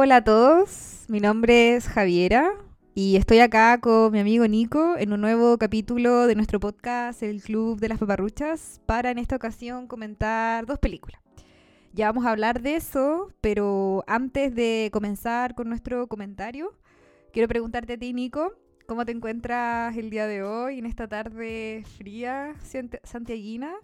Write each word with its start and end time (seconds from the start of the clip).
Hola 0.00 0.18
a 0.18 0.22
todos, 0.22 1.06
mi 1.08 1.18
nombre 1.18 1.74
es 1.74 1.88
Javiera 1.88 2.52
y 2.94 3.16
estoy 3.16 3.40
acá 3.40 3.80
con 3.80 4.12
mi 4.12 4.20
amigo 4.20 4.46
Nico 4.46 4.96
en 4.96 5.12
un 5.12 5.20
nuevo 5.20 5.58
capítulo 5.58 6.28
de 6.28 6.36
nuestro 6.36 6.60
podcast 6.60 7.20
El 7.24 7.42
Club 7.42 7.80
de 7.80 7.88
las 7.88 7.98
Paparruchas 7.98 8.80
para 8.86 9.10
en 9.10 9.18
esta 9.18 9.34
ocasión 9.34 9.88
comentar 9.88 10.66
dos 10.66 10.78
películas. 10.78 11.20
Ya 11.94 12.06
vamos 12.06 12.26
a 12.26 12.30
hablar 12.30 12.62
de 12.62 12.76
eso, 12.76 13.32
pero 13.40 14.04
antes 14.06 14.54
de 14.54 14.88
comenzar 14.92 15.56
con 15.56 15.68
nuestro 15.68 16.06
comentario, 16.06 16.78
quiero 17.32 17.48
preguntarte 17.48 17.94
a 17.94 17.98
ti, 17.98 18.12
Nico, 18.12 18.52
¿cómo 18.86 19.04
te 19.04 19.10
encuentras 19.10 19.96
el 19.96 20.10
día 20.10 20.28
de 20.28 20.44
hoy 20.44 20.78
en 20.78 20.86
esta 20.86 21.08
tarde 21.08 21.82
fría 21.96 22.54
santiaguina? 23.02 23.74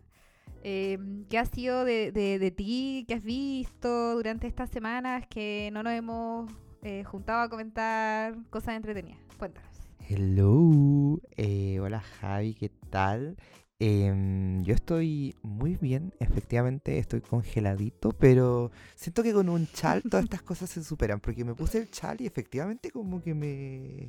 Eh, 0.66 0.98
¿Qué 1.28 1.38
ha 1.38 1.44
sido 1.44 1.84
de, 1.84 2.10
de, 2.10 2.50
ti? 2.50 3.04
¿Qué 3.06 3.14
has 3.14 3.22
visto 3.22 4.14
durante 4.14 4.46
estas 4.46 4.70
semanas 4.70 5.26
que 5.28 5.68
no 5.74 5.82
nos 5.82 5.92
hemos 5.92 6.50
eh, 6.80 7.04
juntado 7.04 7.42
a 7.42 7.50
comentar 7.50 8.34
cosas 8.48 8.74
entretenidas? 8.74 9.18
Cuéntanos. 9.38 9.70
Hello, 10.08 11.20
eh, 11.36 11.80
hola 11.80 12.00
Javi, 12.00 12.54
¿qué 12.54 12.70
tal? 12.88 13.36
Em, 13.78 14.62
yo 14.62 14.74
estoy 14.74 15.34
muy 15.42 15.76
bien, 15.76 16.14
efectivamente 16.18 16.98
estoy 16.98 17.20
congeladito, 17.20 18.12
pero 18.12 18.70
siento 18.94 19.22
que 19.22 19.34
con 19.34 19.50
un 19.50 19.66
chal 19.66 20.02
todas 20.02 20.24
estas 20.24 20.40
cosas 20.40 20.70
se 20.70 20.82
superan, 20.82 21.20
porque 21.20 21.44
me 21.44 21.54
puse 21.54 21.76
el 21.76 21.90
chal 21.90 22.22
y 22.22 22.26
efectivamente 22.26 22.90
como 22.90 23.22
que 23.22 23.34
me... 23.34 24.08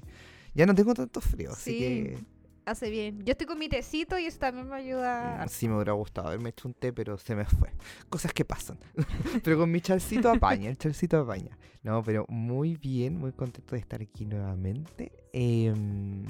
Ya 0.53 0.65
no 0.65 0.73
tengo 0.73 0.93
tanto 0.93 1.19
frío, 1.19 1.51
así 1.51 1.77
que 1.77 2.17
hace 2.65 2.89
bien. 2.89 3.23
Yo 3.23 3.31
estoy 3.31 3.47
con 3.47 3.59
mi 3.59 3.69
tecito 3.69 4.17
y 4.17 4.25
eso 4.25 4.39
también 4.39 4.67
me 4.67 4.75
ayuda. 4.75 5.43
Mm, 5.45 5.49
sí, 5.49 5.67
me 5.67 5.75
hubiera 5.75 5.93
gustado 5.93 6.27
haberme 6.27 6.49
hecho 6.49 6.67
un 6.67 6.73
té, 6.73 6.91
pero 6.91 7.17
se 7.17 7.35
me 7.35 7.45
fue. 7.45 7.71
Cosas 8.09 8.33
que 8.33 8.43
pasan. 8.43 8.77
pero 9.43 9.57
con 9.57 9.71
mi 9.71 9.81
chalcito 9.81 10.29
apaña, 10.29 10.69
el 10.69 10.77
chalcito 10.77 11.19
apaña. 11.19 11.57
No, 11.83 12.03
pero 12.03 12.25
muy 12.27 12.75
bien, 12.75 13.17
muy 13.17 13.31
contento 13.31 13.75
de 13.75 13.81
estar 13.81 14.01
aquí 14.01 14.25
nuevamente. 14.25 15.11
Em, 15.33 16.25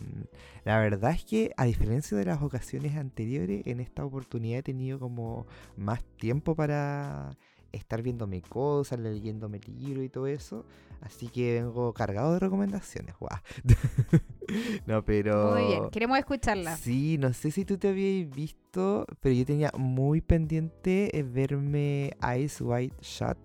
la 0.65 0.79
verdad 0.79 1.11
es 1.11 1.23
que, 1.23 1.51
a 1.55 1.65
diferencia 1.65 2.17
de 2.17 2.25
las 2.25 2.41
ocasiones 2.41 2.97
anteriores, 2.97 3.65
en 3.65 3.79
esta 3.79 4.03
oportunidad 4.03 4.59
he 4.59 4.63
tenido 4.63 4.99
como 4.99 5.47
más 5.77 6.03
tiempo 6.17 6.55
para 6.55 7.37
estar 7.71 8.01
viéndome 8.01 8.41
cosas, 8.41 8.99
leyéndome 8.99 9.59
libros 9.67 10.05
y 10.05 10.09
todo 10.09 10.27
eso. 10.27 10.65
Así 11.01 11.27
que 11.27 11.61
vengo 11.61 11.93
cargado 11.93 12.33
de 12.33 12.39
recomendaciones, 12.39 13.15
guau. 13.19 13.37
no, 14.87 15.03
pero. 15.03 15.51
Muy 15.53 15.67
bien, 15.67 15.89
queremos 15.89 16.17
escucharla. 16.17 16.77
Sí, 16.77 17.17
no 17.17 17.33
sé 17.33 17.51
si 17.51 17.65
tú 17.65 17.77
te 17.77 17.89
habías 17.89 18.29
visto, 18.29 19.05
pero 19.19 19.35
yo 19.35 19.45
tenía 19.45 19.71
muy 19.77 20.21
pendiente 20.21 21.11
verme 21.31 22.11
Ice 22.39 22.63
White 22.63 22.95
Shot 23.01 23.37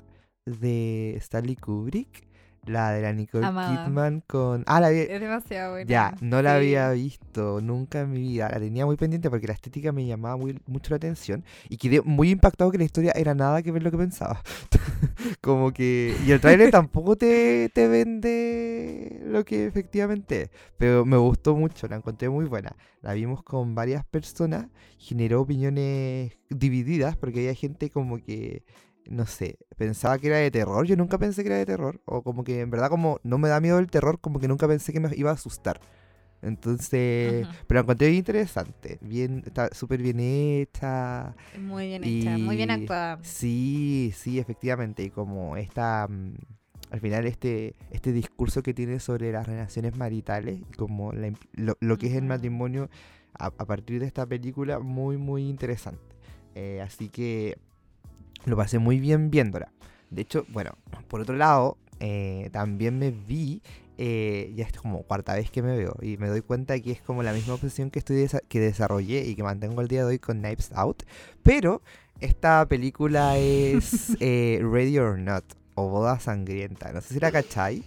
de 0.47 1.17
Stanley 1.19 1.57
Kubrick. 1.57 2.30
La 2.67 2.93
de 2.93 3.01
la 3.01 3.13
Nicole 3.13 3.47
Kidman 3.47 4.23
con. 4.27 4.65
Ah, 4.67 4.81
la 4.81 4.93
Es 4.93 5.21
demasiado 5.21 5.73
buena. 5.73 5.89
Ya, 5.89 6.15
no 6.21 6.43
la 6.43 6.57
había 6.57 6.91
visto 6.91 7.61
nunca 7.63 8.01
en 8.01 8.13
mi 8.13 8.21
vida. 8.21 8.51
La 8.51 8.61
tenía 8.61 8.85
muy 8.85 8.97
pendiente 8.97 9.31
porque 9.31 9.47
la 9.47 9.55
estética 9.55 9.93
me 9.93 10.07
llamaba 10.07 10.37
muy, 10.37 10.61
mucho 10.67 10.91
la 10.91 10.97
atención. 10.97 11.43
Y 11.71 11.79
quedé 11.79 12.03
muy 12.03 12.31
impactado 12.31 12.71
que 12.71 12.79
la 12.79 12.85
historia 12.85 13.13
era 13.17 13.35
nada 13.35 13.63
que 13.63 13.73
ver 13.73 13.83
lo 13.83 13.91
que 13.91 13.97
pensaba. 13.97 14.43
Como 15.41 15.73
que. 15.73 16.15
Y 16.27 16.33
el 16.33 16.41
trailer 16.41 16.71
tampoco 16.71 17.17
te, 17.17 17.71
te 17.71 17.89
vende 17.89 19.21
lo 19.25 19.45
que 19.45 19.67
efectivamente 19.67 20.43
es. 20.43 20.51
Pero 20.77 21.07
me 21.07 21.17
gustó 21.17 21.57
mucho, 21.57 21.89
la 21.89 21.97
encontré 21.97 22.29
muy 22.29 22.45
buena. 22.45 22.77
La 23.01 23.15
vimos 23.15 23.43
con 23.43 23.75
varias 23.75 24.05
personas. 24.05 24.67
Generó 24.99 25.41
opiniones 25.41 26.37
divididas 26.51 27.17
porque 27.17 27.41
había 27.41 27.55
gente 27.55 27.89
como 27.89 28.19
que 28.19 28.65
no 29.11 29.27
sé, 29.27 29.59
pensaba 29.77 30.19
que 30.19 30.29
era 30.29 30.37
de 30.39 30.51
terror, 30.53 30.87
yo 30.87 30.97
nunca 30.97 31.19
pensé 31.19 31.43
que 31.43 31.49
era 31.49 31.59
de 31.59 31.67
terror, 31.67 32.01
o 32.05 32.23
como 32.23 32.45
que 32.45 32.61
en 32.61 32.71
verdad 32.71 32.89
como 32.89 33.19
no 33.25 33.39
me 33.39 33.49
da 33.49 33.61
miedo 33.61 33.81
el 33.81 33.91
terror, 33.91 34.21
como 34.21 34.39
que 34.39 34.47
nunca 34.47 34.69
pensé 34.69 34.93
que 34.93 35.01
me 35.01 35.11
iba 35.17 35.31
a 35.31 35.35
asustar. 35.35 35.81
Entonces, 36.43 37.47
pero 37.67 37.79
la 37.79 37.83
encontré 37.83 38.13
interesante, 38.13 38.99
bien, 39.03 39.43
está 39.45 39.69
súper 39.75 40.01
bien 40.01 40.21
hecha. 40.21 41.35
Muy 41.59 41.89
bien 41.89 42.05
hecha, 42.05 42.39
muy 42.39 42.57
bien 42.57 42.71
actuada. 42.71 43.19
Sí, 43.23 44.13
sí, 44.17 44.39
efectivamente, 44.39 45.03
y 45.03 45.11
como 45.11 45.57
esta, 45.57 46.07
mm, 46.09 46.35
al 46.93 47.01
final 47.01 47.27
este, 47.27 47.75
este 47.91 48.13
discurso 48.13 48.63
que 48.63 48.73
tiene 48.73 49.01
sobre 49.01 49.33
las 49.33 49.47
relaciones 49.47 49.97
maritales, 49.97 50.61
como 50.77 51.13
lo, 51.13 51.99
que 51.99 52.07
es 52.07 52.15
el 52.15 52.25
matrimonio 52.25 52.89
a, 53.35 53.51
partir 53.51 54.01
de 54.01 54.07
esta 54.07 54.25
película, 54.25 54.79
muy, 54.79 55.17
muy 55.19 55.49
interesante. 55.49 56.17
Eh, 56.55 56.81
así 56.81 57.09
que 57.09 57.59
lo 58.45 58.57
pasé 58.57 58.79
muy 58.79 58.99
bien 59.01 59.31
viéndola. 59.31 59.73
De 60.11 60.23
hecho, 60.23 60.45
bueno, 60.49 60.77
por 61.09 61.21
otro 61.21 61.37
lado, 61.37 61.79
eh, 62.01 62.49
también 62.53 62.99
me 62.99 63.11
vi, 63.11 63.63
eh, 63.99 64.53
ya 64.57 64.65
es 64.65 64.73
como 64.73 65.03
cuarta 65.03 65.35
vez 65.35 65.51
que 65.51 65.63
me 65.63 65.77
veo, 65.77 65.95
y 66.03 66.17
me 66.17 66.29
doy 66.29 66.41
cuenta 66.41 66.79
que 66.81 66.93
es 66.93 67.03
como 67.03 67.23
la 67.23 67.33
misma 67.33 67.55
obsesión 67.55 67.91
que, 67.91 67.99
estoy 67.99 68.27
que 68.49 68.61
desarrollé 68.61 69.27
y 69.27 69.37
que 69.37 69.43
mantengo 69.43 69.81
el 69.81 69.89
día 69.89 70.01
de 70.01 70.07
hoy 70.07 70.19
con 70.19 70.41
Knives 70.41 70.73
Out, 70.75 71.05
pero 71.43 71.83
esta 72.21 72.67
película 72.67 73.37
es 73.37 74.17
eh, 74.21 74.61
Ready 74.63 74.99
or 74.99 75.19
Not, 75.19 75.45
o 75.75 75.89
Boda 75.89 76.19
Sangrienta, 76.19 76.93
no 76.93 77.01
sé 77.01 77.15
si 77.15 77.21
la 77.21 77.31
cachai. 77.31 77.85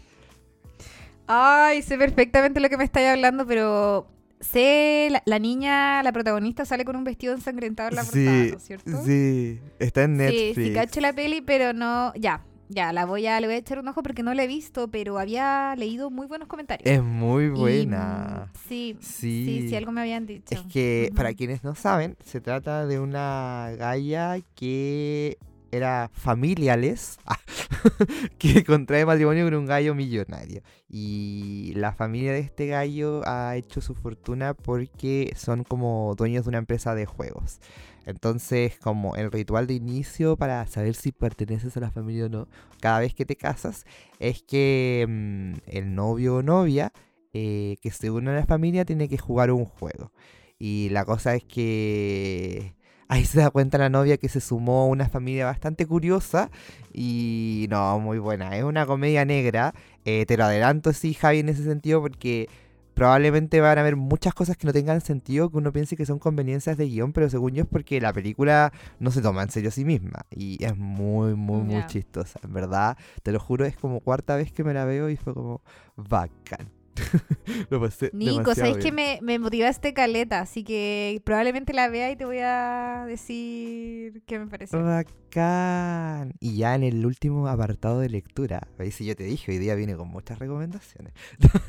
Ay, 1.28 1.82
sé 1.82 1.98
perfectamente 1.98 2.60
lo 2.60 2.70
que 2.70 2.78
me 2.78 2.84
estáis 2.84 3.10
hablando, 3.10 3.46
pero 3.46 4.08
sé, 4.44 5.10
la, 5.26 5.40
niña, 5.40 6.04
la 6.04 6.12
protagonista, 6.12 6.66
sale 6.66 6.86
con 6.86 6.96
un 6.96 7.04
vestido 7.04 7.34
ensangrentado 7.34 7.90
en 7.90 7.96
la 7.96 8.04
portada, 8.04 8.32
¿no 8.32 8.58
es 8.58 8.64
cierto? 8.64 9.04
Sí, 9.04 9.60
está 9.80 10.04
en 10.04 10.18
Netflix. 10.18 10.56
Sí, 10.56 10.66
sí, 10.68 10.74
cacho 10.74 11.02
la 11.02 11.14
peli, 11.14 11.42
pero 11.42 11.74
no, 11.74 12.14
ya, 12.16 12.44
ya, 12.70 12.94
la 12.94 13.06
voy 13.06 13.28
a, 13.28 13.40
le 13.40 13.48
voy 13.48 13.56
a 13.56 13.60
echar 13.60 13.80
un 13.80 13.88
ojo 13.88 14.04
porque 14.04 14.24
no 14.24 14.34
la 14.34 14.44
he 14.44 14.48
visto, 14.48 14.88
pero 14.88 15.20
había 15.20 15.76
leído 15.76 16.10
muy 16.10 16.28
buenos 16.28 16.48
comentarios. 16.48 16.90
Es 16.90 17.04
muy 17.04 17.50
buena. 17.50 18.52
sí, 18.68 18.98
sí, 19.00 19.68
sí, 19.70 19.76
algo 19.76 19.92
me 19.92 20.02
habían 20.02 20.26
dicho. 20.26 20.56
Es 20.56 20.62
que, 20.62 21.12
para 21.16 21.34
quienes 21.34 21.64
no 21.64 21.76
saben, 21.76 22.18
se 22.24 22.42
trata 22.42 22.86
de 22.86 23.00
una 23.00 23.72
galla 23.78 24.40
que 24.56 25.38
era 25.74 26.10
familiales 26.14 27.18
que 28.38 28.64
contrae 28.64 29.06
matrimonio 29.06 29.46
con 29.46 29.56
un 29.56 29.66
gallo 29.66 29.96
millonario. 29.96 30.62
Y 30.88 31.74
la 31.76 31.94
familia 31.94 32.34
de 32.34 32.40
este 32.40 32.68
gallo 32.68 33.22
ha 33.26 33.56
hecho 33.58 33.82
su 33.82 33.96
fortuna 33.96 34.54
porque 34.54 35.34
son 35.36 35.64
como 35.64 36.14
dueños 36.16 36.46
de 36.46 36.50
una 36.50 36.58
empresa 36.60 36.96
de 36.96 37.06
juegos. 37.06 37.60
Entonces, 38.06 38.78
como 38.80 39.16
el 39.16 39.32
ritual 39.32 39.66
de 39.66 39.76
inicio 39.76 40.36
para 40.36 40.66
saber 40.68 40.94
si 40.96 41.12
perteneces 41.12 41.76
a 41.78 41.80
la 41.80 41.92
familia 41.92 42.26
o 42.26 42.30
no, 42.30 42.48
cada 42.82 43.00
vez 43.00 43.14
que 43.14 43.26
te 43.26 43.36
casas, 43.36 43.86
es 44.20 44.44
que 44.44 45.06
mm, 45.08 45.54
el 45.68 45.96
novio 45.96 46.36
o 46.38 46.44
novia 46.44 46.92
eh, 47.34 47.78
que 47.82 47.92
se 47.92 48.12
une 48.12 48.30
a 48.32 48.36
la 48.36 48.46
familia 48.46 48.86
tiene 48.86 49.10
que 49.10 49.18
jugar 49.18 49.52
un 49.52 49.66
juego. 49.66 50.12
Y 50.60 50.90
la 50.90 51.06
cosa 51.06 51.36
es 51.36 51.44
que 51.44 52.76
ahí 53.08 53.26
se 53.26 53.40
da 53.40 53.50
cuenta 53.50 53.78
la 53.78 53.90
novia 53.90 54.18
que 54.18 54.30
se 54.30 54.42
sumó 54.42 54.82
a 54.82 54.86
una 54.88 55.10
familia 55.10 55.46
bastante 55.46 55.86
curiosa 55.86 56.50
y 56.94 57.68
no, 57.70 58.00
muy 58.00 58.20
buena. 58.20 58.56
Es 58.58 58.64
una 58.64 58.86
comedia 58.86 59.26
negra. 59.26 59.74
Eh, 60.06 60.26
te 60.26 60.38
lo 60.38 60.46
adelanto, 60.46 60.94
sí, 60.94 61.14
Javi, 61.14 61.40
en 61.40 61.50
ese 61.50 61.64
sentido, 61.64 62.02
porque 62.02 62.50
probablemente 62.94 63.60
van 63.62 63.78
a 63.78 63.82
haber 63.82 63.96
muchas 63.96 64.34
cosas 64.34 64.58
que 64.58 64.68
no 64.68 64.74
tengan 64.74 65.02
sentido, 65.02 65.50
que 65.50 65.58
uno 65.58 65.72
piense 65.72 65.96
que 65.96 66.06
son 66.06 66.20
conveniencias 66.20 66.78
de 66.78 66.88
guion, 66.88 67.14
pero 67.14 67.30
según 67.30 67.54
yo 67.54 67.64
es 67.64 67.70
porque 67.70 68.00
la 68.00 68.14
película 68.14 68.72
no 69.00 69.12
se 69.12 69.22
toma 69.22 69.44
en 69.44 69.50
serio 69.50 69.70
a 69.70 69.72
sí 69.72 69.86
misma. 69.86 70.26
Y 70.30 70.64
es 70.64 70.78
muy, 70.78 71.36
muy, 71.36 71.62
muy 71.62 71.86
chistosa. 71.88 72.40
En 72.44 72.54
verdad, 72.54 72.98
te 73.24 73.32
lo 73.32 73.40
juro, 73.40 73.66
es 73.66 73.76
como 73.76 74.00
cuarta 74.00 74.36
vez 74.36 74.52
que 74.52 74.64
me 74.64 74.74
la 74.74 74.86
veo 74.86 75.10
y 75.10 75.18
fue 75.18 75.34
como 75.34 75.62
bacán. 75.96 76.83
lo 77.70 77.82
pasé 77.82 78.12
Nico, 78.14 78.56
sabes 78.56 78.78
que 78.78 78.92
me, 78.92 79.20
me 79.22 79.40
motivaste 79.40 79.94
caleta, 79.94 80.40
así 80.40 80.64
que 80.64 81.22
probablemente 81.26 81.74
la 81.74 81.90
vea 81.90 82.12
y 82.12 82.16
te 82.16 82.26
voy 82.26 82.40
a 82.40 83.06
decir 83.08 84.22
qué 84.26 84.40
me 84.40 84.48
parece. 84.48 84.78
Bacán. 84.78 86.34
Y 86.40 86.58
ya 86.58 86.76
en 86.76 86.84
el 86.84 87.06
último 87.06 87.48
apartado 87.48 88.00
de 88.00 88.10
lectura, 88.10 88.68
ahí 88.78 88.92
sí 88.92 89.06
yo 89.06 89.16
te 89.16 89.24
dije, 89.24 89.52
hoy 89.52 89.58
día 89.58 89.76
viene 89.76 89.96
con 89.96 90.08
muchas 90.10 90.40
recomendaciones. 90.40 91.14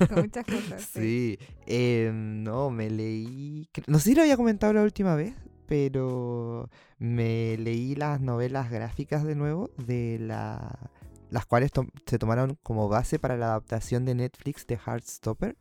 Con 0.08 0.20
muchas 0.25 0.44
cosas. 0.44 0.82
sí. 0.82 1.38
Em, 1.66 2.43
no, 2.43 2.70
me 2.70 2.90
leí. 2.90 3.69
No 3.87 3.98
sé 3.98 4.10
si 4.10 4.14
lo 4.14 4.22
había 4.22 4.37
comentado 4.37 4.72
la 4.72 4.82
última 4.82 5.14
vez, 5.14 5.34
pero 5.66 6.69
me 6.98 7.56
leí 7.58 7.94
las 7.94 8.20
novelas 8.20 8.70
gráficas 8.70 9.25
de 9.25 9.34
nuevo 9.34 9.70
de 9.78 10.19
la 10.20 10.90
las 11.34 11.46
cuales 11.46 11.72
se 12.06 12.19
tomaron 12.19 12.56
como 12.62 12.88
base 12.88 13.19
para 13.19 13.36
la 13.36 13.46
adaptación 13.46 14.04
de 14.04 14.14
Netflix 14.14 14.69
de 14.69 14.76
Heartstopper, 14.76 15.56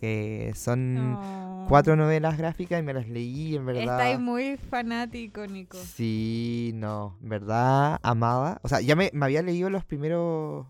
que 0.00 0.50
son 0.56 1.66
cuatro 1.68 1.94
novelas 1.94 2.38
gráficas 2.38 2.80
y 2.80 2.82
me 2.82 2.94
las 2.94 3.06
leí, 3.06 3.54
en 3.54 3.66
verdad. 3.66 4.00
Estáis 4.00 4.18
muy 4.18 4.56
fanático, 4.56 5.46
Nico. 5.46 5.76
Sí, 5.76 6.72
no, 6.74 7.18
en 7.22 7.28
verdad, 7.28 8.00
amada. 8.02 8.60
O 8.62 8.68
sea, 8.68 8.80
ya 8.80 8.96
me, 8.96 9.10
me 9.12 9.26
había 9.26 9.42
leído 9.42 9.68
los 9.68 9.84
primeros 9.84 10.68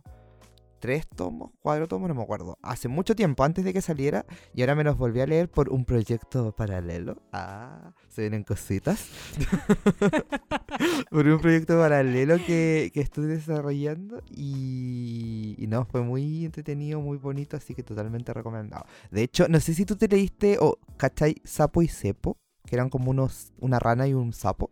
tres 0.80 1.06
tomos, 1.06 1.52
cuatro 1.60 1.86
tomos, 1.86 2.08
no 2.08 2.14
me 2.14 2.22
acuerdo. 2.22 2.58
Hace 2.62 2.88
mucho 2.88 3.14
tiempo, 3.14 3.44
antes 3.44 3.64
de 3.64 3.72
que 3.72 3.82
saliera, 3.82 4.26
y 4.54 4.62
ahora 4.62 4.74
me 4.74 4.84
los 4.84 4.96
volví 4.96 5.20
a 5.20 5.26
leer 5.26 5.48
por 5.48 5.68
un 5.68 5.84
proyecto 5.84 6.52
paralelo. 6.52 7.22
Ah, 7.32 7.92
se 8.08 8.22
vienen 8.22 8.42
cositas. 8.42 9.08
por 11.10 11.26
un 11.26 11.38
proyecto 11.40 11.78
paralelo 11.78 12.36
que, 12.44 12.90
que 12.92 13.00
estoy 13.00 13.26
desarrollando 13.26 14.22
y, 14.30 15.56
no, 15.68 15.84
fue 15.84 16.02
muy 16.02 16.44
entretenido, 16.46 17.00
muy 17.00 17.18
bonito, 17.18 17.56
así 17.56 17.74
que 17.74 17.82
totalmente 17.82 18.32
recomendado. 18.32 18.86
De 19.10 19.22
hecho, 19.22 19.46
no 19.48 19.60
sé 19.60 19.74
si 19.74 19.84
tú 19.84 19.96
te 19.96 20.08
leíste, 20.08 20.58
o 20.60 20.78
¿cachai? 20.96 21.36
Sapo 21.44 21.82
y 21.82 21.88
Cepo, 21.88 22.38
que 22.66 22.76
eran 22.76 22.88
como 22.88 23.10
unos, 23.10 23.52
una 23.60 23.78
rana 23.78 24.08
y 24.08 24.14
un 24.14 24.32
sapo. 24.32 24.70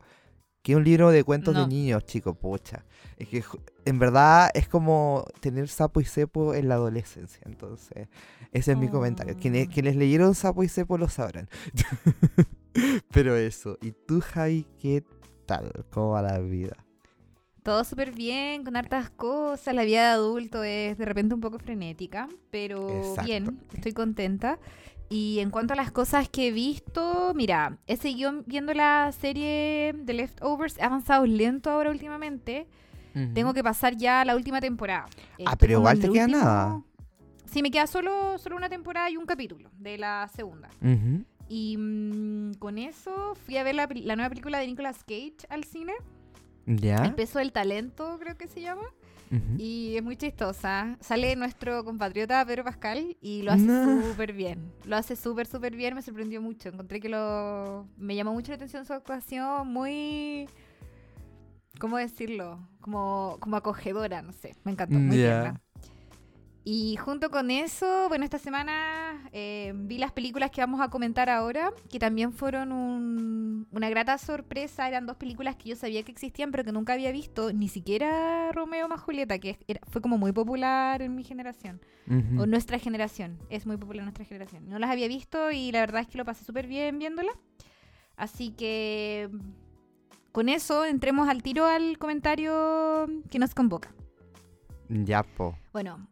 Que 0.68 0.76
un 0.76 0.84
libro 0.84 1.10
de 1.10 1.24
cuentos 1.24 1.54
No. 1.54 1.62
de 1.62 1.66
niños, 1.68 2.04
chicos, 2.04 2.36
pucha. 2.36 2.84
Es 3.16 3.26
que 3.28 3.42
en 3.86 3.98
verdad 3.98 4.50
es 4.52 4.68
como 4.68 5.24
tener 5.40 5.66
sapo 5.68 5.98
y 5.98 6.04
cepo 6.04 6.52
en 6.52 6.68
la 6.68 6.74
adolescencia. 6.74 7.40
Entonces, 7.46 8.06
ese 8.52 8.72
es 8.72 8.76
mi 8.76 8.90
comentario. 8.90 9.34
Quienes, 9.40 9.66
Oh. 9.66 9.70
quienes 9.72 9.96
leyeron 9.96 10.34
sapo 10.34 10.62
y 10.62 10.68
cepo 10.68 10.98
lo 10.98 11.08
sabrán. 11.08 11.48
Pero 13.10 13.34
eso. 13.34 13.78
¿Y 13.80 13.92
tú, 13.92 14.20
Javi, 14.20 14.66
qué 14.78 15.02
tal? 15.46 15.72
¿Cómo 15.90 16.10
va 16.10 16.20
la 16.20 16.38
vida? 16.38 16.76
Todo 17.62 17.82
súper 17.84 18.12
bien, 18.12 18.62
con 18.62 18.76
hartas 18.76 19.08
cosas. 19.08 19.74
La 19.74 19.84
vida 19.84 20.02
de 20.02 20.08
adulto 20.08 20.62
es 20.64 20.98
de 20.98 21.04
repente 21.06 21.34
un 21.34 21.40
poco 21.40 21.58
frenética, 21.58 22.28
pero 22.50 22.90
Exacto. 22.90 23.22
bien, 23.24 23.58
estoy 23.72 23.92
contenta. 23.92 24.58
Y 25.10 25.38
en 25.40 25.50
cuanto 25.50 25.72
a 25.72 25.76
las 25.76 25.90
cosas 25.90 26.28
que 26.28 26.48
he 26.48 26.52
visto, 26.52 27.32
mira, 27.34 27.78
he 27.86 27.96
seguido 27.96 28.42
viendo 28.46 28.74
la 28.74 29.10
serie 29.12 29.94
de 29.96 30.12
Leftovers, 30.12 30.76
he 30.78 30.82
avanzado 30.82 31.24
lento 31.26 31.70
ahora 31.70 31.90
últimamente. 31.90 32.66
Tengo 33.34 33.52
que 33.52 33.64
pasar 33.64 33.96
ya 33.96 34.24
la 34.24 34.36
última 34.36 34.60
temporada. 34.60 35.06
Ah, 35.08 35.34
Estoy 35.38 35.56
pero 35.58 35.72
igual 35.80 35.98
te 35.98 36.08
queda 36.08 36.24
último- 36.26 36.38
nada. 36.44 36.82
Sí, 37.46 37.62
me 37.62 37.70
queda 37.72 37.86
solo, 37.88 38.38
solo 38.38 38.54
una 38.56 38.68
temporada 38.68 39.10
y 39.10 39.16
un 39.16 39.26
capítulo 39.26 39.70
de 39.78 39.98
la 39.98 40.28
segunda. 40.36 40.68
Y 41.48 41.76
mm, 41.78 42.54
con 42.60 42.78
eso 42.78 43.34
fui 43.44 43.56
a 43.56 43.64
ver 43.64 43.74
la, 43.74 43.88
la 43.92 44.14
nueva 44.14 44.28
película 44.28 44.58
de 44.58 44.66
Nicolas 44.68 44.98
Cage 45.02 45.34
al 45.48 45.64
cine. 45.64 45.94
¿Ya? 46.66 46.96
El 46.96 47.14
peso 47.14 47.38
del 47.40 47.50
talento, 47.50 48.18
creo 48.20 48.36
que 48.36 48.46
se 48.46 48.60
llama. 48.60 48.82
Y 49.58 49.96
es 49.96 50.02
muy 50.02 50.16
chistosa. 50.16 50.96
Sale 51.00 51.36
nuestro 51.36 51.84
compatriota 51.84 52.44
Pedro 52.44 52.64
Pascal 52.64 53.16
y 53.20 53.42
lo 53.42 53.52
hace 53.52 53.64
No. 53.64 54.02
súper 54.02 54.32
bien. 54.32 54.72
Lo 54.84 54.96
hace 54.96 55.16
súper, 55.16 55.46
súper 55.46 55.74
bien. 55.76 55.94
Me 55.94 56.02
sorprendió 56.02 56.40
mucho. 56.40 56.68
Encontré 56.68 57.00
que 57.00 57.08
lo... 57.08 57.86
Me 57.96 58.14
llamó 58.14 58.32
mucho 58.32 58.52
la 58.52 58.56
atención 58.56 58.84
su 58.84 58.92
actuación. 58.92 59.68
Muy... 59.68 60.48
¿Cómo 61.78 61.96
decirlo? 61.96 62.58
Como, 62.80 63.36
como 63.40 63.56
acogedora, 63.56 64.22
no 64.22 64.32
sé. 64.32 64.54
Me 64.64 64.72
encantó. 64.72 64.98
Muy 64.98 65.18
Ya. 65.18 65.60
Y 66.70 66.96
junto 66.96 67.30
con 67.30 67.50
eso, 67.50 68.08
bueno, 68.10 68.24
esta 68.26 68.38
semana 68.38 69.26
eh, 69.32 69.72
vi 69.74 69.96
las 69.96 70.12
películas 70.12 70.50
que 70.50 70.60
vamos 70.60 70.82
a 70.82 70.90
comentar 70.90 71.30
ahora, 71.30 71.72
que 71.90 71.98
también 71.98 72.30
fueron 72.34 72.72
un- 72.72 73.66
una 73.70 73.88
grata 73.88 74.18
sorpresa. 74.18 74.86
Eran 74.86 75.06
dos 75.06 75.16
películas 75.16 75.56
que 75.56 75.70
yo 75.70 75.76
sabía 75.76 76.02
que 76.02 76.12
existían, 76.12 76.50
pero 76.50 76.64
que 76.64 76.72
nunca 76.72 76.92
había 76.92 77.10
visto, 77.10 77.54
ni 77.54 77.68
siquiera 77.68 78.52
Romeo 78.52 78.86
más 78.86 79.00
Julieta, 79.00 79.38
que 79.38 79.58
era- 79.66 79.80
fue 79.90 80.02
como 80.02 80.18
muy 80.18 80.32
popular 80.32 81.00
en 81.00 81.14
mi 81.14 81.24
generación, 81.24 81.80
o 82.38 82.44
nuestra 82.44 82.78
generación, 82.78 83.38
es 83.48 83.64
muy 83.64 83.78
popular 83.78 84.00
en 84.00 84.04
nuestra 84.04 84.26
generación. 84.26 84.68
No 84.68 84.78
las 84.78 84.90
había 84.90 85.08
visto 85.08 85.50
y 85.50 85.72
la 85.72 85.80
verdad 85.80 86.02
es 86.02 86.08
que 86.08 86.18
lo 86.18 86.26
pasé 86.26 86.44
súper 86.44 86.66
bien 86.66 86.98
viéndolas. 86.98 87.34
Así 88.14 88.50
que 88.50 89.30
con 90.32 90.50
eso 90.50 90.84
entremos 90.84 91.30
al 91.30 91.42
tiro 91.42 91.64
al 91.64 91.96
comentario 91.96 93.06
que 93.30 93.38
nos 93.38 93.54
convoca. 93.54 93.90
Ya, 94.90 95.22
po. 95.22 95.56
Bueno, 95.72 96.06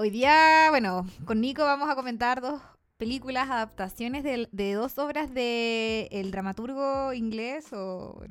hoy 0.00 0.08
día, 0.08 0.68
bueno, 0.70 1.04
con 1.26 1.42
Nico 1.42 1.62
vamos 1.62 1.90
a 1.90 1.94
comentar 1.94 2.40
dos 2.40 2.62
películas, 2.96 3.50
adaptaciones 3.50 4.24
de, 4.24 4.72
dos 4.72 4.96
obras 4.96 5.34
de 5.34 6.08
el 6.10 6.30
dramaturgo 6.30 7.12
inglés 7.12 7.70
o 7.74 8.22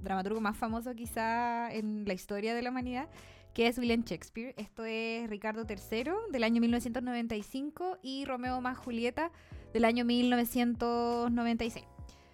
dramaturgo 0.00 0.40
más 0.40 0.56
famoso 0.56 0.94
quizá 0.94 1.70
en 1.70 2.06
la 2.06 2.14
historia 2.14 2.54
de 2.54 2.62
la 2.62 2.70
humanidad, 2.70 3.10
que 3.52 3.66
es 3.66 3.76
William 3.76 4.04
Shakespeare. 4.04 4.54
Esto 4.56 4.86
es 4.86 5.28
Ricardo 5.28 5.66
III 5.68 6.12
del 6.32 6.44
año 6.44 6.62
1995 6.62 7.98
y 8.02 8.24
Romeo 8.24 8.62
más 8.62 8.78
Julieta 8.78 9.30
del 9.74 9.84
año 9.84 10.06
1996. 10.06 11.84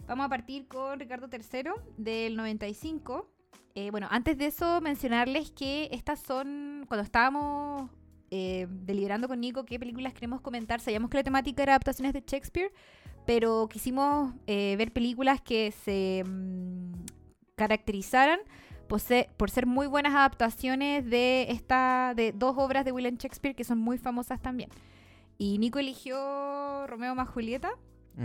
Vamos 0.06 0.26
a 0.26 0.28
partir 0.28 0.68
con 0.68 1.00
Ricardo 1.00 1.28
III 1.32 1.72
del 1.96 2.36
95. 2.36 3.28
Eh, 3.74 3.90
bueno, 3.90 4.06
antes 4.12 4.38
de 4.38 4.46
eso, 4.46 4.80
mencionarles 4.80 5.50
que 5.50 5.88
estas 5.90 6.20
son, 6.20 6.84
cuando 6.86 7.02
estábamos 7.02 7.90
eh, 8.36 8.66
deliberando 8.68 9.28
con 9.28 9.40
Nico 9.40 9.64
qué 9.64 9.78
películas 9.78 10.12
queremos 10.12 10.40
comentar, 10.40 10.80
sabíamos 10.80 11.08
que 11.08 11.18
la 11.18 11.22
temática 11.22 11.62
era 11.62 11.74
adaptaciones 11.74 12.12
de 12.12 12.24
Shakespeare, 12.26 12.72
pero 13.26 13.68
quisimos 13.68 14.34
eh, 14.48 14.74
ver 14.76 14.92
películas 14.92 15.40
que 15.40 15.70
se 15.70 16.24
mm, 16.26 16.94
caracterizaran 17.54 18.40
por 18.88 18.98
ser, 18.98 19.28
por 19.36 19.50
ser 19.50 19.66
muy 19.66 19.86
buenas 19.86 20.14
adaptaciones 20.14 21.08
de, 21.08 21.46
esta, 21.50 22.12
de 22.16 22.32
dos 22.32 22.56
obras 22.58 22.84
de 22.84 22.90
William 22.90 23.14
Shakespeare 23.14 23.54
que 23.54 23.62
son 23.62 23.78
muy 23.78 23.98
famosas 23.98 24.42
también. 24.42 24.68
Y 25.38 25.58
Nico 25.58 25.78
eligió 25.78 26.88
Romeo 26.88 27.14
más 27.14 27.28
Julieta. 27.28 27.70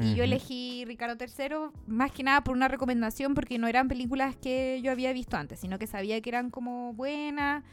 Y 0.01 0.13
yo 0.13 0.23
elegí 0.23 0.85
Ricardo 0.85 1.17
III 1.19 1.71
más 1.87 2.11
que 2.11 2.21
nada 2.21 2.43
por 2.43 2.55
una 2.55 2.67
recomendación, 2.67 3.33
porque 3.33 3.57
no 3.57 3.67
eran 3.67 3.87
películas 3.87 4.35
que 4.35 4.79
yo 4.83 4.91
había 4.91 5.13
visto 5.13 5.35
antes, 5.35 5.59
sino 5.59 5.79
que 5.79 5.87
sabía 5.87 6.21
que 6.21 6.29
eran 6.29 6.51
como 6.51 6.93
buenas, 6.93 7.63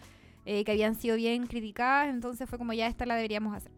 eh, 0.46 0.64
que 0.64 0.72
habían 0.72 0.94
sido 0.94 1.16
bien 1.16 1.46
criticadas, 1.46 2.08
entonces 2.08 2.48
fue 2.48 2.56
como 2.56 2.72
ya 2.72 2.86
esta 2.86 3.04
la 3.04 3.16
deberíamos 3.16 3.54
hacer. 3.54 3.72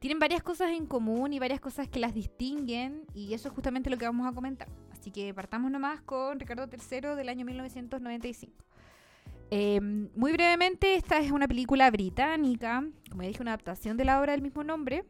Tienen 0.00 0.18
varias 0.18 0.42
cosas 0.42 0.72
en 0.72 0.86
común 0.86 1.32
y 1.32 1.38
varias 1.38 1.60
cosas 1.60 1.88
que 1.88 2.00
las 2.00 2.12
distinguen, 2.12 3.06
y 3.14 3.32
eso 3.32 3.48
es 3.48 3.54
justamente 3.54 3.88
lo 3.88 3.96
que 3.96 4.04
vamos 4.04 4.26
a 4.26 4.32
comentar. 4.32 4.68
Así 4.92 5.10
que 5.10 5.32
partamos 5.32 5.70
nomás 5.70 6.02
con 6.02 6.38
Ricardo 6.38 6.68
III 6.70 7.16
del 7.16 7.28
año 7.28 7.46
1995. 7.46 8.52
Eh, 9.50 9.80
muy 9.80 10.32
brevemente, 10.32 10.96
esta 10.96 11.20
es 11.20 11.30
una 11.30 11.46
película 11.46 11.90
británica, 11.90 12.84
como 13.08 13.22
ya 13.22 13.28
dije, 13.28 13.40
una 13.40 13.52
adaptación 13.52 13.96
de 13.96 14.04
la 14.04 14.20
obra 14.20 14.32
del 14.32 14.42
mismo 14.42 14.64
nombre, 14.64 15.04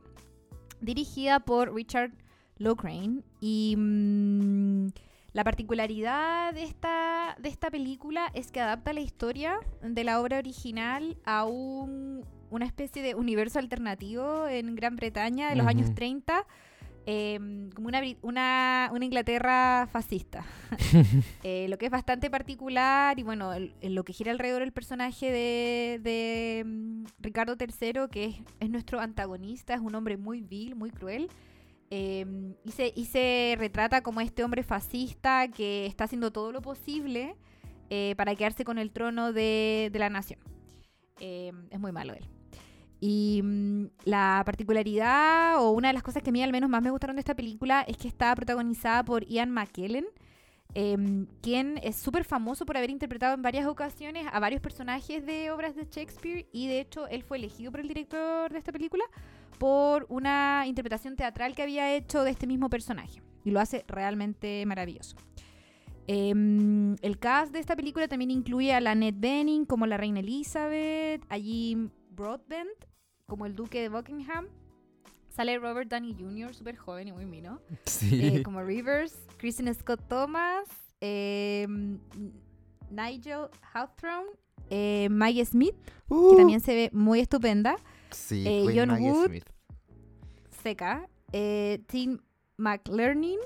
dirigida 0.81 1.41
por 1.41 1.75
Richard 1.75 2.13
Lockrane. 2.59 3.23
Y 3.41 3.75
mm, 3.77 4.89
la 5.35 5.45
particularidad 5.45 6.55
de 6.55 6.63
esta, 6.63 7.37
de 7.39 7.49
esta 7.51 7.71
película 7.71 8.31
es 8.35 8.51
que 8.51 8.61
adapta 8.61 8.93
la 8.95 9.01
historia 9.01 9.59
de 9.83 10.03
la 10.05 10.21
obra 10.21 10.39
original 10.39 11.17
a 11.27 11.45
un- 11.45 12.25
una 12.51 12.65
especie 12.67 13.03
de 13.03 13.15
universo 13.17 13.59
alternativo 13.59 14.47
en 14.49 14.75
Gran 14.77 14.97
Bretaña 14.97 15.51
de 15.51 15.57
los 15.57 15.67
años 15.67 15.95
30. 15.95 16.47
em, 17.07 17.69
como 17.73 17.89
una, 17.89 18.01
una, 18.23 18.89
una 18.91 19.05
Inglaterra 19.05 19.87
fascista. 19.93 20.43
Eh, 21.43 21.67
lo 21.69 21.77
que 21.77 21.85
es 21.85 21.91
bastante 21.93 22.31
particular 22.31 23.19
y 23.19 23.23
bueno, 23.23 23.53
el- 23.53 23.75
el- 23.83 23.95
lo 23.95 24.05
que 24.05 24.15
gira 24.15 24.33
alrededor 24.33 24.61
del 24.63 24.73
personaje 24.73 25.31
de, 25.31 26.01
de, 26.03 26.65
mm, 26.65 27.05
Ricardo 27.21 27.57
III, 27.61 28.09
que 28.11 28.25
es, 28.25 28.37
es 28.61 28.71
nuestro 28.71 29.01
antagonista, 29.01 29.75
es 29.75 29.81
un 29.81 29.95
hombre 29.95 30.17
muy 30.17 30.41
vil, 30.41 30.77
muy 30.77 30.91
cruel. 30.91 31.29
Eh, 31.97 32.27
y, 32.65 32.73
se, 32.73 32.93
y 32.97 33.05
se 33.05 33.55
retrata 33.57 34.03
como 34.03 34.21
este 34.21 34.43
hombre 34.43 34.65
fascista 34.65 35.47
que 35.47 35.87
está 35.87 36.05
haciendo 36.05 36.33
todo 36.33 36.51
lo 36.51 36.61
posible 36.61 37.37
eh, 37.89 38.15
para 38.17 38.35
quedarse 38.35 38.65
con 38.65 38.79
el 38.79 38.91
trono 38.91 39.33
de, 39.33 39.91
de 39.93 39.99
la 40.01 40.11
nación. 40.11 40.41
Eh, 41.21 41.53
es 41.71 41.79
muy 41.79 41.93
malo 41.93 42.13
él. 42.15 42.29
Y 42.99 43.43
mm, 43.45 43.85
la 44.07 44.43
particularidad, 44.45 45.63
o 45.63 45.71
una 45.71 45.87
de 45.87 45.95
las 45.95 46.03
cosas 46.03 46.25
que 46.25 46.31
a 46.31 46.33
mí 46.33 46.43
al 46.43 46.51
menos 46.51 46.69
más 46.69 46.83
me 46.83 46.91
gustaron 46.91 47.15
de 47.15 47.21
esta 47.21 47.37
película, 47.37 47.83
es 47.83 47.97
que 47.97 48.09
está 48.09 48.35
protagonizada 48.35 49.05
por 49.05 49.25
Ian 49.29 49.53
McKellen, 49.53 50.07
em, 50.75 51.27
quien 51.43 51.79
es 51.81 51.95
súper 51.95 52.25
famoso 52.25 52.67
por 52.67 52.77
haber 52.77 52.91
interpretado 52.91 53.35
en 53.35 53.43
varias 53.43 53.67
ocasiones 53.69 54.27
a 54.33 54.41
varios 54.41 54.61
personajes 54.61 55.25
de 55.25 55.53
obras 55.53 55.77
de 55.77 55.87
Shakespeare 55.89 56.49
y 56.51 56.67
de 56.67 56.81
hecho 56.81 57.07
él 57.07 57.23
fue 57.23 57.37
elegido 57.37 57.71
por 57.71 57.79
el 57.79 57.87
director 57.87 58.51
de 58.51 58.59
esta 58.59 58.73
película 58.73 59.05
por 59.59 60.07
una 60.09 60.65
interpretación 60.67 61.17
teatral 61.17 61.55
que 61.55 61.63
había 61.63 61.95
hecho 61.95 62.23
de 62.25 62.31
este 62.31 62.47
mismo 62.47 62.69
personaje 62.71 63.23
y 63.45 63.51
lo 63.51 63.61
hace 63.61 63.85
realmente 63.89 64.65
maravilloso. 64.67 65.17
Em, 66.07 66.97
el 67.01 67.19
cast 67.19 67.53
de 67.53 67.61
esta 67.61 67.77
película 67.77 68.09
también 68.09 68.31
incluye 68.31 68.75
a 68.75 68.81
la 68.81 68.91
Annette 68.91 69.19
Bening 69.19 69.65
como 69.65 69.87
la 69.87 69.97
reina 69.97 70.21
Elizabeth, 70.21 71.23
a 71.31 71.39
Jim 71.39 71.91
Broadbent 72.11 72.69
como 73.27 73.47
el 73.47 73.55
duque 73.55 73.81
de 73.81 73.89
Buckingham, 73.89 74.49
sale 75.31 75.59
Robert 75.59 75.91
Downey 75.91 76.15
Jr., 76.19 76.55
súper 76.55 76.77
joven 76.77 77.09
y 77.09 77.13
muy 77.13 77.25
mino, 77.25 77.59
Sí. 77.87 78.21
eh, 78.23 78.43
como 78.43 78.63
Rivers, 78.63 79.17
Kristen 79.39 79.73
Scott 79.75 80.07
Thomas, 80.09 80.69
eh, 81.01 81.67
Nigel 82.91 83.49
Hawthorne, 83.73 84.31
eh, 84.71 85.09
Maggie 85.11 85.45
Smith, 85.47 85.75
que 86.09 86.15
Uh, 86.15 86.37
también 86.37 86.61
se 86.61 86.75
ve 86.75 86.91
muy 86.93 87.21
estupenda, 87.21 87.77
sí, 88.15 88.45
eh, 88.47 88.73
John 88.75 88.89
Maggie 88.89 89.11
Wood. 89.11 89.27
Smith. 89.27 89.51
seca, 90.63 91.09
eh, 91.33 91.81
Tim 91.87 92.19
McLearning 92.57 93.39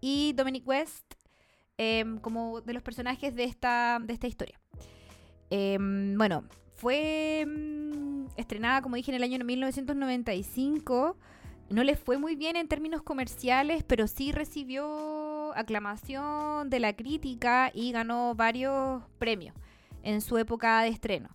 y 0.00 0.32
Dominic 0.34 0.66
West 0.66 1.14
em, 1.76 2.18
como 2.18 2.60
de 2.60 2.72
los 2.72 2.82
personajes 2.82 3.34
de 3.34 3.44
esta, 3.44 3.98
de 4.02 4.12
esta 4.12 4.26
historia. 4.26 4.60
Em, 5.50 6.16
bueno, 6.18 6.44
fue 6.76 7.44
mm, 7.46 8.26
estrenada, 8.36 8.82
como 8.82 8.96
dije, 8.96 9.10
en 9.10 9.16
el 9.16 9.22
año 9.22 9.44
1995. 9.44 11.16
No 11.70 11.84
le 11.84 11.96
fue 11.96 12.18
muy 12.18 12.34
bien 12.34 12.56
en 12.56 12.66
términos 12.66 13.02
comerciales, 13.02 13.84
pero 13.84 14.06
sí 14.06 14.32
recibió 14.32 15.54
aclamación 15.54 16.70
de 16.70 16.80
la 16.80 16.94
crítica 16.94 17.70
y 17.74 17.92
ganó 17.92 18.34
varios 18.34 19.02
premios 19.18 19.54
en 20.02 20.20
su 20.20 20.38
época 20.38 20.82
de 20.82 20.88
estreno. 20.88 21.28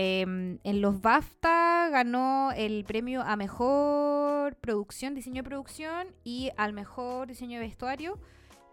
Em, 0.00 0.60
en 0.62 0.80
los 0.80 1.00
BAFTA 1.00 1.88
ganó 1.90 2.52
el 2.52 2.84
premio 2.84 3.20
a 3.22 3.34
mejor 3.34 4.54
producción, 4.54 5.16
diseño 5.16 5.42
de 5.42 5.48
producción 5.48 6.06
y 6.22 6.50
al 6.56 6.72
mejor 6.72 7.26
diseño 7.26 7.58
de 7.58 7.66
vestuario. 7.66 8.20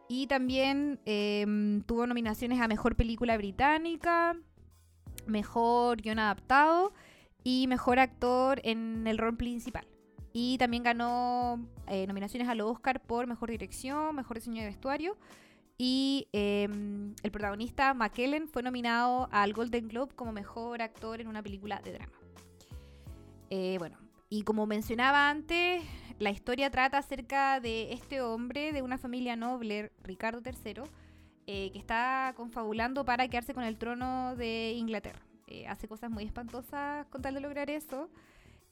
Y 0.07 0.27
también 0.27 0.99
em, 1.05 1.81
tuvo 1.81 2.05
nominaciones 2.05 2.61
a 2.61 2.67
mejor 2.67 2.95
película 2.95 3.37
británica, 3.37 4.37
mejor 5.25 5.99
guion 5.99 6.19
adaptado 6.19 6.93
y 7.43 7.65
mejor 7.65 7.97
actor 7.97 8.61
en 8.63 9.07
el 9.07 9.17
rol 9.17 9.35
principal. 9.35 9.87
Y 10.31 10.59
también 10.59 10.83
ganó 10.83 11.59
eh, 11.87 12.05
nominaciones 12.05 12.49
al 12.49 12.61
Oscar 12.61 13.01
por 13.01 13.25
mejor 13.25 13.49
dirección, 13.49 14.15
mejor 14.15 14.37
diseño 14.37 14.61
de 14.61 14.67
vestuario 14.67 15.17
y 15.77 16.27
em, 16.31 17.15
el 17.23 17.31
protagonista, 17.31 17.93
McKellen, 17.93 18.47
fue 18.47 18.63
nominado 18.63 19.27
al 19.31 19.53
Golden 19.53 19.87
Globe 19.87 20.13
como 20.15 20.31
mejor 20.31 20.81
actor 20.81 21.19
en 21.19 21.27
una 21.27 21.43
película 21.43 21.81
de 21.83 21.93
drama. 21.93 22.13
Eh, 23.49 23.75
bueno, 23.79 23.97
y 24.29 24.43
como 24.43 24.65
mencionaba 24.65 25.29
antes, 25.29 25.83
la 26.17 26.29
historia 26.29 26.71
trata 26.71 26.97
acerca 26.97 27.59
de 27.59 27.91
este 27.93 28.21
hombre 28.21 28.71
de 28.71 28.81
una 28.81 28.97
familia 28.97 29.35
noble, 29.35 29.91
Ricardo 30.01 30.41
III, 30.43 30.83
eh, 31.47 31.71
que 31.71 31.77
está 31.77 32.33
confabulando 32.37 33.03
para 33.03 33.27
quedarse 33.27 33.53
con 33.53 33.63
el 33.63 33.77
trono 33.77 34.35
de 34.35 34.73
Inglaterra. 34.73 35.19
Eh, 35.47 35.67
hace 35.67 35.87
cosas 35.87 36.09
muy 36.09 36.23
espantosas 36.23 37.05
con 37.07 37.21
tal 37.21 37.33
de 37.33 37.41
lograr 37.41 37.69
eso. 37.69 38.09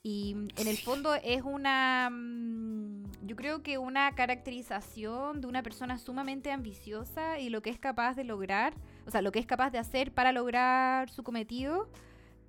Y 0.03 0.35
mm, 0.35 0.47
en 0.57 0.67
el 0.67 0.77
fondo 0.77 1.15
es 1.15 1.41
una, 1.43 2.09
mm, 2.11 3.25
yo 3.25 3.35
creo 3.37 3.63
que 3.63 3.77
una 3.77 4.13
caracterización 4.13 5.39
de 5.39 5.47
una 5.47 5.63
persona 5.63 5.97
sumamente 5.97 6.51
ambiciosa 6.51 7.39
y 7.39 7.49
lo 7.49 7.61
que 7.61 7.69
es 7.69 7.79
capaz 7.79 8.15
de 8.15 8.25
lograr, 8.25 8.73
o 9.07 9.11
sea, 9.11 9.21
lo 9.21 9.31
que 9.31 9.39
es 9.39 9.45
capaz 9.45 9.71
de 9.71 9.79
hacer 9.79 10.11
para 10.11 10.33
lograr 10.33 11.09
su 11.09 11.23
cometido, 11.23 11.87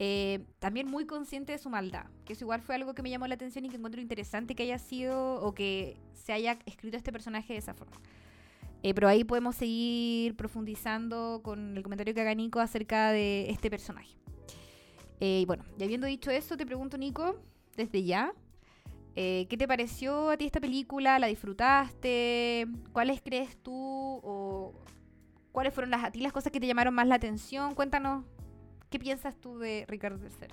eh, 0.01 0.45
también 0.59 0.89
muy 0.89 1.07
consciente 1.07 1.53
de 1.53 1.59
su 1.59 1.71
maldad, 1.71 2.07
que 2.25 2.33
eso 2.33 2.45
igual 2.45 2.61
fue 2.61 2.75
algo 2.75 2.95
que 2.95 3.03
me 3.03 3.11
llamó 3.11 3.29
la 3.29 3.37
atención 3.37 3.65
y 3.65 3.69
que 3.69 3.77
encuentro 3.77 4.01
interesante 4.01 4.57
que 4.57 4.65
haya 4.65 4.79
sido 4.79 5.37
o 5.37 5.55
que 5.55 5.97
se 6.13 6.33
haya 6.33 6.59
escrito 6.67 6.97
este 6.97 7.13
personaje 7.13 7.53
de 7.53 7.61
esa 7.61 7.75
forma. 7.75 7.97
Eh, 8.83 8.93
pero 8.95 9.07
ahí 9.07 9.23
podemos 9.23 9.55
seguir 9.55 10.35
profundizando 10.35 11.41
con 11.45 11.77
el 11.77 11.83
comentario 11.85 12.13
que 12.13 12.21
haga 12.21 12.35
Nico 12.35 12.59
acerca 12.59 13.13
de 13.13 13.49
este 13.51 13.71
personaje. 13.71 14.24
Eh, 15.21 15.41
y 15.43 15.45
bueno, 15.47 15.65
ya 15.79 15.85
habiendo 15.85 16.07
dicho 16.07 16.31
eso, 16.31 16.57
te 16.57 16.67
pregunto, 16.67 16.99
Nico, 16.99 17.37
desde 17.77 18.03
ya, 18.05 18.33
eh, 19.17 19.47
¿qué 19.49 19.57
te 19.57 19.69
pareció 19.69 20.31
a 20.31 20.37
ti 20.37 20.45
esta 20.45 20.61
película? 20.61 21.19
¿La 21.19 21.29
disfrutaste? 21.29 22.67
¿Cuáles 22.93 23.23
crees 23.23 23.57
tú 23.63 23.73
o 23.75 24.75
cuáles 25.53 25.73
fueron 25.73 25.91
las, 25.91 26.03
a 26.05 26.11
ti 26.11 26.21
las 26.21 26.33
cosas 26.33 26.53
que 26.53 26.61
te 26.61 26.67
llamaron 26.67 26.95
más 26.95 27.07
la 27.07 27.15
atención? 27.15 27.75
Cuéntanos, 27.75 28.25
¿qué 28.91 28.99
piensas 28.99 29.37
tú 29.37 29.59
de 29.59 29.85
Ricardo 29.89 30.19
III? 30.19 30.49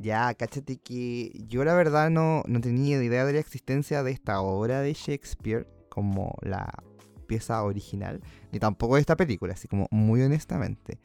Ya, 0.00 0.32
cáchate 0.34 0.76
que 0.76 1.32
yo 1.48 1.64
la 1.64 1.74
verdad 1.74 2.08
no, 2.08 2.42
no 2.46 2.60
tenía 2.60 3.02
idea 3.02 3.24
de 3.24 3.32
la 3.32 3.40
existencia 3.40 4.02
de 4.02 4.12
esta 4.12 4.40
obra 4.40 4.80
de 4.80 4.94
Shakespeare 4.94 5.66
como 5.88 6.36
la 6.40 6.72
pieza 7.26 7.62
original, 7.62 8.20
ni 8.52 8.60
tampoco 8.60 8.94
de 8.94 9.02
esta 9.02 9.16
película, 9.16 9.52
así 9.52 9.68
como 9.68 9.88
muy 9.90 10.22
honestamente. 10.22 10.98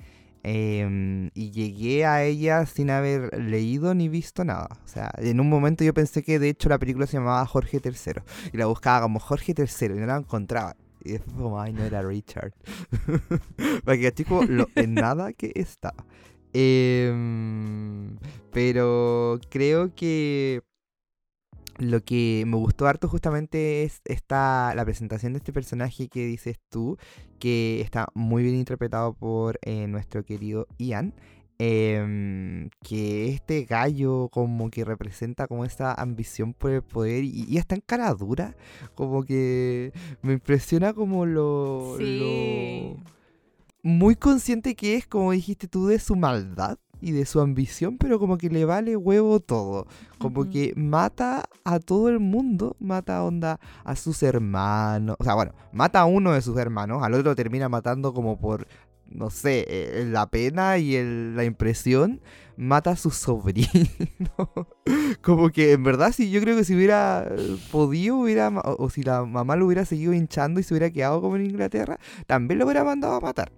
Em, 0.45 1.31
y 1.33 1.51
llegué 1.51 2.05
a 2.05 2.23
ella 2.23 2.65
sin 2.65 2.89
haber 2.89 3.39
leído 3.39 3.95
ni 3.95 4.09
visto 4.09 4.43
nada. 4.43 4.67
O 4.83 4.88
sea, 4.88 5.09
en 5.17 5.39
un 5.39 5.50
momento 5.50 5.85
yo 5.85 5.93
pensé 5.93 6.21
que 6.21 6.38
de 6.38 6.50
hecho 6.50 6.67
la 6.67 6.77
película 6.79 7.07
se 7.07 7.17
llamaba 7.17 7.45
Jorge 7.45 7.79
III. 7.83 8.21
Y 8.51 8.57
la 8.57 8.65
buscaba 8.65 9.01
como 9.01 9.19
Jorge 9.19 9.55
III 9.57 9.95
y 9.95 10.00
no 10.00 10.05
la 10.05 10.17
encontraba. 10.17 10.75
Y 11.01 11.13
después 11.13 11.35
como, 11.35 11.62
ay, 11.62 11.71
no 11.73 11.83
era 11.83 12.01
Richard. 12.01 12.53
Para 13.85 13.97
que 13.97 14.12
chico, 14.13 14.43
lo, 14.43 14.67
en 14.75 14.93
nada 14.95 15.31
que 15.31 15.53
estaba. 15.55 16.05
Em, 16.53 18.17
pero 18.51 19.39
creo 19.50 19.95
que 19.95 20.62
lo 21.84 22.04
que 22.04 22.44
me 22.48 22.58
gustó 22.58 22.88
harto 22.88 23.08
justamente 23.08 23.84
es 23.84 24.02
esta, 24.06 24.74
la 24.75 24.86
presentación 24.86 25.34
de 25.34 25.38
este 25.38 25.54
personaje 25.54 26.08
que 26.08 26.25
dices 26.25 26.60
tú, 26.70 26.98
que 27.40 27.82
está 27.82 28.08
muy 28.13 28.44
bien 28.44 28.56
interpretado 28.56 29.13
por 29.13 29.60
eh, 29.62 29.88
nuestro 29.88 30.24
querido 30.24 30.68
Ian. 30.78 31.13
Em, 31.60 32.72
que 32.82 33.30
este 33.30 33.63
gallo 33.66 34.28
como 34.30 34.72
que 34.72 34.84
representa 34.84 35.48
como 35.48 35.66
esa 35.66 35.94
ambición 35.94 36.54
por 36.54 36.72
el 36.72 36.82
poder 36.82 37.24
y, 37.24 37.46
y 37.48 37.58
está 37.58 37.75
en 37.75 37.82
cara 37.82 38.12
dura, 38.16 38.56
como 38.96 39.24
que 39.24 39.94
me 40.24 40.34
impresiona 40.34 40.94
como 40.94 41.28
lo, 41.28 41.98
lo 42.00 42.98
muy 43.84 44.16
consciente 44.16 44.75
que 44.75 44.96
es, 44.96 45.06
como 45.06 45.32
dijiste 45.32 45.68
tú, 45.68 45.88
de 45.88 46.00
su 46.00 46.16
maldad 46.16 46.80
y 47.03 47.12
de 47.12 47.25
su 47.25 47.41
ambición, 47.41 47.98
pero 47.98 48.17
como 48.17 48.38
que 48.38 48.50
le 48.50 48.63
vale 48.63 48.95
huevo 48.95 49.41
todo. 49.41 49.88
Como 50.19 50.50
que 50.50 50.74
mata 50.77 51.43
a 51.65 51.79
todo 51.79 52.07
el 52.07 52.19
mundo, 52.19 52.77
mata 52.79 53.24
onda 53.24 53.60
a 53.83 53.98
sus 53.98 54.24
hermanos. 54.24 55.17
O 55.19 55.24
sea, 55.25 55.33
bueno, 55.33 55.51
mata 55.74 56.00
a 56.00 56.05
uno 56.05 56.31
de 56.31 56.41
sus 56.41 56.57
hermanos, 56.57 57.03
al 57.03 57.13
otro 57.13 57.36
termina 57.36 57.67
matando 57.67 58.13
como 58.13 58.39
por, 58.39 58.67
no 59.10 59.29
sé, 59.29 59.65
eh, 59.67 60.05
la 60.10 60.27
pena 60.27 60.77
y 60.77 60.98
la 61.36 61.43
impresión. 61.43 62.22
Mata 62.55 62.91
a 62.91 62.95
su 62.95 63.12
sobrino. 63.12 63.67
como 65.22 65.50
que 65.50 65.74
en 65.74 65.83
verdad, 65.83 66.13
si 66.13 66.31
yo 66.31 66.39
creo 66.39 66.55
que 66.55 66.63
si 66.63 66.74
hubiera 66.74 67.29
podido, 67.69 68.15
hubiera, 68.15 68.48
o 68.48 68.89
si 68.89 69.03
la 69.03 69.25
mamá 69.25 69.57
lo 69.57 69.65
hubiera 69.65 69.83
seguido 69.83 70.13
hinchando 70.13 70.62
y 70.62 70.63
se 70.63 70.74
hubiera 70.74 70.89
quedado 70.89 71.19
como 71.19 71.36
en 71.36 71.48
Inglaterra, 71.48 72.00
también 72.27 72.60
lo 72.60 72.65
hubiera 72.65 72.86
mandado 72.86 73.15
a 73.15 73.19
matar. 73.19 73.51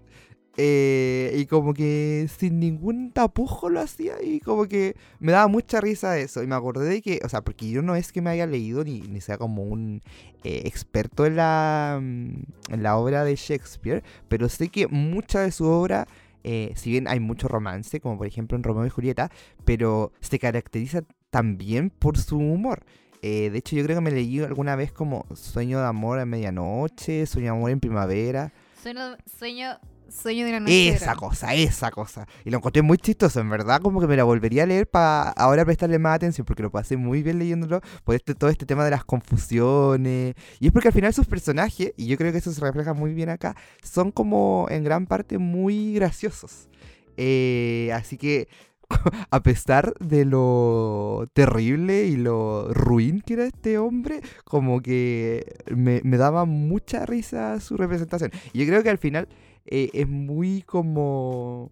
Eh, 0.57 1.33
y 1.35 1.47
como 1.47 1.73
que 1.73 2.29
sin 2.37 2.59
ningún 2.61 3.11
tapujo 3.11 3.69
lo 3.69 3.81
hacía 3.81 4.21
y 4.23 4.39
como 4.39 4.67
que 4.67 4.95
me 5.19 5.33
daba 5.33 5.47
mucha 5.47 5.81
risa 5.81 6.17
eso. 6.17 6.43
Y 6.43 6.47
me 6.47 6.55
acordé 6.55 6.87
de 6.87 7.01
que, 7.01 7.19
o 7.25 7.29
sea, 7.29 7.41
porque 7.41 7.69
yo 7.69 7.81
no 7.81 7.95
es 7.95 8.11
que 8.11 8.21
me 8.21 8.29
haya 8.29 8.47
leído 8.47 8.83
ni, 8.83 9.01
ni 9.01 9.19
sea 9.19 9.37
como 9.37 9.63
un 9.63 10.01
eh, 10.43 10.61
experto 10.65 11.25
en 11.25 11.35
la, 11.35 11.99
mm, 12.01 12.73
en 12.73 12.83
la 12.83 12.97
obra 12.97 13.25
de 13.25 13.35
Shakespeare, 13.35 14.03
pero 14.29 14.47
sé 14.47 14.69
que 14.69 14.87
mucha 14.87 15.41
de 15.41 15.51
su 15.51 15.65
obra, 15.65 16.07
eh, 16.43 16.71
si 16.75 16.91
bien 16.91 17.07
hay 17.09 17.19
mucho 17.19 17.47
romance, 17.49 17.99
como 17.99 18.17
por 18.17 18.27
ejemplo 18.27 18.55
en 18.55 18.63
Romeo 18.63 18.85
y 18.85 18.89
Julieta, 18.89 19.31
pero 19.65 20.13
se 20.21 20.39
caracteriza 20.39 21.01
también 21.31 21.89
por 21.89 22.17
su 22.17 22.37
humor. 22.37 22.85
de 23.21 23.57
hecho, 23.57 23.75
yo 23.75 23.83
creo 23.83 23.97
que 23.97 24.01
me 24.01 24.11
leí 24.11 24.39
alguna 24.41 24.75
vez 24.75 24.91
como 24.91 25.25
Sueño 25.33 25.79
de 25.79 25.87
amor 25.87 26.19
a 26.19 26.25
medianoche, 26.25 27.25
Sueño 27.25 27.51
de 27.51 27.57
amor 27.57 27.71
en 27.71 27.79
primavera. 27.79 28.53
Sueño, 28.81 29.17
sueño 29.25 29.79
Sueño 30.09 30.45
de 30.45 30.51
una 30.51 30.59
noche. 30.61 30.89
Esa 30.89 31.15
cosa, 31.15 31.53
esa 31.53 31.91
cosa. 31.91 32.27
Y 32.43 32.49
lo 32.49 32.57
encontré 32.57 32.81
muy 32.81 32.97
chistoso, 32.97 33.39
en 33.39 33.49
verdad, 33.49 33.81
como 33.81 33.99
que 33.99 34.07
me 34.07 34.15
la 34.15 34.23
volvería 34.23 34.63
a 34.63 34.65
leer 34.65 34.87
para 34.87 35.29
ahora 35.31 35.65
prestarle 35.65 35.99
más 35.99 36.15
atención, 36.15 36.45
porque 36.45 36.63
lo 36.63 36.71
pasé 36.71 36.97
muy 36.97 37.23
bien 37.23 37.39
leyéndolo 37.39 37.81
por 38.03 38.15
este, 38.15 38.35
todo 38.35 38.49
este 38.49 38.65
tema 38.65 38.85
de 38.85 38.91
las 38.91 39.03
confusiones. 39.03 40.35
Y 40.59 40.67
es 40.67 40.71
porque 40.71 40.89
al 40.89 40.93
final 40.93 41.13
sus 41.13 41.27
personajes, 41.27 41.93
y 41.97 42.07
yo 42.07 42.17
creo 42.17 42.31
que 42.31 42.37
eso 42.37 42.51
se 42.51 42.61
refleja 42.61 42.93
muy 42.93 43.13
bien 43.13 43.29
acá, 43.29 43.55
son 43.83 44.11
como 44.11 44.67
en 44.69 44.83
gran 44.83 45.07
parte 45.07 45.37
muy 45.37 45.93
graciosos. 45.93 46.69
Eh, 47.17 47.91
así 47.93 48.17
que 48.17 48.47
a 49.31 49.41
pesar 49.41 49.93
de 49.99 50.25
lo 50.25 51.27
terrible 51.33 52.05
y 52.05 52.17
lo 52.17 52.73
ruin 52.73 53.21
que 53.21 53.33
era 53.33 53.45
este 53.45 53.77
hombre, 53.77 54.21
como 54.43 54.81
que 54.81 55.45
me, 55.75 56.01
me 56.03 56.17
daba 56.17 56.45
mucha 56.45 57.05
risa 57.05 57.59
su 57.59 57.77
representación. 57.77 58.31
Y 58.53 58.59
yo 58.59 58.67
creo 58.67 58.83
que 58.83 58.89
al 58.89 58.97
final 58.97 59.27
eh, 59.65 59.89
es 59.93 60.07
muy 60.07 60.61
como 60.61 61.71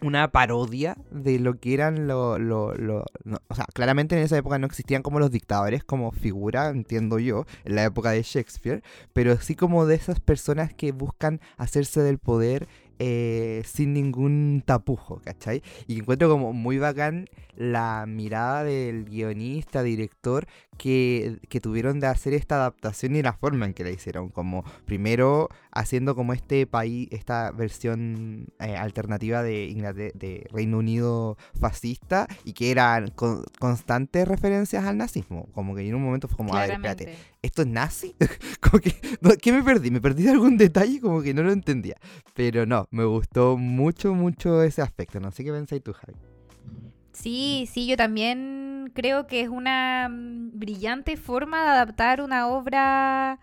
una 0.00 0.30
parodia 0.30 0.96
de 1.10 1.38
lo 1.38 1.58
que 1.58 1.74
eran 1.74 2.06
los... 2.06 2.38
Lo, 2.38 2.74
lo, 2.74 3.04
o 3.48 3.54
sea, 3.54 3.66
claramente 3.72 4.16
en 4.16 4.22
esa 4.22 4.36
época 4.36 4.58
no 4.58 4.66
existían 4.66 5.02
como 5.02 5.18
los 5.18 5.30
dictadores 5.30 5.82
como 5.84 6.12
figura, 6.12 6.68
entiendo 6.68 7.18
yo, 7.18 7.46
en 7.64 7.76
la 7.76 7.84
época 7.84 8.10
de 8.10 8.22
Shakespeare, 8.22 8.82
pero 9.12 9.36
sí 9.38 9.54
como 9.54 9.86
de 9.86 9.94
esas 9.94 10.20
personas 10.20 10.74
que 10.74 10.92
buscan 10.92 11.40
hacerse 11.56 12.02
del 12.02 12.18
poder 12.18 12.68
eh, 12.98 13.62
sin 13.66 13.92
ningún 13.92 14.62
tapujo, 14.64 15.20
¿cachai? 15.24 15.62
Y 15.86 15.98
encuentro 15.98 16.28
como 16.28 16.52
muy 16.52 16.78
bacán 16.78 17.26
la 17.56 18.04
mirada 18.06 18.64
del 18.64 19.04
guionista, 19.04 19.82
director, 19.82 20.46
que, 20.76 21.38
que, 21.48 21.60
tuvieron 21.60 22.00
de 22.00 22.08
hacer 22.08 22.34
esta 22.34 22.56
adaptación 22.56 23.14
y 23.14 23.22
la 23.22 23.32
forma 23.32 23.66
en 23.66 23.74
que 23.74 23.84
la 23.84 23.90
hicieron. 23.90 24.28
Como 24.28 24.64
primero 24.86 25.48
haciendo 25.70 26.14
como 26.14 26.32
este 26.32 26.66
país, 26.66 27.08
esta 27.12 27.50
versión 27.52 28.48
eh, 28.60 28.76
alternativa 28.76 29.42
de, 29.42 30.12
de 30.14 30.46
Reino 30.52 30.78
Unido 30.78 31.36
fascista 31.60 32.26
y 32.44 32.52
que 32.52 32.70
eran 32.70 33.12
constantes 33.58 34.26
referencias 34.26 34.84
al 34.84 34.96
nazismo. 34.96 35.48
Como 35.52 35.74
que 35.74 35.86
en 35.86 35.94
un 35.94 36.02
momento 36.02 36.28
fue 36.28 36.36
como, 36.36 36.54
a 36.54 36.60
ver, 36.60 36.72
espérate, 36.72 37.16
¿esto 37.44 37.62
es 37.62 37.68
nazi? 37.68 38.16
como 38.60 38.80
que, 38.80 38.94
¿qué 39.40 39.52
me 39.52 39.62
perdí? 39.62 39.90
¿Me 39.90 40.00
perdí 40.00 40.24
de 40.24 40.30
algún 40.30 40.56
detalle? 40.56 41.00
Como 41.00 41.22
que 41.22 41.34
no 41.34 41.42
lo 41.42 41.52
entendía. 41.52 41.96
Pero 42.34 42.64
no, 42.64 42.88
me 42.90 43.04
gustó 43.04 43.56
mucho, 43.56 44.14
mucho 44.14 44.62
ese 44.62 44.82
aspecto. 44.82 45.20
No 45.20 45.30
sé 45.30 45.44
qué 45.44 45.52
pensáis 45.52 45.82
tú, 45.82 45.92
Javi. 45.92 46.14
Sí, 47.12 47.68
sí, 47.70 47.86
yo 47.86 47.96
también 47.96 48.90
creo 48.94 49.26
que 49.26 49.42
es 49.42 49.48
una 49.48 50.08
mm, 50.08 50.58
brillante 50.58 51.16
forma 51.16 51.62
de 51.62 51.68
adaptar 51.70 52.20
una 52.22 52.48
obra 52.48 53.38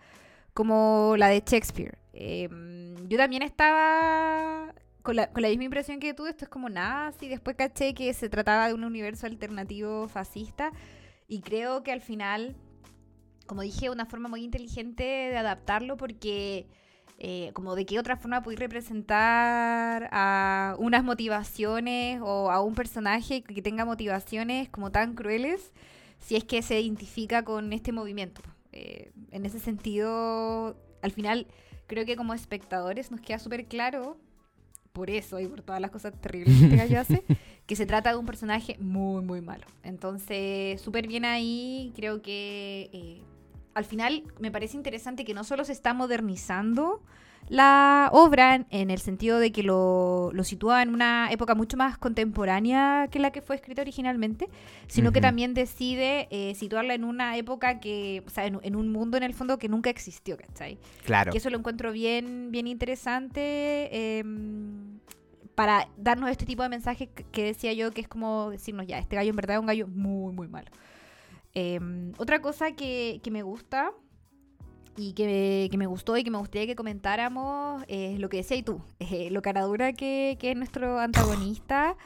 como 0.52 1.14
la 1.16 1.28
de 1.28 1.42
Shakespeare. 1.46 1.96
Em, 2.12 3.08
yo 3.08 3.16
también 3.16 3.42
estaba 3.42 4.74
con 5.02 5.16
la, 5.16 5.32
con 5.32 5.42
la 5.42 5.48
misma 5.48 5.64
impresión 5.64 6.00
que 6.00 6.12
tú, 6.12 6.26
esto 6.26 6.44
es 6.44 6.48
como 6.48 6.68
nazi, 6.68 7.28
después 7.28 7.56
caché 7.56 7.94
que 7.94 8.12
se 8.14 8.28
trataba 8.28 8.68
de 8.68 8.74
un 8.74 8.84
universo 8.84 9.26
alternativo 9.26 10.08
fascista 10.08 10.72
y 11.28 11.40
creo 11.40 11.82
que 11.82 11.92
al 11.92 12.02
final, 12.02 12.56
como 13.52 13.60
dije, 13.60 13.90
una 13.90 14.06
forma 14.06 14.30
muy 14.30 14.44
inteligente 14.44 15.02
de 15.04 15.36
adaptarlo 15.36 15.98
porque... 15.98 16.66
Eh, 17.18 17.50
como 17.52 17.76
de 17.76 17.84
qué 17.86 18.00
otra 18.00 18.16
forma 18.16 18.42
podéis 18.42 18.58
representar 18.58 20.08
a 20.10 20.74
unas 20.78 21.04
motivaciones 21.04 22.20
o 22.20 22.50
a 22.50 22.60
un 22.62 22.74
personaje 22.74 23.42
que 23.42 23.62
tenga 23.62 23.84
motivaciones 23.84 24.68
como 24.70 24.90
tan 24.90 25.14
crueles 25.14 25.72
si 26.18 26.34
es 26.34 26.42
que 26.42 26.62
se 26.62 26.80
identifica 26.80 27.44
con 27.44 27.72
este 27.72 27.92
movimiento. 27.92 28.40
Eh, 28.72 29.12
en 29.30 29.46
ese 29.46 29.60
sentido, 29.60 30.74
al 31.02 31.12
final 31.12 31.46
creo 31.86 32.04
que 32.06 32.16
como 32.16 32.34
espectadores 32.34 33.12
nos 33.12 33.20
queda 33.20 33.38
súper 33.38 33.66
claro, 33.66 34.16
por 34.92 35.10
eso 35.10 35.38
y 35.38 35.46
por 35.46 35.62
todas 35.62 35.80
las 35.80 35.90
cosas 35.90 36.18
terribles 36.20 36.58
que 36.58 36.64
este 36.64 36.76
gallo 36.76 37.00
hace, 37.00 37.22
que 37.66 37.76
se 37.76 37.86
trata 37.86 38.10
de 38.10 38.16
un 38.16 38.26
personaje 38.26 38.76
muy, 38.80 39.22
muy 39.22 39.42
malo. 39.42 39.66
Entonces, 39.84 40.80
súper 40.80 41.06
bien 41.06 41.24
ahí, 41.24 41.92
creo 41.94 42.22
que... 42.22 42.90
Eh, 42.92 43.22
al 43.74 43.84
final 43.84 44.24
me 44.38 44.50
parece 44.50 44.76
interesante 44.76 45.24
que 45.24 45.34
no 45.34 45.44
solo 45.44 45.64
se 45.64 45.72
está 45.72 45.94
modernizando 45.94 47.02
la 47.48 48.08
obra 48.12 48.64
en 48.70 48.90
el 48.90 48.98
sentido 48.98 49.38
de 49.38 49.52
que 49.52 49.62
lo, 49.62 50.30
lo, 50.32 50.44
sitúa 50.44 50.82
en 50.82 50.90
una 50.90 51.30
época 51.30 51.54
mucho 51.54 51.76
más 51.76 51.98
contemporánea 51.98 53.08
que 53.10 53.18
la 53.18 53.30
que 53.30 53.42
fue 53.42 53.56
escrita 53.56 53.82
originalmente, 53.82 54.48
sino 54.86 55.12
que 55.12 55.20
también 55.20 55.52
decide 55.52 56.28
eh, 56.30 56.54
situarla 56.54 56.94
en 56.94 57.04
una 57.04 57.36
época 57.36 57.80
que, 57.80 58.22
o 58.26 58.30
sea, 58.30 58.46
en, 58.46 58.76
un 58.76 58.92
mundo 58.92 59.16
en 59.16 59.22
el 59.22 59.34
fondo 59.34 59.58
que 59.58 59.68
nunca 59.68 59.90
existió, 59.90 60.36
¿cachai? 60.36 60.78
Claro. 61.04 61.32
Que 61.32 61.38
eso 61.38 61.50
lo 61.50 61.58
encuentro 61.58 61.92
bien, 61.92 62.50
bien 62.50 62.66
interesante. 62.66 64.18
Em, 64.18 65.00
para 65.54 65.88
darnos 65.98 66.30
este 66.30 66.46
tipo 66.46 66.62
de 66.62 66.70
mensaje 66.70 67.08
que 67.08 67.44
decía 67.44 67.72
yo, 67.72 67.90
que 67.90 68.00
es 68.00 68.08
como 68.08 68.50
decirnos, 68.50 68.86
ya, 68.86 68.98
este 68.98 69.16
gallo 69.16 69.30
en 69.30 69.36
verdad 69.36 69.56
es 69.56 69.60
un 69.60 69.66
gallo 69.66 69.86
muy, 69.88 70.32
muy 70.32 70.48
malo. 70.48 70.70
Em, 71.54 72.12
otra 72.16 72.40
cosa 72.40 72.72
que, 72.72 73.20
me 73.30 73.42
gusta 73.42 73.92
y 74.96 75.12
que, 75.12 75.68
me 75.76 75.86
gustó 75.86 76.16
y 76.16 76.24
que 76.24 76.30
me 76.30 76.38
gustaría 76.38 76.66
que 76.66 76.76
comentáramos 76.76 77.82
es 77.88 78.18
lo 78.18 78.28
que 78.28 78.38
decías 78.38 78.64
tú, 78.64 78.80
eh, 79.00 79.30
lo 79.30 79.42
caradura 79.42 79.92
que, 79.92 80.36
que 80.40 80.52
es 80.52 80.56
nuestro 80.56 80.98
antagonista, 80.98 81.96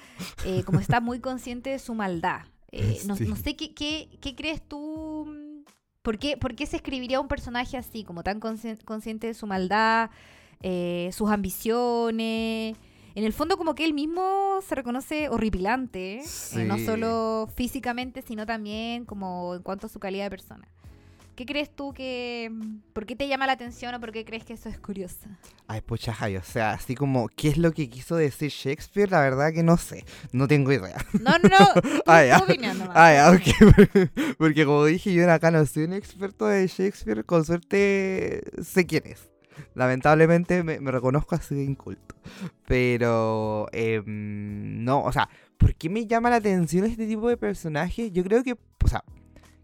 eh, 0.44 0.62
como 0.64 0.80
está 0.80 1.00
muy 1.00 1.20
consciente 1.20 1.70
de 1.70 1.78
su 1.78 1.94
maldad. 1.94 2.42
Eh, 2.72 3.00
no, 3.06 3.16
sé 3.16 3.56
¿qué, 3.56 3.72
qué, 3.74 4.34
crees 4.34 4.60
tú, 4.66 5.64
¿por 6.02 6.18
qué, 6.18 6.36
¿por 6.36 6.56
qué 6.56 6.66
se 6.66 6.76
escribiría 6.76 7.20
un 7.20 7.28
personaje 7.28 7.76
así, 7.76 8.02
como 8.04 8.22
tan 8.22 8.40
consciente 8.40 9.28
de 9.28 9.34
su 9.34 9.46
maldad, 9.46 10.10
sus 11.12 11.30
ambiciones? 11.30 12.76
En 13.16 13.24
el 13.24 13.32
fondo 13.32 13.56
como 13.56 13.74
que 13.74 13.86
él 13.86 13.94
mismo 13.94 14.60
se 14.60 14.74
reconoce 14.74 15.30
horripilante, 15.30 16.20
eh, 16.20 16.64
no 16.66 16.78
solo 16.78 17.48
físicamente, 17.56 18.20
sino 18.20 18.44
también 18.44 19.06
como 19.06 19.54
en 19.54 19.62
cuanto 19.62 19.86
a 19.86 19.88
su 19.88 19.98
calidad 19.98 20.24
de 20.24 20.30
persona. 20.30 20.68
¿Qué 21.34 21.46
crees 21.46 21.74
tú 21.74 21.94
que... 21.94 22.52
¿Por 22.92 23.06
qué 23.06 23.16
te 23.16 23.26
llama 23.26 23.46
la 23.46 23.54
atención 23.54 23.94
o 23.94 24.00
por 24.00 24.12
qué 24.12 24.26
crees 24.26 24.44
que 24.44 24.52
eso 24.52 24.68
es 24.68 24.78
curioso? 24.78 25.28
Ay, 25.66 25.80
pucha, 25.80 26.12
Jai, 26.12 26.36
o 26.36 26.42
sea, 26.42 26.72
así 26.72 26.94
como, 26.94 27.28
¿qué 27.28 27.48
es 27.48 27.56
lo 27.56 27.72
que 27.72 27.88
quiso 27.88 28.16
decir 28.16 28.50
Shakespeare? 28.50 29.10
La 29.10 29.20
verdad 29.20 29.50
que 29.50 29.62
no 29.62 29.78
sé, 29.78 30.04
no 30.32 30.46
tengo 30.46 30.72
idea. 30.72 30.96
No, 31.18 31.38
no, 31.38 31.48
no, 31.48 31.82
Ay, 32.06 32.30
ah, 32.30 33.32
ok, 33.32 34.10
porque 34.38 34.66
como 34.66 34.84
dije, 34.84 35.14
yo 35.14 35.30
acá 35.30 35.50
no 35.50 35.64
soy 35.64 35.84
un 35.84 35.94
experto 35.94 36.46
de 36.46 36.66
Shakespeare, 36.66 37.24
con 37.24 37.46
suerte 37.46 38.42
sé 38.62 38.86
quién 38.86 39.06
es. 39.06 39.35
Lamentablemente 39.74 40.62
me, 40.62 40.78
reconozco 40.78 41.34
así 41.34 41.54
de 41.54 41.64
inculto. 41.64 42.14
Pero, 42.66 43.68
em, 43.72 44.84
no, 44.84 45.02
o 45.02 45.12
sea, 45.12 45.28
¿por 45.58 45.74
qué 45.74 45.88
me 45.88 46.06
llama 46.06 46.30
la 46.30 46.36
atención 46.36 46.84
este 46.84 47.06
tipo 47.06 47.28
de 47.28 47.36
personajes? 47.36 48.12
Yo 48.12 48.24
creo 48.24 48.42
que, 48.42 48.56
o 48.84 48.88
sea, 48.88 49.04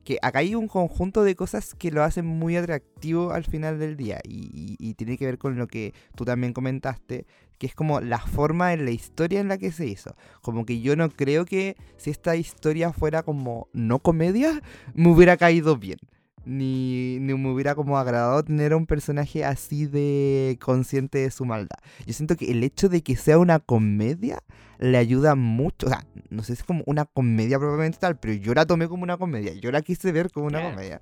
que 0.04 0.18
acá 0.22 0.40
hay 0.40 0.54
un 0.54 0.68
conjunto 0.68 1.22
de 1.22 1.36
cosas 1.36 1.74
que 1.74 1.90
lo 1.90 2.02
hacen 2.02 2.26
muy 2.26 2.56
atractivo 2.56 3.32
al 3.32 3.44
final 3.44 3.78
del 3.78 3.96
día. 3.96 4.20
Y, 4.24 4.94
tiene 4.94 5.16
que 5.16 5.26
ver 5.26 5.38
con 5.38 5.56
lo 5.56 5.66
que 5.66 5.94
tú 6.14 6.24
también 6.24 6.52
comentaste, 6.52 7.26
que 7.58 7.66
es 7.66 7.74
como 7.74 8.00
la 8.00 8.18
forma 8.18 8.72
en 8.72 8.84
la 8.84 8.90
historia 8.90 9.40
en 9.40 9.48
la 9.48 9.58
que 9.58 9.72
se 9.72 9.86
hizo. 9.86 10.14
Como 10.42 10.66
que 10.66 10.80
yo 10.80 10.96
no 10.96 11.10
creo 11.10 11.44
que 11.44 11.76
si 11.96 12.10
esta 12.10 12.36
historia 12.36 12.92
fuera 12.92 13.22
como 13.22 13.68
no 13.72 14.00
comedia, 14.00 14.62
me 14.94 15.08
hubiera 15.08 15.36
caído 15.36 15.76
bien 15.76 15.98
ni, 16.44 17.18
ni 17.20 17.34
me 17.34 17.50
hubiera 17.50 17.74
como 17.74 17.98
agradado 17.98 18.42
tener 18.42 18.72
a 18.72 18.76
un 18.76 18.86
personaje 18.86 19.44
así 19.44 19.86
de 19.86 20.58
consciente 20.60 21.18
de 21.18 21.30
su 21.30 21.44
maldad. 21.44 21.78
Yo 22.06 22.12
siento 22.12 22.36
que 22.36 22.50
el 22.50 22.62
hecho 22.64 22.88
de 22.88 23.02
que 23.02 23.16
sea 23.16 23.38
una 23.38 23.58
comedia 23.58 24.42
le 24.78 24.98
ayuda 24.98 25.34
mucho. 25.34 25.86
O 25.86 25.90
sea, 25.90 26.04
no 26.30 26.42
sé 26.42 26.56
si 26.56 26.60
es 26.60 26.64
como 26.64 26.82
una 26.86 27.04
comedia 27.04 27.58
propiamente 27.58 27.98
tal, 27.98 28.18
pero 28.18 28.34
yo 28.34 28.54
la 28.54 28.66
tomé 28.66 28.88
como 28.88 29.04
una 29.04 29.16
comedia. 29.16 29.54
Yo 29.54 29.70
la 29.70 29.82
quise 29.82 30.10
ver 30.12 30.30
como 30.30 30.46
una 30.46 30.62
comedia. 30.62 31.00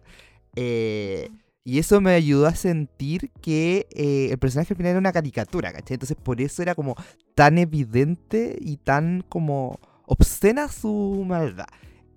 Eh, 0.57 1.31
y 1.64 1.79
eso 1.79 2.00
me 2.00 2.12
ayudó 2.12 2.46
a 2.46 2.55
sentir 2.55 3.31
que 3.40 3.87
eh, 3.90 4.29
el 4.31 4.38
personaje 4.38 4.72
al 4.72 4.76
final 4.76 4.90
era 4.90 4.98
una 4.98 5.12
caricatura, 5.12 5.72
¿cachai? 5.72 5.94
Entonces 5.94 6.16
por 6.16 6.40
eso 6.40 6.62
era 6.62 6.74
como 6.74 6.96
tan 7.35 7.59
evidente 7.59 8.57
y 8.61 8.76
tan 8.79 9.24
como 9.29 9.79
obscena 10.07 10.68
su 10.68 11.24
maldad. 11.26 11.66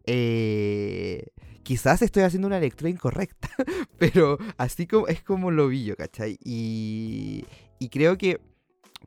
Eh, 0.05 1.27
quizás 1.63 2.01
estoy 2.01 2.23
haciendo 2.23 2.47
una 2.47 2.59
lectura 2.59 2.89
incorrecta, 2.89 3.49
pero 3.97 4.37
así 4.57 4.85
como 4.85 5.07
es 5.07 5.23
como 5.23 5.51
lo 5.51 5.67
vi 5.67 5.85
yo, 5.85 5.95
¿cachai? 5.95 6.37
Y, 6.43 7.45
creo 7.91 8.17
que 8.17 8.39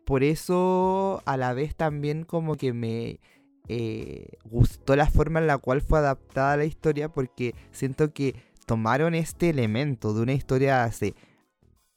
por 0.04 0.22
eso 0.22 1.22
a 1.24 1.36
la 1.36 1.54
vez 1.54 1.74
también 1.74 2.24
como 2.24 2.56
que 2.56 2.74
me 2.74 3.20
eh, 3.68 4.28
gustó 4.44 4.94
la 4.96 5.08
forma 5.08 5.40
en 5.40 5.46
la 5.46 5.58
cual 5.58 5.80
fue 5.80 5.98
adaptada 5.98 6.58
la 6.58 6.66
historia 6.66 7.08
porque 7.08 7.54
siento 7.72 8.12
que 8.12 8.36
tomaron 8.66 9.14
este 9.14 9.48
elemento 9.48 10.12
de 10.12 10.22
una 10.22 10.34
historia 10.34 10.84
hace 10.84 11.14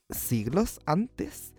siglos 0.09 0.79
antes 0.85 1.53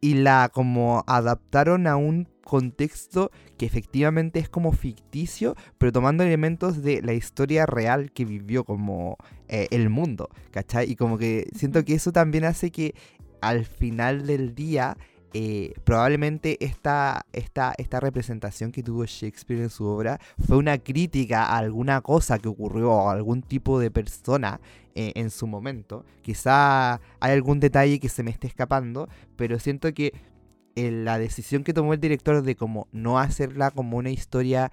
y 0.00 0.14
la 0.14 0.50
como 0.52 1.04
adaptaron 1.06 1.86
a 1.86 1.96
un 1.96 2.28
contexto 2.46 3.32
que 3.58 3.66
efectivamente 3.66 4.38
es 4.38 4.48
como 4.48 4.70
ficticio, 4.72 5.56
pero 5.78 5.90
tomando 5.90 6.22
elementos 6.22 6.80
de 6.80 7.02
la 7.02 7.12
historia 7.12 7.66
real 7.66 8.12
que 8.12 8.24
vivió 8.24 8.64
como 8.64 9.18
eh, 9.48 9.66
el 9.72 9.90
mundo, 9.90 10.30
¿cachai? 10.52 10.90
Y 10.90 10.94
como 10.94 11.18
que 11.18 11.48
siento 11.54 11.84
que 11.84 11.94
eso 11.94 12.12
también 12.12 12.44
hace 12.44 12.70
que 12.70 12.94
al 13.40 13.64
final 13.64 14.26
del 14.26 14.54
día 14.54 14.96
eh, 15.34 15.74
probablemente 15.84 16.64
esta, 16.64 17.26
esta, 17.32 17.74
esta 17.76 18.00
representación 18.00 18.70
que 18.70 18.82
tuvo 18.82 19.04
Shakespeare 19.04 19.62
en 19.62 19.70
su 19.70 19.84
obra 19.84 20.18
fue 20.46 20.56
una 20.56 20.78
crítica 20.78 21.46
a 21.46 21.58
alguna 21.58 22.00
cosa 22.00 22.38
que 22.38 22.48
ocurrió 22.48 22.92
o 22.92 23.10
a 23.10 23.12
algún 23.12 23.42
tipo 23.42 23.80
de 23.80 23.90
persona 23.90 24.60
eh, 24.94 25.12
en 25.16 25.30
su 25.30 25.48
momento. 25.48 26.06
Quizá 26.22 27.00
hay 27.20 27.32
algún 27.32 27.58
detalle 27.58 27.98
que 27.98 28.08
se 28.08 28.22
me 28.22 28.30
esté 28.30 28.46
escapando, 28.46 29.08
pero 29.34 29.58
siento 29.58 29.92
que 29.92 30.14
la 30.76 31.18
decisión 31.18 31.64
que 31.64 31.72
tomó 31.72 31.94
el 31.94 32.00
director 32.00 32.42
de 32.42 32.54
como 32.54 32.88
no 32.92 33.18
hacerla 33.18 33.70
como 33.70 33.96
una 33.96 34.10
historia 34.10 34.70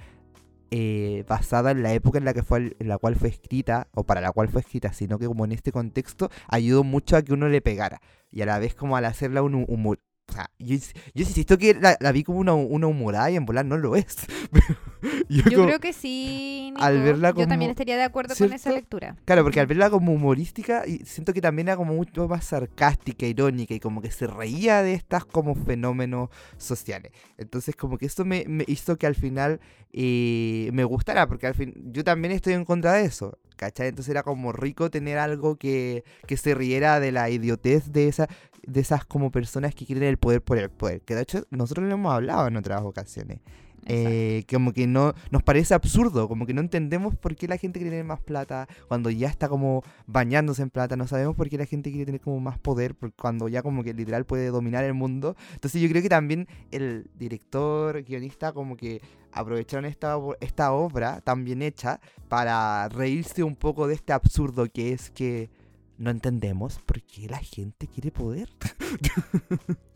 basada 1.27 1.69
en 1.71 1.83
la 1.83 1.93
época 1.93 2.17
en 2.17 2.25
la 2.25 2.33
que 2.33 2.41
fue 2.41 2.75
en 2.79 2.87
la 2.87 2.97
cual 2.97 3.15
fue 3.15 3.29
escrita 3.29 3.89
o 3.93 4.03
para 4.05 4.21
la 4.21 4.31
cual 4.31 4.49
fue 4.49 4.61
escrita, 4.61 4.91
sino 4.91 5.19
que 5.19 5.27
como 5.27 5.45
en 5.45 5.51
este 5.51 5.71
contexto 5.71 6.31
ayudó 6.47 6.83
mucho 6.83 7.15
a 7.15 7.21
que 7.21 7.33
uno 7.33 7.47
le 7.47 7.61
pegara. 7.61 8.01
Y 8.31 8.41
a 8.41 8.47
la 8.47 8.57
vez 8.57 8.73
como 8.73 8.97
al 8.97 9.05
hacerla 9.05 9.43
un 9.43 9.65
humor, 9.67 9.99
o 10.33 10.35
sea, 10.35 10.49
yo, 10.57 10.75
yo 11.13 11.23
insisto 11.23 11.59
que 11.59 11.75
la, 11.75 12.11
vi 12.11 12.23
como 12.23 12.39
una, 12.39 12.55
una 12.55 12.87
humorada 12.87 13.29
y 13.29 13.35
en 13.35 13.45
volar 13.45 13.65
no 13.65 13.77
lo 13.77 13.95
es. 13.95 14.17
yo, 15.29 15.43
creo 15.43 15.79
que 15.79 15.93
sí. 15.93 16.73
al 16.77 17.03
verla 17.03 17.33
como, 17.33 17.43
yo 17.43 17.47
también 17.47 17.69
estaría 17.69 17.97
de 17.97 18.03
acuerdo 18.03 18.33
con 18.35 18.51
esa 18.51 18.71
lectura. 18.71 19.15
Claro, 19.25 19.43
porque 19.43 19.59
al 19.59 19.67
verla 19.67 19.91
como 19.91 20.11
humorística, 20.11 20.85
siento 21.05 21.33
que 21.33 21.41
también 21.41 21.67
era 21.67 21.77
como 21.77 21.93
mucho 21.93 22.27
más 22.27 22.45
sarcástica, 22.45 23.27
irónica 23.27 23.75
y 23.75 23.79
como 23.79 24.01
que 24.01 24.09
se 24.09 24.25
reía 24.25 24.81
de 24.81 24.93
estas 24.93 25.23
como 25.23 25.53
fenómenos 25.53 26.29
sociales. 26.57 27.11
Entonces, 27.37 27.75
como 27.75 27.99
que 27.99 28.07
eso 28.07 28.25
me, 28.25 28.43
hizo 28.65 28.97
que 28.97 29.05
al 29.05 29.15
final 29.15 29.59
eh, 29.91 30.71
me 30.73 30.83
gustara, 30.83 31.27
porque 31.27 31.45
al 31.45 31.53
fin 31.53 31.75
yo 31.91 32.03
también 32.03 32.33
estoy 32.33 32.53
en 32.53 32.65
contra 32.65 32.93
de 32.93 33.05
eso. 33.05 33.37
¿cachai? 33.55 33.89
Entonces 33.89 34.09
era 34.09 34.23
como 34.23 34.51
rico 34.51 34.89
tener 34.89 35.17
algo 35.17 35.57
que, 35.57 36.03
que 36.27 36.37
se 36.37 36.55
riera 36.55 36.99
de 36.99 37.11
la 37.11 37.29
idiotez 37.29 37.91
de, 37.91 38.07
esa, 38.07 38.27
de 38.65 38.81
esas 38.81 39.05
como 39.05 39.31
personas 39.31 39.75
que 39.75 39.85
quieren 39.85 40.03
el 40.03 40.17
poder 40.17 40.41
por 40.41 40.57
el 40.57 40.69
poder. 40.69 41.01
Que 41.01 41.15
de 41.15 41.21
hecho 41.21 41.45
nosotros 41.49 41.87
lo 41.87 41.93
hemos 41.93 42.13
hablado 42.13 42.47
en 42.47 42.57
otras 42.57 42.81
ocasiones. 42.81 43.39
Eh, 43.85 44.45
como 44.49 44.71
que 44.71 44.87
no 44.87 45.13
nos 45.29 45.43
parece 45.43 45.73
absurdo, 45.73 46.29
como 46.29 46.45
que 46.45 46.53
no 46.53 46.61
entendemos 46.61 47.15
por 47.15 47.35
qué 47.35 47.47
la 47.47 47.57
gente 47.57 47.79
quiere 47.79 47.91
tener 47.91 48.05
más 48.05 48.21
plata 48.21 48.67
cuando 48.87 49.09
ya 49.09 49.27
está 49.27 49.49
como 49.49 49.83
bañándose 50.07 50.61
en 50.61 50.69
plata, 50.69 50.95
no 50.95 51.05
sabemos 51.05 51.35
por 51.35 51.49
qué 51.49 51.57
la 51.57 51.65
gente 51.65 51.89
quiere 51.89 52.05
tener 52.05 52.21
como 52.21 52.39
más 52.39 52.57
poder 52.57 52.95
cuando 53.17 53.49
ya 53.49 53.61
como 53.61 53.83
que 53.83 53.93
literal 53.93 54.25
puede 54.25 54.47
dominar 54.47 54.85
el 54.85 54.93
mundo. 54.93 55.35
Entonces 55.53 55.81
yo 55.81 55.89
creo 55.89 56.01
que 56.01 56.09
también 56.09 56.47
el 56.71 57.09
director, 57.15 58.03
guionista, 58.03 58.53
como 58.53 58.77
que 58.77 59.01
aprovecharon 59.33 59.85
esta, 59.85 60.17
esta 60.39 60.71
obra 60.71 61.19
tan 61.21 61.43
bien 61.43 61.61
hecha 61.61 61.99
para 62.29 62.87
reírse 62.89 63.43
un 63.43 63.55
poco 63.55 63.87
de 63.87 63.95
este 63.95 64.13
absurdo 64.13 64.67
que 64.71 64.93
es 64.93 65.09
que 65.09 65.49
no 65.97 66.09
entendemos 66.09 66.79
por 66.79 67.01
qué 67.01 67.27
la 67.27 67.39
gente 67.39 67.87
quiere 67.87 68.11
poder. 68.11 68.49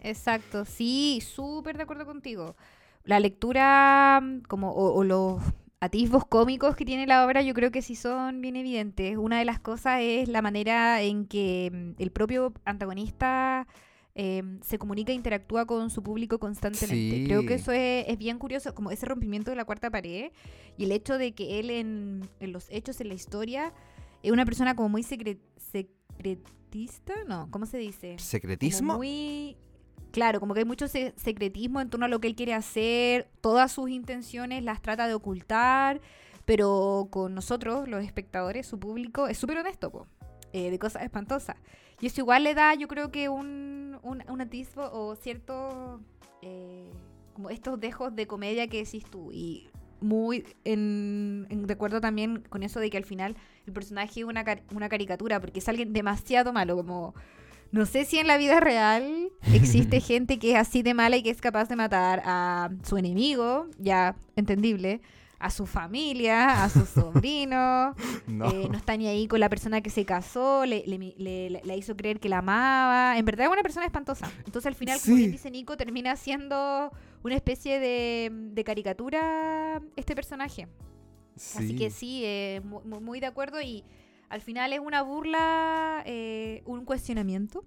Exacto, 0.01 0.65
sí, 0.65 1.21
súper 1.21 1.77
de 1.77 1.83
acuerdo 1.83 2.05
contigo 2.05 2.55
la 3.07 3.19
lectura 3.19 4.19
mm, 4.21 4.41
como, 4.41 4.71
o, 4.71 5.03
los 5.03 5.41
atisbos 5.79 6.25
cómicos 6.25 6.75
que 6.75 6.85
tiene 6.85 7.07
la 7.07 7.25
obra 7.25 7.41
yo 7.41 7.53
creo 7.53 7.71
que 7.71 7.81
sí 7.81 7.95
son 7.95 8.41
bien 8.41 8.55
evidentes. 8.55 9.17
Una 9.17 9.39
de 9.39 9.45
las 9.45 9.59
cosas 9.59 10.01
es 10.03 10.27
la 10.27 10.41
manera 10.41 11.01
en 11.01 11.25
que 11.25 11.71
mm, 11.73 12.01
el 12.01 12.11
propio 12.11 12.53
antagonista 12.65 13.65
em, 14.13 14.59
se 14.61 14.77
comunica 14.77 15.11
e 15.11 15.15
interactúa 15.15 15.65
con 15.65 15.89
su 15.89 16.03
público 16.03 16.37
constantemente. 16.37 17.23
Creo 17.25 17.45
que 17.45 17.55
eso 17.55 17.71
es, 17.71 18.17
bien 18.17 18.37
curioso, 18.37 18.75
como 18.75 18.91
ese 18.91 19.05
rompimiento 19.05 19.51
de 19.51 19.55
la 19.55 19.65
cuarta 19.65 19.89
pared 19.89 20.31
y 20.77 20.83
el 20.83 20.91
hecho 20.91 21.17
de 21.17 21.31
que 21.31 21.59
él 21.59 21.69
en, 21.69 22.29
los 22.41 22.67
hechos, 22.69 22.99
en 22.99 23.07
la 23.07 23.13
historia, 23.13 23.73
es 24.23 24.31
una 24.31 24.45
persona 24.45 24.75
como 24.75 24.89
muy 24.89 25.03
secretista, 25.03 25.45
no, 27.27 27.49
¿cómo 27.51 27.65
se 27.65 27.77
dice? 27.77 28.15
¿Secretismo? 28.19 28.97
muy 28.97 29.57
claro, 30.11 30.39
como 30.39 30.53
que 30.53 30.61
hay 30.61 30.65
mucho 30.65 30.87
secretismo 30.87 31.81
en 31.81 31.89
torno 31.89 32.05
a 32.05 32.09
lo 32.09 32.19
que 32.19 32.27
él 32.27 32.35
quiere 32.35 32.53
hacer, 32.53 33.29
todas 33.41 33.71
sus 33.71 33.89
intenciones 33.89 34.63
las 34.63 34.81
trata 34.81 35.07
de 35.07 35.13
ocultar, 35.13 36.01
pero 36.45 37.07
con 37.11 37.35
nosotros, 37.35 37.87
los 37.87 38.03
espectadores, 38.03 38.65
su 38.65 38.79
público, 38.79 39.27
es 39.27 39.37
súper 39.37 39.57
honesto, 39.57 40.07
eh, 40.53 40.71
de 40.71 40.79
cosas 40.79 41.03
espantosas. 41.03 41.57
Y 41.99 42.07
eso 42.07 42.21
igual 42.21 42.43
le 42.43 42.53
da, 42.53 42.73
yo 42.75 42.87
creo 42.87 43.11
que 43.11 43.27
un, 43.27 43.99
un, 44.01 44.41
atisbo 44.41 44.89
o 44.91 45.15
cierto, 45.15 45.99
eh, 46.41 46.91
como 47.33 47.49
estos 47.49 47.79
dejos 47.79 48.15
de 48.15 48.27
comedia 48.27 48.67
que 48.67 48.83
decís 48.83 49.03
tú. 49.05 49.31
Y 49.31 49.69
muy 50.01 50.45
en, 50.63 51.47
de 51.49 51.73
acuerdo 51.73 52.01
también 52.01 52.43
con 52.49 52.63
eso 52.63 52.79
de 52.79 52.89
que 52.89 52.97
al 52.97 53.05
final 53.05 53.35
el 53.65 53.73
personaje 53.73 54.21
es 54.21 54.25
una, 54.25 54.43
una 54.73 54.89
caricatura, 54.89 55.39
porque 55.39 55.59
es 55.59 55.69
alguien 55.69 55.93
demasiado 55.93 56.53
malo, 56.53 56.75
como 56.75 57.13
no 57.71 57.85
sé 57.85 58.05
si 58.05 58.17
en 58.17 58.27
la 58.27 58.37
vida 58.37 58.59
real 58.59 59.29
existe 59.53 59.99
gente 59.99 60.39
que 60.39 60.51
es 60.51 60.57
así 60.57 60.83
de 60.83 60.93
mala 60.93 61.17
y 61.17 61.23
que 61.23 61.29
es 61.29 61.41
capaz 61.41 61.67
de 61.69 61.75
matar 61.75 62.21
a 62.25 62.69
su 62.83 62.97
enemigo, 62.97 63.67
ya 63.77 64.15
entendible, 64.35 65.01
a 65.39 65.49
su 65.51 65.65
familia, 65.65 66.63
a 66.63 66.69
su 66.69 66.85
sobrino. 66.85 67.93
no. 68.27 68.51
Eh, 68.51 68.67
no 68.69 68.77
está 68.77 68.97
ni 68.97 69.07
ahí 69.07 69.27
con 69.27 69.39
la 69.39 69.49
persona 69.49 69.81
que 69.81 69.89
se 69.89 70.05
casó, 70.05 70.65
le, 70.65 70.83
hizo 71.77 71.95
creer 71.95 72.19
que 72.19 72.29
la 72.29 72.39
amaba. 72.39 73.17
En 73.17 73.25
verdad 73.25 73.47
es 73.47 73.51
una 73.51 73.63
persona 73.63 73.85
espantosa. 73.85 74.31
Entonces 74.45 74.65
al 74.65 74.75
final, 74.75 74.99
como 75.03 75.15
bien 75.15 75.31
dice 75.31 75.51
Nico, 75.51 75.77
termina 75.77 76.15
siendo 76.15 76.91
una 77.27 77.35
especie 77.35 77.79
de, 77.79 78.63
caricatura 78.65 79.81
este 79.95 80.15
personaje. 80.15 80.67
Así 81.35 81.75
que 81.75 81.91
sí, 81.91 82.23
eh, 82.25 82.61
muy 82.63 83.19
de 83.19 83.27
acuerdo 83.27 83.61
y 83.61 83.83
al 84.29 84.41
final 84.41 84.73
es 84.73 84.79
una 84.79 85.03
burla, 85.03 86.03
eh, 86.05 86.61
un 86.65 86.83
cuestionamiento 86.83 87.63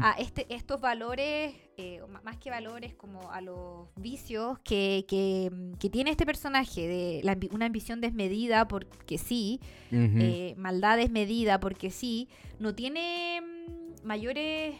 a 0.00 0.12
este, 0.12 0.46
estos 0.54 0.80
valores, 0.80 1.54
eh, 1.76 2.00
más 2.22 2.38
que 2.38 2.48
valores, 2.48 2.94
como 2.94 3.30
a 3.30 3.42
los 3.42 3.88
vicios 3.96 4.58
que, 4.60 5.04
que, 5.06 5.90
tiene 5.90 6.10
este 6.10 6.24
personaje, 6.24 6.88
de 6.88 7.48
una 7.50 7.66
ambición 7.66 8.00
desmedida 8.00 8.66
porque 8.66 9.18
sí, 9.18 9.60
eh, 9.92 10.54
maldad 10.56 10.96
desmedida 10.96 11.60
porque 11.60 11.90
sí, 11.90 12.28
no 12.58 12.74
tiene 12.74 13.42
mm, 13.42 14.06
mayores 14.06 14.76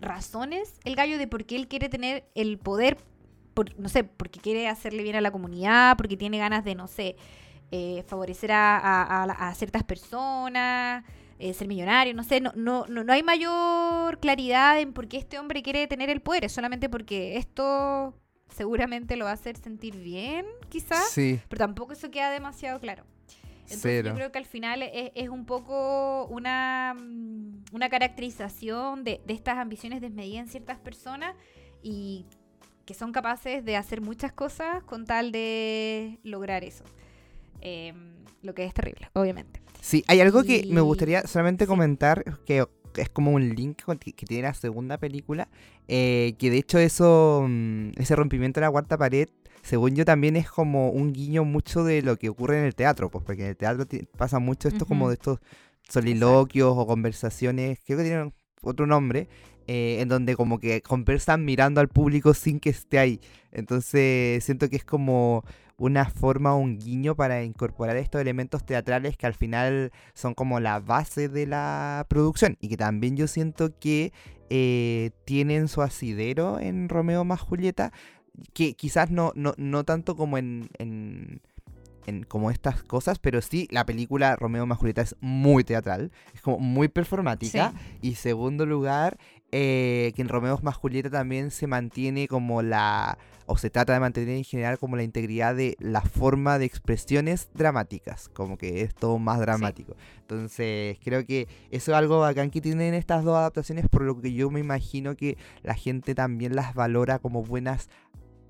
razones 0.00 0.74
el 0.84 0.96
gallo 0.96 1.18
de 1.18 1.26
por 1.26 1.44
qué 1.44 1.56
él 1.56 1.68
quiere 1.68 1.88
tener 1.88 2.24
el 2.34 2.58
poder, 2.58 2.98
por, 3.54 3.78
no 3.78 3.88
sé, 3.88 4.04
porque 4.04 4.40
quiere 4.40 4.68
hacerle 4.68 5.02
bien 5.02 5.16
a 5.16 5.20
la 5.20 5.30
comunidad, 5.30 5.96
porque 5.96 6.16
tiene 6.16 6.38
ganas 6.38 6.64
de, 6.64 6.74
no 6.74 6.86
sé, 6.86 7.16
eh, 7.70 8.04
favorecer 8.06 8.50
a, 8.52 9.52
ciertas 9.56 9.82
personas, 9.84 11.04
eh, 11.38 11.54
ser 11.54 11.68
millonario, 11.68 12.14
no 12.14 12.22
sé, 12.22 12.40
no, 12.40 12.52
no, 12.54 12.86
no, 12.86 13.12
hay 13.12 13.22
mayor 13.22 14.18
claridad 14.20 14.80
en 14.80 14.92
por 14.92 15.08
qué 15.08 15.16
este 15.16 15.38
hombre 15.38 15.62
quiere 15.62 15.86
tener 15.86 16.10
el 16.10 16.20
poder, 16.20 16.44
es 16.44 16.52
solamente 16.52 16.88
porque 16.88 17.36
esto 17.36 18.14
seguramente 18.48 19.16
lo 19.16 19.24
va 19.24 19.32
a 19.32 19.34
hacer 19.34 19.56
sentir 19.56 19.96
bien, 19.96 20.46
quizás, 20.68 21.10
sí. 21.10 21.40
pero 21.48 21.58
tampoco 21.58 21.92
eso 21.92 22.10
queda 22.10 22.30
demasiado 22.30 22.78
claro. 22.80 23.04
Entonces 23.64 24.04
yo 24.04 24.14
creo 24.14 24.32
que 24.32 24.38
al 24.38 24.46
final 24.46 24.82
es, 24.82 25.28
un 25.28 25.46
poco 25.46 26.26
una, 26.26 26.94
mm, 26.94 27.64
una 27.72 27.88
caracterización 27.88 29.04
de, 29.04 29.20
de 29.26 29.34
estas 29.34 29.58
ambiciones 29.58 30.00
desmedidas 30.00 30.44
en 30.44 30.48
ciertas 30.48 30.78
personas 30.78 31.34
y 31.82 32.26
que 32.84 32.94
son 32.94 33.12
capaces 33.12 33.64
de 33.64 33.76
hacer 33.76 34.00
muchas 34.00 34.32
cosas 34.32 34.82
con 34.84 35.06
tal 35.06 35.32
de 35.32 36.18
lograr 36.22 36.64
eso. 36.64 36.84
Em, 37.60 38.14
lo 38.42 38.54
que 38.54 38.64
es 38.64 38.74
terrible, 38.74 39.08
obviamente. 39.14 39.62
Sí, 39.80 40.04
hay 40.06 40.20
algo 40.20 40.44
que 40.44 40.66
me 40.70 40.82
gustaría 40.82 41.26
solamente 41.26 41.66
comentar, 41.66 42.22
que 42.44 42.66
es 42.96 43.08
como 43.08 43.32
un 43.32 43.54
link 43.54 43.82
que 43.98 44.26
tiene 44.26 44.42
la 44.44 44.54
segunda 44.54 44.98
película, 44.98 45.48
eh, 45.88 46.34
que 46.38 46.50
de 46.50 46.58
hecho 46.58 46.78
eso, 46.78 47.46
mm, 47.48 47.92
ese 47.96 48.16
rompimiento 48.16 48.60
de 48.60 48.66
la 48.66 48.70
cuarta 48.70 48.98
pared, 48.98 49.28
según 49.64 49.96
yo 49.96 50.04
también 50.04 50.36
es 50.36 50.50
como 50.50 50.90
un 50.90 51.12
guiño 51.12 51.44
mucho 51.44 51.84
de 51.84 52.02
lo 52.02 52.16
que 52.18 52.28
ocurre 52.28 52.58
en 52.58 52.66
el 52.66 52.74
teatro, 52.74 53.10
pues 53.10 53.24
porque 53.24 53.44
en 53.44 53.48
el 53.48 53.56
teatro 53.56 53.86
pasa 54.16 54.38
mucho 54.38 54.68
esto 54.68 54.84
como 54.84 55.08
de 55.08 55.14
estos 55.14 55.38
soliloquios 55.88 56.74
o 56.76 56.86
conversaciones, 56.86 57.78
creo 57.84 57.98
que 57.98 58.04
tienen 58.04 58.34
otro 58.60 58.86
nombre, 58.86 59.26
eh, 59.66 59.98
en 60.00 60.08
donde 60.08 60.36
como 60.36 60.58
que 60.58 60.82
conversan 60.82 61.46
mirando 61.46 61.80
al 61.80 61.88
público 61.88 62.34
sin 62.34 62.60
que 62.60 62.68
esté 62.70 62.98
ahí. 62.98 63.20
Entonces 63.52 64.44
siento 64.44 64.68
que 64.68 64.76
es 64.76 64.84
como 64.84 65.44
una 65.78 66.04
forma, 66.10 66.54
un 66.54 66.78
guiño 66.78 67.16
para 67.16 67.42
incorporar 67.42 67.96
estos 67.96 68.20
elementos 68.20 68.64
teatrales 68.66 69.16
que 69.16 69.26
al 69.26 69.34
final 69.34 69.92
son 70.12 70.34
como 70.34 70.60
la 70.60 70.78
base 70.78 71.30
de 71.30 71.46
la 71.46 72.04
producción 72.08 72.58
y 72.60 72.68
que 72.68 72.76
también 72.76 73.16
yo 73.16 73.26
siento 73.26 73.78
que 73.78 74.12
eh, 74.50 75.10
tienen 75.24 75.68
su 75.68 75.80
asidero 75.82 76.60
en 76.60 76.88
Romeo 76.88 77.24
más 77.24 77.40
Julieta, 77.40 77.92
que 78.52 78.74
quizás 78.74 79.10
no, 79.10 79.32
no, 79.34 79.54
no 79.56 79.84
tanto 79.84 80.16
como 80.16 80.38
en, 80.38 80.68
en, 80.78 81.40
como 82.28 82.50
estas 82.50 82.82
cosas, 82.82 83.18
pero 83.18 83.40
sí 83.40 83.66
la 83.70 83.86
película 83.86 84.36
Romeo 84.36 84.66
más 84.66 84.78
Julieta 84.78 85.02
es 85.02 85.16
muy 85.20 85.64
teatral, 85.64 86.12
es 86.34 86.40
como 86.42 86.58
muy 86.58 86.88
performática. 86.88 87.72
Y 88.02 88.16
segundo 88.16 88.66
lugar 88.66 89.16
eh, 89.52 90.12
que 90.14 90.22
en 90.22 90.28
Romeo 90.28 90.58
más 90.62 90.76
Julieta 90.76 91.10
también 91.10 91.50
se 91.50 91.66
mantiene 91.66 92.28
como 92.28 92.60
la 92.62 93.16
o 93.46 93.56
se 93.56 93.70
trata 93.70 93.92
de 93.92 94.00
mantener 94.00 94.36
en 94.36 94.44
general 94.44 94.78
como 94.78 94.96
la 94.96 95.02
integridad 95.02 95.54
de 95.54 95.76
la 95.78 96.00
forma 96.00 96.58
de 96.58 96.64
expresiones 96.64 97.50
dramáticas, 97.54 98.28
como 98.30 98.56
que 98.56 98.82
es 98.82 98.94
todo 98.94 99.18
más 99.18 99.38
dramático. 99.38 99.96
Entonces, 100.20 100.98
creo 101.04 101.26
que 101.26 101.46
eso 101.70 101.92
es 101.92 101.96
algo 101.96 102.20
bacán 102.20 102.50
que 102.50 102.60
tienen 102.60 102.94
estas 102.94 103.22
dos 103.22 103.36
adaptaciones, 103.36 103.86
por 103.88 104.02
lo 104.02 104.20
que 104.20 104.32
yo 104.32 104.50
me 104.50 104.60
imagino 104.60 105.14
que 105.14 105.36
la 105.62 105.74
gente 105.74 106.14
también 106.14 106.56
las 106.56 106.74
valora 106.74 107.18
como 107.18 107.42
buenas 107.42 107.90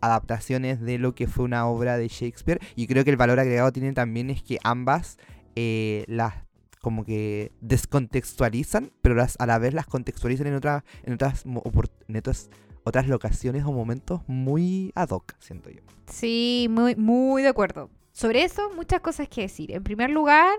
adaptaciones 0.07 0.81
de 0.81 0.99
lo 0.99 1.15
que 1.15 1.27
fue 1.27 1.45
una 1.45 1.67
obra 1.67 1.97
de 1.99 2.09
Shakespeare. 2.09 2.61
Y 2.77 2.87
creo 2.87 3.05
que 3.05 3.11
el 3.11 3.17
valor 3.17 3.41
agregado 3.41 3.73
tienen 3.73 3.95
también 3.95 4.31
es 4.31 4.43
que 4.43 4.59
ambas 4.63 5.19
eh, 5.57 6.05
las 6.09 6.35
como 6.81 7.07
que 7.07 7.51
descontextualizan, 7.63 8.93
pero 9.01 9.15
las, 9.15 9.37
a 9.39 9.47
la 9.47 9.59
vez 9.59 9.73
las 9.73 9.87
contextualizan 9.87 10.49
en, 10.49 10.55
otras 10.55 10.83
en, 11.05 11.15
otras, 11.15 11.45
en 11.47 12.17
otras 12.17 12.51
otras 12.85 13.09
locaciones 13.09 13.65
o 13.65 13.73
momentos 13.73 14.21
muy 14.27 14.93
ad 14.95 15.09
hoc, 15.09 15.35
siento 15.41 15.71
yo. 15.71 15.81
Sí, 16.07 16.69
muy, 16.71 16.95
muy 16.95 17.43
de 17.43 17.49
acuerdo. 17.49 17.91
Sobre 18.13 18.45
eso, 18.45 18.71
muchas 18.77 19.01
cosas 19.01 19.29
que 19.29 19.41
decir. 19.41 19.73
En 19.73 19.83
primer 19.83 20.11
lugar, 20.11 20.55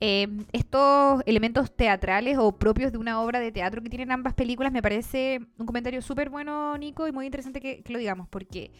eh, 0.00 0.28
estos 0.52 1.22
elementos 1.26 1.74
teatrales 1.76 2.38
o 2.38 2.52
propios 2.52 2.90
de 2.90 2.96
una 2.96 3.20
obra 3.20 3.38
de 3.38 3.52
teatro 3.52 3.82
que 3.82 3.90
tienen 3.90 4.10
ambas 4.10 4.32
películas 4.32 4.72
me 4.72 4.80
parece 4.80 5.40
un 5.58 5.66
comentario 5.66 6.00
súper 6.00 6.30
bueno, 6.30 6.76
Nico, 6.78 7.06
y 7.06 7.12
muy 7.12 7.26
interesante 7.26 7.60
que, 7.60 7.82
lo 7.86 7.98
digamos, 7.98 8.26
porque 8.28 8.72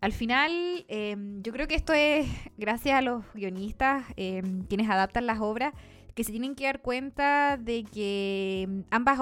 al 0.00 0.12
final 0.12 0.84
eh, 0.88 1.16
yo 1.42 1.52
creo 1.52 1.66
que 1.66 1.74
esto 1.74 1.92
es 1.92 2.28
gracias 2.56 2.96
a 2.96 3.02
los 3.02 3.24
guionistas, 3.34 4.04
eh, 4.16 4.42
quienes 4.68 4.88
adaptan 4.88 5.26
las 5.26 5.40
obras, 5.40 5.74
que 6.14 6.22
se 6.22 6.30
tienen 6.30 6.54
que 6.54 6.64
dar 6.64 6.80
cuenta 6.80 7.58
de 7.58 7.84
que 7.84 8.66
mm, 8.68 8.80
ambas 8.90 9.18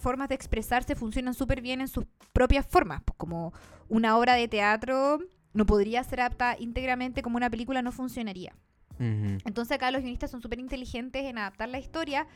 formas 0.00 0.28
de 0.28 0.34
expresarse 0.34 0.94
funcionan 0.96 1.34
súper 1.34 1.62
bien 1.62 1.80
en 1.80 1.88
sus 1.88 2.04
propias 2.32 2.66
formas. 2.66 3.02
Pues 3.04 3.16
como 3.16 3.54
una 3.88 4.18
obra 4.18 4.34
de 4.34 4.48
teatro 4.48 5.20
no 5.54 5.66
podría 5.66 6.04
ser 6.04 6.20
apta 6.20 6.56
íntegramente 6.58 7.22
como 7.22 7.36
una 7.36 7.48
película, 7.48 7.80
no 7.80 7.92
funcionaría. 7.92 8.54
Entonces 8.98 9.74
acá 9.74 9.90
los 9.90 10.02
guionistas 10.02 10.30
son 10.30 10.42
súper 10.42 10.58
inteligentes 10.58 11.24
en 11.24 11.38
adaptar 11.38 11.68
la 11.68 11.78
historia 11.78 12.26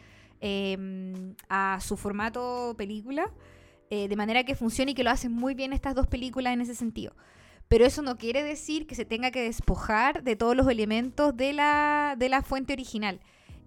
eh, 0.40 1.34
a 1.48 1.78
su 1.80 1.96
formato 1.96 2.74
película, 2.76 3.30
eh, 3.90 4.08
de 4.08 4.16
manera 4.16 4.44
que 4.44 4.54
funcione 4.54 4.92
y 4.92 4.94
que 4.94 5.04
lo 5.04 5.10
hacen 5.10 5.32
muy 5.32 5.54
bien 5.54 5.72
estas 5.72 5.94
dos 5.94 6.06
películas 6.06 6.52
en 6.52 6.60
ese 6.60 6.74
sentido. 6.74 7.14
Pero 7.68 7.86
eso 7.86 8.02
no 8.02 8.16
quiere 8.16 8.42
decir 8.42 8.86
que 8.86 8.94
se 8.94 9.04
tenga 9.04 9.30
que 9.30 9.42
despojar 9.42 10.22
de 10.22 10.36
todos 10.36 10.56
los 10.56 10.68
elementos 10.68 11.36
de 11.36 11.52
la, 11.52 12.16
de 12.18 12.28
la 12.28 12.42
fuente 12.42 12.72
original. 12.72 13.20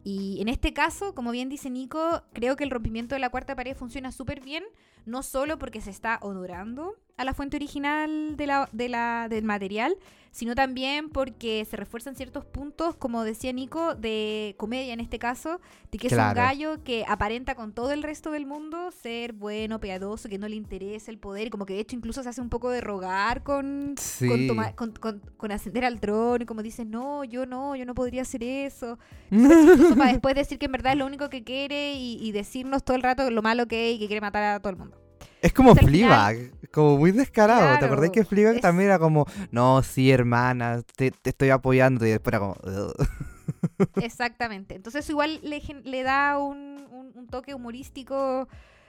Y 0.04 0.40
en 0.42 0.50
este 0.50 0.74
caso, 0.74 1.16
como 1.16 1.32
bien 1.32 1.50
dice 1.50 1.70
Nico, 1.70 2.24
creo 2.34 2.56
que 2.56 2.64
el 2.64 2.70
rompimiento 2.70 3.16
de 3.16 3.20
la 3.20 3.30
cuarta 3.30 3.56
pared 3.56 3.76
funciona 3.76 4.12
súper 4.12 4.42
bien, 4.42 4.64
no 5.06 5.24
solo 5.24 5.58
porque 5.58 5.82
se 5.82 5.90
está 5.90 6.20
honorando 6.22 6.96
a 7.18 7.24
la 7.26 7.34
fuente 7.34 7.58
original 7.58 8.36
de 8.38 8.48
la, 8.48 8.70
de 8.72 8.90
la, 8.90 9.28
del 9.30 9.44
material, 9.46 9.96
sino 10.32 10.54
también 10.54 11.08
porque 11.08 11.64
se 11.64 11.78
refuerzan 11.78 12.14
ciertos 12.18 12.44
puntos, 12.44 12.98
como 12.98 13.24
decía 13.24 13.54
Nico, 13.54 13.96
de 13.96 14.54
comedia 14.58 14.92
en 14.92 15.00
este 15.00 15.18
caso, 15.18 15.62
de 15.94 15.98
que 15.98 16.08
es 16.08 16.12
un 16.14 16.20
gallo 16.34 16.84
que 16.84 17.06
aparenta 17.08 17.56
con 17.56 17.72
todo 17.72 17.94
el 17.94 18.04
resto 18.04 18.32
del 18.32 18.46
mundo 18.46 18.92
ser 18.92 19.32
bueno, 19.32 19.80
piadoso, 19.80 20.28
que 20.28 20.38
no 20.38 20.50
le 20.50 20.58
interesa 20.58 21.10
el 21.10 21.18
poder, 21.20 21.50
como 21.50 21.66
que 21.66 21.76
de 21.76 21.80
hecho 21.80 21.96
incluso 21.96 22.22
se 22.22 22.28
hace 22.28 22.42
un 22.42 22.50
poco 22.50 22.70
de 22.70 22.82
rogar 22.82 23.44
con, 23.44 23.96
Sí. 23.98 24.28
con, 24.28 24.48
toma- 24.48 24.76
con, 24.76 24.92
con- 24.92 25.22
con 25.38 25.52
ascender 25.54 25.86
al 25.86 26.02
trono, 26.02 26.44
y 26.44 26.46
como 26.46 26.62
dice, 26.64 26.84
no, 26.84 27.24
yo 27.24 27.46
no, 27.46 27.78
yo 27.78 27.86
no 27.86 27.96
podría 27.96 28.24
hacer 28.24 28.44
eso. 28.44 29.00
Para 29.98 30.12
después 30.12 30.36
decir 30.36 30.60
que 30.60 30.66
en 30.66 30.74
verdad 30.74 30.92
es 30.92 31.00
lo 31.00 31.06
único 31.06 31.30
que 31.30 31.46
quiere 31.46 31.94
y, 31.94 32.18
y 32.22 32.34
decirnos 32.34 32.84
todo 32.84 32.98
el 32.98 33.04
rato 33.04 33.32
lo 33.32 33.42
malo 33.42 33.68
que 33.68 33.90
es 33.90 33.96
y 33.96 34.00
que 34.00 34.08
quiere 34.08 34.20
matar 34.20 34.44
a 34.44 34.60
todo 34.60 34.72
el 34.72 34.76
mundo. 34.80 34.98
Es 35.46 35.54
como 35.54 35.76
Fleabag, 35.76 36.52
como 36.72 36.98
muy 36.98 37.12
descarado. 37.12 37.78
¿Te 37.78 37.86
acordás 37.86 38.10
que 38.10 38.26
Fleabag 38.26 38.56
es- 38.56 38.62
también 38.62 38.90
era 38.90 38.98
como, 39.00 39.28
no, 39.52 39.84
sí, 39.84 40.10
hermana, 40.10 40.82
te, 40.96 41.12
te 41.12 41.30
estoy 41.30 41.52
apoyando? 41.52 42.06
Y 42.06 42.10
después 42.10 42.34
era 42.34 42.40
como. 42.40 42.56
Exactamente. 44.02 44.76
Entonces 44.76 45.08
igual 45.10 45.40
le, 45.44 45.62
le 45.84 46.04
da 46.04 46.38
un, 46.38 46.88
un- 46.92 47.12
un 47.14 47.28
toque 47.28 47.54
humorístico 47.54 48.48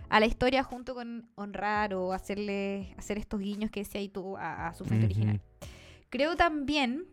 a 0.09 0.21
la 0.21 0.27
historia 0.27 0.63
junto 0.63 0.95
con 0.95 1.29
honrar 1.35 1.93
o 1.95 2.13
hacerle 2.13 2.95
hacer 2.97 3.19
estos 3.19 3.41
guiños 3.41 3.71
que 3.71 3.81
decía 3.81 4.01
ahí 4.01 4.09
tú 4.09 4.37
a, 4.37 4.69
a 4.69 4.75
su 4.75 4.85
fuente 4.85 5.07
Ujú. 5.07 5.13
original. 5.15 5.41
Creo 6.11 6.37
también 6.37 7.05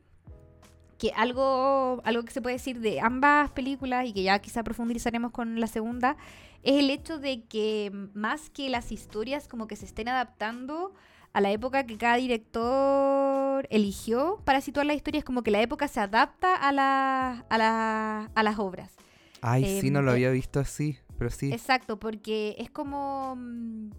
que 1.03 1.11
algo, 1.17 2.01
algo 2.05 2.23
que 2.23 2.31
se 2.31 2.41
puede 2.41 2.55
decir 2.55 2.79
de 2.79 3.01
ambas 3.01 3.51
películas 3.51 4.05
y 4.07 4.13
que 4.13 4.23
ya 4.23 4.39
quizá 4.39 4.63
profundizaremos 4.63 5.31
con 5.31 5.59
la 5.59 5.67
segunda, 5.67 6.15
es 6.61 6.75
el 6.79 6.89
hecho 6.89 7.19
de 7.19 7.43
que 7.43 7.91
más 8.13 8.49
que 8.49 8.69
las 8.69 8.89
historias 8.93 9.49
como 9.49 9.67
que 9.67 9.75
se 9.75 9.83
estén 9.83 10.07
adaptando 10.07 10.93
a 11.33 11.41
la 11.41 11.51
época 11.51 11.85
que 11.85 11.97
cada 11.97 12.15
director 12.15 13.67
eligió 13.69 14.39
para 14.45 14.61
situar 14.61 14.85
la 14.85 14.93
historia, 14.93 15.19
es 15.19 15.25
como 15.25 15.43
que 15.43 15.51
la 15.51 15.61
época 15.61 15.89
se 15.89 15.99
adapta 15.99 16.55
a, 16.55 16.71
la, 16.71 17.45
a, 17.49 17.57
la- 17.57 18.31
a 18.33 18.43
las 18.43 18.57
obras. 18.59 18.93
Ay, 19.41 19.65
sí, 19.81 19.87
Em, 19.87 19.93
no 19.93 20.01
lo 20.01 20.11
eh, 20.11 20.13
había 20.13 20.29
visto 20.31 20.61
así, 20.61 20.99
pero 21.17 21.29
sí. 21.31 21.51
Exacto, 21.51 21.99
porque 21.99 22.55
es 22.59 22.69
como 22.69 23.35
mm, 23.35 23.89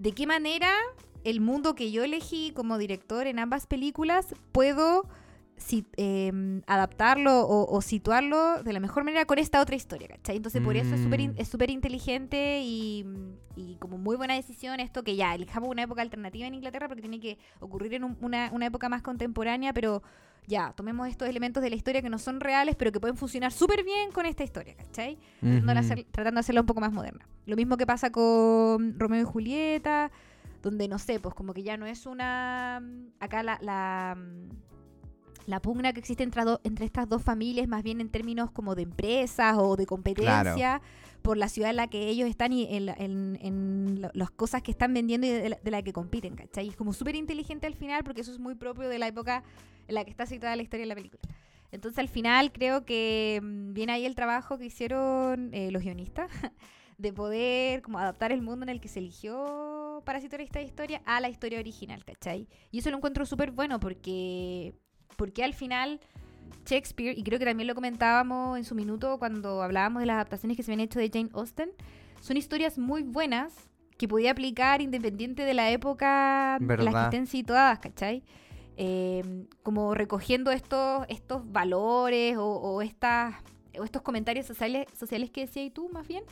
de 0.00 0.12
qué 0.12 0.26
manera 0.26 0.70
el 1.22 1.40
mundo 1.40 1.76
que 1.76 1.92
yo 1.92 2.02
elegí 2.02 2.50
como 2.56 2.76
director 2.76 3.28
en 3.28 3.38
ambas 3.38 3.66
películas 3.68 4.34
puedo 4.50 5.06
si- 5.60 5.86
em, 5.96 6.62
adaptarlo 6.66 7.42
o, 7.42 7.72
o 7.76 7.80
situarlo 7.82 8.62
de 8.62 8.72
la 8.72 8.80
mejor 8.80 9.04
manera 9.04 9.24
con 9.26 9.38
esta 9.38 9.60
otra 9.60 9.76
historia, 9.76 10.08
¿cachai? 10.08 10.36
Entonces 10.36 10.60
por 10.62 10.76
eso 10.76 10.94
es 10.94 11.02
súper 11.02 11.20
in- 11.20 11.30
Mm. 11.32 11.40
es 11.40 11.48
inteligente 11.70 12.60
y, 12.62 13.04
y 13.56 13.76
como 13.76 13.98
muy 13.98 14.16
buena 14.16 14.34
decisión 14.34 14.80
esto 14.80 15.04
que 15.04 15.14
ya 15.16 15.34
elijamos 15.34 15.68
una 15.70 15.82
época 15.82 16.02
alternativa 16.02 16.46
en 16.46 16.54
Inglaterra 16.54 16.88
porque 16.88 17.02
tiene 17.02 17.20
que 17.20 17.38
ocurrir 17.60 17.94
en 17.94 18.04
un- 18.04 18.16
una, 18.20 18.50
una 18.52 18.66
época 18.66 18.88
más 18.88 19.02
contemporánea, 19.02 19.72
pero 19.72 20.02
ya, 20.46 20.72
tomemos 20.72 21.06
estos 21.08 21.28
elementos 21.28 21.62
de 21.62 21.70
la 21.70 21.76
historia 21.76 22.02
que 22.02 22.10
no 22.10 22.18
son 22.18 22.40
reales, 22.40 22.74
pero 22.74 22.90
que 22.90 22.98
pueden 22.98 23.16
funcionar 23.16 23.52
súper 23.52 23.84
bien 23.84 24.10
con 24.10 24.26
esta 24.26 24.42
historia, 24.42 24.74
¿cachai? 24.74 25.16
tratando, 25.42 25.72
de 25.74 25.80
Ujú. 25.80 25.80
hacer- 25.80 26.06
tratando 26.10 26.38
de 26.38 26.40
hacerla 26.40 26.62
un 26.62 26.66
poco 26.66 26.80
más 26.80 26.92
moderna. 26.92 27.24
Lo 27.46 27.54
mismo 27.54 27.76
que 27.76 27.86
pasa 27.86 28.10
con 28.10 28.98
Romeo 28.98 29.20
y 29.20 29.24
Julieta, 29.24 30.10
donde 30.62 30.88
no 30.88 30.98
sé, 30.98 31.20
pues 31.20 31.34
como 31.34 31.52
que 31.54 31.62
ya 31.62 31.76
no 31.76 31.86
es 31.86 32.06
una. 32.06 32.82
Acá 33.20 33.42
la. 33.42 33.58
la 33.60 34.16
la 35.50 35.60
pugna 35.60 35.92
que 35.92 36.00
existe 36.00 36.22
entre, 36.22 36.44
do- 36.44 36.60
entre 36.64 36.86
estas 36.86 37.08
dos 37.08 37.22
familias, 37.22 37.68
más 37.68 37.82
bien 37.82 38.00
en 38.00 38.08
términos 38.08 38.50
como 38.50 38.74
de 38.74 38.82
empresas 38.82 39.56
o 39.58 39.76
de 39.76 39.84
competencia, 39.86 40.80
por 41.22 41.36
la 41.36 41.48
ciudad 41.48 41.70
en 41.70 41.76
la 41.76 41.88
que 41.88 42.08
ellos 42.08 42.28
están 42.28 42.52
y 42.52 42.64
en, 42.74 42.88
en- 42.88 43.38
en 43.42 44.08
las 44.14 44.30
cosas 44.30 44.62
que 44.62 44.70
están 44.70 44.94
vendiendo 44.94 45.26
y 45.26 45.30
de 45.30 45.48
la, 45.50 45.58
de 45.62 45.70
la 45.70 45.82
que 45.82 45.92
compiten, 45.92 46.34
¿cachai? 46.36 46.66
Y 46.66 46.68
es 46.70 46.76
como 46.76 46.92
súper 46.92 47.14
inteligente 47.16 47.66
al 47.66 47.74
final 47.74 48.02
porque 48.04 48.22
eso 48.22 48.32
es 48.32 48.38
muy 48.38 48.54
propio 48.54 48.88
de 48.88 48.98
la 48.98 49.06
época 49.08 49.42
en 49.88 49.94
la 49.94 50.04
que 50.04 50.10
está 50.10 50.24
situada 50.26 50.56
la 50.56 50.62
historia 50.62 50.84
de 50.84 50.88
la 50.88 50.94
película. 50.94 51.20
Entonces 51.72 51.98
al 51.98 52.08
final 52.08 52.50
creo 52.52 52.84
que 52.84 53.40
mm, 53.42 53.72
viene 53.74 53.92
ahí 53.92 54.06
el 54.06 54.14
trabajo 54.14 54.58
que 54.58 54.64
hicieron 54.66 55.50
eh, 55.52 55.70
los 55.70 55.82
guionistas 55.82 56.30
de 56.98 57.12
poder 57.12 57.80
como 57.82 57.98
adaptar 57.98 58.32
el 58.32 58.42
mundo 58.42 58.64
en 58.64 58.70
el 58.70 58.80
que 58.80 58.88
se 58.88 58.98
eligió 58.98 60.02
para 60.04 60.20
situar 60.20 60.40
esta 60.40 60.60
historia 60.62 61.00
a 61.04 61.20
la 61.20 61.28
historia 61.28 61.58
original, 61.60 62.04
¿cachai? 62.04 62.48
Y 62.70 62.78
eso 62.78 62.90
lo 62.90 62.96
encuentro 62.96 63.24
súper 63.26 63.52
bueno 63.52 63.78
porque, 63.78 64.74
porque 65.16 65.44
al 65.44 65.54
final 65.54 66.00
Shakespeare, 66.66 67.16
y 67.16 67.22
creo 67.22 67.38
que 67.38 67.44
también 67.44 67.66
lo 67.66 67.74
comentábamos 67.74 68.58
en 68.58 68.64
su 68.64 68.74
minuto 68.74 69.18
cuando 69.18 69.62
hablábamos 69.62 70.00
de 70.00 70.06
las 70.06 70.14
adaptaciones 70.14 70.56
que 70.56 70.62
se 70.62 70.72
habían 70.72 70.84
hecho 70.84 70.98
de 70.98 71.10
Jane 71.12 71.30
Austen, 71.32 71.70
son 72.20 72.36
historias 72.36 72.78
muy 72.78 73.02
buenas 73.02 73.54
que 73.96 74.08
podía 74.08 74.30
aplicar 74.30 74.80
independiente 74.80 75.44
de 75.44 75.54
la 75.54 75.70
época 75.70 76.56
en 76.60 76.66
la 76.66 76.76
que 76.76 76.84
Verdad. 76.84 77.04
estén 77.04 77.26
situadas, 77.26 77.78
¿cachai? 77.80 78.22
Eh, 78.76 79.46
como 79.62 79.94
recogiendo 79.94 80.50
estos, 80.50 81.04
estos 81.08 81.50
valores 81.50 82.36
o, 82.38 82.46
o 82.46 82.82
estas, 82.82 83.34
o 83.78 83.84
estos 83.84 84.00
comentarios 84.02 84.46
sociales, 84.46 84.86
sociales 84.98 85.30
que 85.30 85.42
decías 85.42 85.72
tú, 85.74 85.90
más 85.90 86.08
bien, 86.08 86.24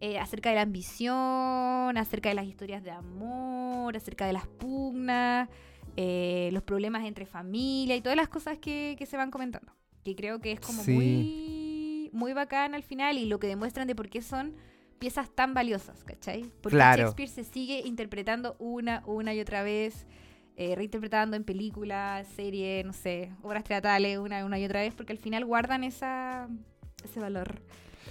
eh, 0.00 0.18
acerca 0.18 0.48
de 0.48 0.54
la 0.54 0.62
ambición, 0.62 1.98
acerca 1.98 2.30
de 2.30 2.34
las 2.34 2.46
historias 2.46 2.82
de 2.82 2.90
amor, 2.90 3.94
acerca 3.94 4.24
de 4.24 4.32
las 4.32 4.46
pugnas, 4.46 5.50
eh, 5.96 6.50
los 6.52 6.62
problemas 6.62 7.04
entre 7.04 7.26
familia 7.26 7.96
y 7.96 8.00
todas 8.00 8.16
las 8.16 8.28
cosas 8.28 8.58
que, 8.58 8.96
que 8.98 9.06
se 9.06 9.16
van 9.16 9.30
comentando. 9.30 9.72
Que 10.04 10.14
creo 10.16 10.40
que 10.40 10.52
es 10.52 10.60
como 10.60 10.82
Sí. 10.82 10.92
muy, 10.92 12.10
muy 12.12 12.32
bacán 12.32 12.74
al 12.74 12.82
final 12.82 13.18
y 13.18 13.26
lo 13.26 13.38
que 13.38 13.46
demuestran 13.46 13.86
de 13.86 13.94
por 13.94 14.08
qué 14.08 14.22
son 14.22 14.54
piezas 14.98 15.30
tan 15.34 15.54
valiosas, 15.54 16.04
¿cachai? 16.04 16.42
Porque 16.62 16.76
Claro. 16.76 17.02
Shakespeare 17.02 17.28
se 17.30 17.44
sigue 17.44 17.82
interpretando 17.86 18.56
una, 18.58 19.02
una 19.06 19.32
y 19.34 19.40
otra 19.40 19.62
vez, 19.62 20.06
eh, 20.56 20.74
reinterpretando 20.74 21.36
en 21.36 21.44
películas, 21.44 22.26
series, 22.36 22.84
no 22.84 22.92
sé, 22.92 23.32
obras 23.42 23.64
teatrales 23.64 24.18
una, 24.18 24.44
una 24.44 24.58
y 24.58 24.64
otra 24.66 24.80
vez, 24.80 24.92
porque 24.94 25.12
al 25.12 25.18
final 25.18 25.44
guardan 25.46 25.84
esa, 25.84 26.48
ese 27.02 27.18
valor, 27.18 27.62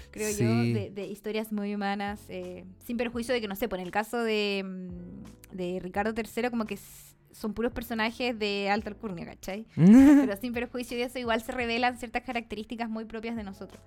creo 0.09 0.29
yo, 0.29 0.63
Sí. 0.63 0.73
de, 0.73 0.89
de 0.89 1.05
historias 1.07 1.51
muy 1.51 1.75
humanas, 1.75 2.21
eh, 2.29 2.65
sin 2.83 2.97
perjuicio 2.97 3.35
de 3.35 3.41
que, 3.41 3.47
no 3.47 3.55
sé, 3.55 3.65
en 3.71 3.79
el 3.81 3.91
caso 3.91 4.17
de, 4.23 4.63
mm, 4.65 5.55
de 5.55 5.79
Ricardo 5.79 6.11
III, 6.15 6.49
como 6.49 6.65
que 6.65 6.77
son 7.31 7.53
puros 7.53 7.71
personajes 7.71 8.37
de 8.37 8.69
alta 8.69 8.89
alcurnia, 8.89 9.25
¿cachai? 9.25 9.65
Pero 9.75 10.35
sin 10.37 10.53
perjuicio 10.53 10.97
de 10.97 11.03
eso, 11.03 11.19
igual 11.19 11.41
se 11.41 11.51
revelan 11.51 11.97
ciertas 11.97 12.23
características 12.23 12.89
muy 12.89 13.05
propias 13.05 13.35
de 13.35 13.43
nosotros. 13.43 13.81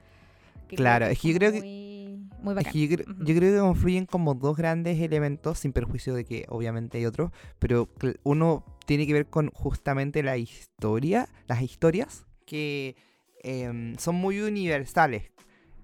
Claro, 0.69 1.07
es 1.07 1.19
que 1.19 1.29
yo 1.33 1.39
creo 1.39 1.53
que- 1.53 1.61
Muy, 1.61 2.55
muy 2.55 2.63
Es 2.63 2.69
que 2.73 2.89
yo, 2.89 2.97
creo 3.37 3.53
que 3.53 3.59
confluyen 3.59 4.07
como 4.07 4.35
dos 4.35 4.57
grandes 4.57 4.99
elementos, 5.01 5.59
sin 5.59 5.73
perjuicio 5.73 6.15
de 6.15 6.25
que 6.25 6.47
obviamente 6.49 6.99
hay 6.99 7.07
otros, 7.07 7.31
pero 7.59 7.89
uno 8.23 8.65
tiene 8.87 9.07
que 9.07 9.13
ver 9.13 9.27
con 9.27 9.51
justamente 9.51 10.23
la 10.23 10.37
historia, 10.39 11.29
las 11.47 11.61
historias 11.63 12.25
que 12.47 12.97
em, 13.43 13.97
son 13.97 14.15
muy 14.17 14.41
universales. 14.41 15.31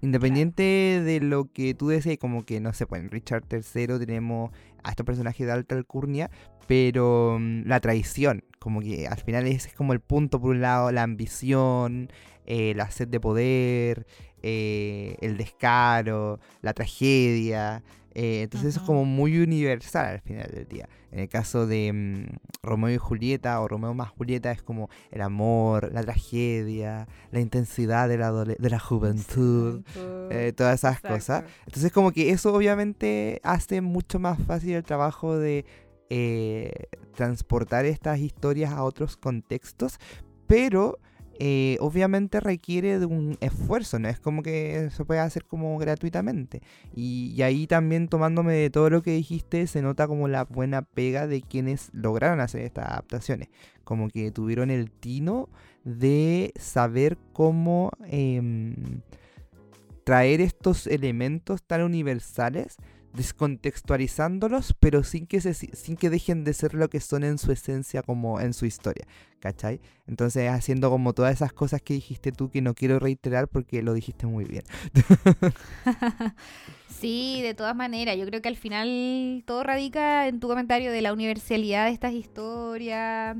Independiente 0.01 0.63
de 1.03 1.19
lo 1.19 1.51
que 1.51 1.73
tú 1.73 1.89
decías, 1.89 2.17
como 2.17 2.45
que 2.45 2.59
no 2.61 2.73
sé, 2.73 2.87
pues 2.87 3.01
en 3.01 3.11
Richard 3.11 3.43
III 3.51 3.99
tenemos 3.99 4.51
a 4.83 4.91
estos 4.91 5.05
personajes 5.05 5.45
de 5.45 5.53
alta 5.53 5.75
alcurnia, 5.75 6.29
pero 6.67 7.37
mm, 7.39 7.63
la 7.65 7.79
traición, 7.79 8.43
como 8.59 8.81
que 8.81 9.07
al 9.07 9.17
final 9.17 9.47
ese 9.47 9.69
es 9.69 9.73
como 9.75 9.93
el 9.93 9.99
punto, 9.99 10.39
por 10.39 10.51
un 10.51 10.61
lado, 10.61 10.91
la 10.91 11.03
ambición, 11.03 12.11
eh, 12.45 12.73
la 12.75 12.89
sed 12.91 13.07
de 13.07 13.19
poder, 13.19 14.07
eh, 14.41 15.17
el 15.21 15.37
descaro, 15.37 16.39
la 16.61 16.73
tragedia. 16.73 17.83
Eh, 18.13 18.41
entonces 18.43 18.69
eso 18.69 18.79
es 18.81 18.85
como 18.85 19.05
muy 19.05 19.37
universal 19.39 20.05
al 20.05 20.21
final 20.21 20.49
del 20.51 20.67
día. 20.67 20.89
En 21.11 21.19
el 21.19 21.29
caso 21.29 21.67
de 21.67 21.91
mm, 21.93 22.37
Romeo 22.63 22.93
y 22.93 22.97
Julieta 22.97 23.59
o 23.61 23.67
Romeo 23.67 23.93
más 23.93 24.09
Julieta 24.09 24.51
es 24.51 24.61
como 24.61 24.89
el 25.11 25.21
amor, 25.21 25.91
la 25.93 26.03
tragedia, 26.03 27.07
la 27.31 27.39
intensidad 27.39 28.09
de 28.09 28.17
la, 28.17 28.31
de 28.31 28.69
la 28.69 28.79
juventud, 28.79 29.83
eh, 30.29 30.53
todas 30.55 30.79
esas 30.79 31.01
cosas. 31.01 31.43
Entonces 31.65 31.91
como 31.91 32.11
que 32.11 32.31
eso 32.31 32.53
obviamente 32.53 33.39
hace 33.43 33.81
mucho 33.81 34.19
más 34.19 34.39
fácil 34.39 34.73
el 34.73 34.83
trabajo 34.83 35.37
de 35.37 35.65
eh, 36.09 36.87
transportar 37.15 37.85
estas 37.85 38.19
historias 38.19 38.71
a 38.73 38.83
otros 38.83 39.17
contextos, 39.17 39.99
pero 40.47 40.97
eh, 41.41 41.77
obviamente 41.79 42.41
requiere 42.41 42.99
de 42.99 43.05
un 43.05 43.37
esfuerzo, 43.39 43.97
no 43.97 44.09
es 44.09 44.19
como 44.19 44.43
que 44.43 44.89
se 44.91 45.05
puede 45.05 45.21
hacer 45.21 45.45
como 45.45 45.77
gratuitamente. 45.77 46.61
Y, 46.93 47.33
y, 47.35 47.41
ahí 47.43 47.65
también 47.65 48.09
tomándome 48.09 48.53
de 48.53 48.69
todo 48.69 48.89
lo 48.89 49.01
que 49.01 49.11
dijiste, 49.11 49.65
se 49.67 49.81
nota 49.81 50.05
como 50.05 50.27
la 50.27 50.43
buena 50.43 50.81
pega 50.81 51.27
de 51.27 51.41
quienes 51.41 51.91
lograron 51.93 52.41
hacer 52.41 52.61
estas 52.61 52.87
adaptaciones. 52.89 53.47
Como 53.85 54.09
que 54.09 54.31
tuvieron 54.31 54.69
el 54.69 54.91
tino 54.91 55.47
de 55.85 56.51
saber 56.57 57.17
cómo 57.31 57.91
eh, 58.05 58.75
traer 60.03 60.41
estos 60.41 60.87
elementos 60.87 61.63
tan 61.63 61.83
universales 61.83 62.75
descontextualizándolos, 63.13 64.75
pero 64.79 65.03
sin 65.03 65.25
que, 65.25 65.41
se, 65.41 65.53
sin 65.53 65.97
que 65.97 66.09
dejen 66.09 66.43
de 66.43 66.53
ser 66.53 66.73
lo 66.73 66.89
que 66.89 66.99
son 66.99 67.23
en 67.23 67.37
su 67.37 67.51
esencia, 67.51 68.03
como 68.03 68.39
en 68.39 68.53
su 68.53 68.65
historia, 68.65 69.05
¿cachai? 69.39 69.81
Entonces 70.07 70.49
haciendo 70.49 70.89
como 70.89 71.13
todas 71.13 71.33
esas 71.33 71.53
cosas 71.53 71.81
que 71.81 71.93
dijiste 71.93 72.31
tú 72.31 72.49
que 72.49 72.61
no 72.61 72.73
quiero 72.73 72.99
reiterar 72.99 73.47
porque 73.47 73.81
lo 73.81 73.93
dijiste 73.93 74.27
muy 74.27 74.45
bien. 74.45 74.63
sí, 76.87 77.41
de 77.41 77.53
todas 77.53 77.75
maneras, 77.75 78.17
yo 78.17 78.25
creo 78.25 78.41
que 78.41 78.49
al 78.49 78.57
final 78.57 79.43
todo 79.45 79.63
radica 79.63 80.27
en 80.27 80.39
tu 80.39 80.47
comentario 80.47 80.91
de 80.91 81.01
la 81.01 81.13
universalidad 81.13 81.85
de 81.85 81.91
estas 81.91 82.13
historias. 82.13 83.37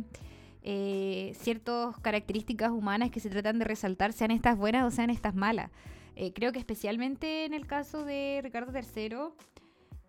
Eh, 0.61 1.33
ciertas 1.39 1.97
características 1.99 2.69
humanas 2.71 3.11
que 3.11 3.19
se 3.19 3.29
tratan 3.29 3.59
de 3.59 3.65
resaltar, 3.65 4.13
sean 4.13 4.31
estas 4.31 4.57
buenas 4.57 4.85
o 4.85 4.91
sean 4.95 5.09
estas 5.09 5.33
malas. 5.33 5.71
Eh, 6.15 6.33
creo 6.33 6.51
que 6.51 6.59
especialmente 6.59 7.45
en 7.45 7.53
el 7.53 7.65
caso 7.65 8.03
de 8.03 8.41
Ricardo 8.43 8.73
III, 8.77 9.33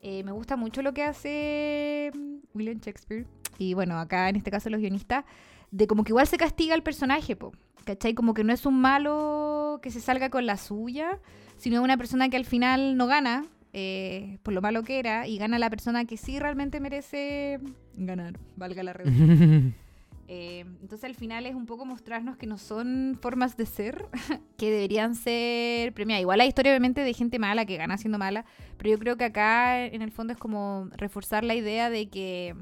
eh, 0.00 0.22
me 0.24 0.32
gusta 0.32 0.56
mucho 0.56 0.82
lo 0.82 0.94
que 0.94 1.02
hace 1.02 2.10
mm, 2.14 2.36
William 2.54 2.78
Shakespeare. 2.80 3.26
Y 3.58 3.74
bueno, 3.74 3.98
acá 3.98 4.28
en 4.28 4.36
este 4.36 4.50
caso 4.50 4.70
los 4.70 4.80
guionistas, 4.80 5.24
de 5.70 5.86
como 5.86 6.04
que 6.04 6.12
igual 6.12 6.26
se 6.26 6.38
castiga 6.38 6.74
al 6.74 6.82
personaje, 6.82 7.36
po, 7.36 7.52
¿cachai? 7.84 8.14
Como 8.14 8.34
que 8.34 8.44
no 8.44 8.52
es 8.52 8.66
un 8.66 8.80
malo 8.80 9.78
que 9.82 9.90
se 9.90 10.00
salga 10.00 10.30
con 10.30 10.46
la 10.46 10.56
suya, 10.56 11.18
sino 11.56 11.82
una 11.82 11.96
persona 11.96 12.28
que 12.28 12.36
al 12.36 12.44
final 12.44 12.96
no 12.96 13.06
gana, 13.06 13.44
eh, 13.72 14.38
por 14.42 14.54
lo 14.54 14.62
malo 14.62 14.82
que 14.82 14.98
era, 14.98 15.26
y 15.28 15.38
gana 15.38 15.58
la 15.58 15.70
persona 15.70 16.04
que 16.06 16.16
sí 16.16 16.38
realmente 16.38 16.80
merece 16.80 17.60
ganar, 17.94 18.38
valga 18.56 18.82
la 18.82 18.92
redundancia. 18.92 19.74
Eh, 20.32 20.60
entonces 20.80 21.02
al 21.02 21.16
final 21.16 21.44
es 21.44 21.56
un 21.56 21.66
poco 21.66 21.84
mostrarnos 21.84 22.36
que 22.36 22.46
no 22.46 22.56
son 22.56 23.18
formas 23.20 23.56
de 23.56 23.66
ser 23.66 24.06
que 24.56 24.70
deberían 24.70 25.16
ser 25.16 25.92
premiadas. 25.92 26.20
Igual 26.20 26.40
hay 26.40 26.46
historia 26.46 26.70
obviamente 26.70 27.00
de 27.02 27.12
gente 27.14 27.40
mala 27.40 27.66
que 27.66 27.76
gana 27.76 27.98
siendo 27.98 28.16
mala, 28.16 28.44
pero 28.78 28.90
yo 28.90 28.98
creo 29.00 29.16
que 29.16 29.24
acá 29.24 29.84
en 29.84 30.02
el 30.02 30.12
fondo 30.12 30.32
es 30.32 30.38
como 30.38 30.88
reforzar 30.92 31.42
la 31.42 31.56
idea 31.56 31.90
de 31.90 32.08
que 32.08 32.54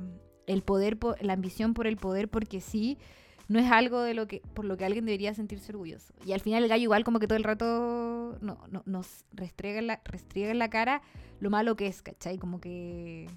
el 0.47 0.63
poder, 0.63 0.97
la 1.21 1.35
ambición 1.35 1.75
por 1.75 1.87
el 1.87 1.99
poder 1.99 2.31
porque 2.31 2.63
sí, 2.63 2.97
no 3.49 3.59
es 3.59 3.71
algo 3.71 4.01
de 4.01 4.15
lo 4.15 4.27
que 4.27 4.41
por 4.55 4.65
lo 4.65 4.79
que 4.79 4.87
alguien 4.87 5.05
debería 5.05 5.35
sentirse 5.35 5.71
orgulloso. 5.71 6.15
Y 6.25 6.33
al 6.33 6.41
final 6.41 6.63
el 6.63 6.71
gallo 6.71 6.85
igual 6.85 7.05
como 7.05 7.19
que 7.19 7.27
todo 7.27 7.37
el 7.37 7.45
rato 7.45 8.39
no, 8.41 8.59
nos 8.87 9.27
restriega 9.33 10.01
restriega 10.07 10.53
en 10.53 10.59
la 10.59 10.71
cara 10.71 11.03
lo 11.39 11.51
malo 11.51 11.77
que 11.77 11.87
es, 11.87 12.01
¿cachai? 12.01 12.39
Como 12.39 12.63
que 12.63 13.29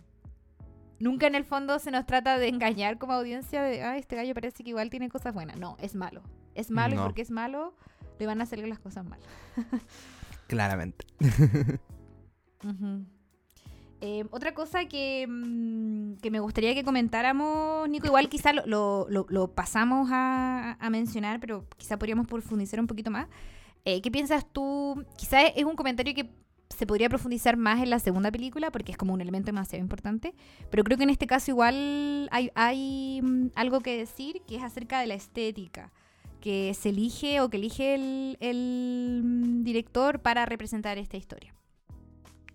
nunca 1.01 1.27
en 1.27 1.35
el 1.35 1.43
fondo 1.43 1.79
se 1.79 1.91
nos 1.91 2.05
trata 2.05 2.37
de 2.37 2.47
engañar 2.47 2.97
como 2.97 3.13
audiencia 3.13 3.61
de, 3.61 3.83
ah, 3.83 3.97
este 3.97 4.15
gallo 4.15 4.33
parece 4.33 4.63
que 4.63 4.69
igual 4.69 4.89
tiene 4.89 5.09
cosas 5.09 5.33
buenas. 5.33 5.57
No, 5.57 5.77
es 5.81 5.95
malo. 5.95 6.21
Es 6.55 6.71
malo 6.71 6.95
y 6.95 6.97
porque 6.97 7.21
es 7.21 7.31
malo 7.31 7.73
le 8.21 8.27
van 8.27 8.39
a 8.39 8.45
salir 8.45 8.67
las 8.67 8.79
cosas 8.79 9.03
mal. 9.03 9.19
Claramente. 10.47 11.05
Eh, 13.99 14.25
otra 14.29 14.53
cosa 14.53 14.85
que, 14.85 15.25
mm, 15.27 16.17
que, 16.21 16.29
me 16.29 16.39
gustaría 16.39 16.75
que 16.75 16.83
comentáramos, 16.83 17.89
Nico, 17.89 18.05
igual 18.07 18.29
quizá 18.29 18.53
lo, 18.53 19.07
lo, 19.09 19.47
pasamos 19.53 20.09
a, 20.11 20.77
a, 20.79 20.89
mencionar, 20.91 21.39
pero 21.39 21.65
quizá 21.77 21.97
podríamos 21.97 22.27
profundizar 22.27 22.79
un 22.79 22.87
poquito 22.87 23.09
más. 23.09 23.27
Eh, 23.85 24.01
¿Qué 24.01 24.11
piensas 24.11 24.45
tú? 24.51 25.03
Quizá 25.17 25.41
es 25.41 25.65
un 25.65 25.75
comentario 25.75 26.13
que 26.13 26.29
se 26.71 26.85
podría 26.85 27.09
profundizar 27.09 27.57
más 27.57 27.81
en 27.81 27.89
la 27.89 27.99
segunda 27.99 28.31
película 28.31 28.71
porque 28.71 28.91
es 28.91 28.97
como 28.97 29.13
un 29.13 29.21
elemento 29.21 29.47
demasiado 29.47 29.81
importante. 29.81 30.33
Pero 30.69 30.83
creo 30.83 30.97
que 30.97 31.03
en 31.03 31.09
este 31.09 31.27
caso 31.27 31.51
igual 31.51 32.29
hay, 32.31 33.21
mm, 33.21 33.47
algo 33.55 33.81
que 33.81 33.97
decir 33.97 34.41
que 34.47 34.55
es 34.55 34.63
acerca 34.63 34.99
de 34.99 35.07
la 35.07 35.13
estética 35.13 35.91
que 36.39 36.73
se 36.73 36.89
elige 36.89 37.39
o 37.41 37.49
que 37.49 37.57
elige 37.57 37.93
el, 37.93 39.21
mm, 39.23 39.63
director 39.63 40.19
para 40.19 40.45
representar 40.45 40.97
esta 40.97 41.17
historia. 41.17 41.53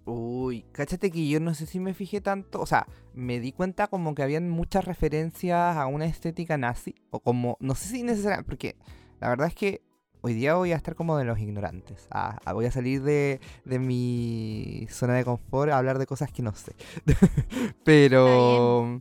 Uy, 0.04 0.64
cáchate 0.72 1.10
que 1.10 1.28
yo 1.28 1.40
no 1.40 1.54
sé 1.54 1.66
si 1.66 1.80
me 1.80 1.94
fijé 1.94 2.20
tanto, 2.20 2.60
o 2.60 2.66
sea, 2.66 2.86
me 3.12 3.40
di 3.40 3.52
cuenta 3.52 3.88
como 3.88 4.14
que 4.14 4.22
habían 4.22 4.48
muchas 4.48 4.84
referencias 4.84 5.76
a 5.76 5.86
una 5.86 6.06
estética 6.06 6.56
nazi, 6.56 6.94
o 7.10 7.20
como, 7.20 7.56
no 7.60 7.74
sé 7.74 7.88
si 7.88 8.02
necesariamente, 8.04 8.46
porque 8.46 8.76
la 9.20 9.28
verdad 9.28 9.48
es 9.48 9.54
que 9.54 9.82
hoy 10.26 10.34
día 10.34 10.56
voy 10.56 10.72
a 10.72 10.76
estar 10.76 10.96
como 10.96 11.16
de 11.16 11.24
los 11.24 11.38
ignorantes. 11.38 12.08
Ah, 12.10 12.38
ah, 12.44 12.52
voy 12.52 12.66
a 12.66 12.72
salir 12.72 13.02
de, 13.02 13.38
mi 13.64 14.86
zona 14.90 15.14
de 15.14 15.24
confort 15.24 15.70
a 15.70 15.78
hablar 15.78 15.98
de 15.98 16.06
cosas 16.06 16.32
que 16.32 16.42
no 16.42 16.52
sé. 16.52 16.72
Pero 17.84 19.00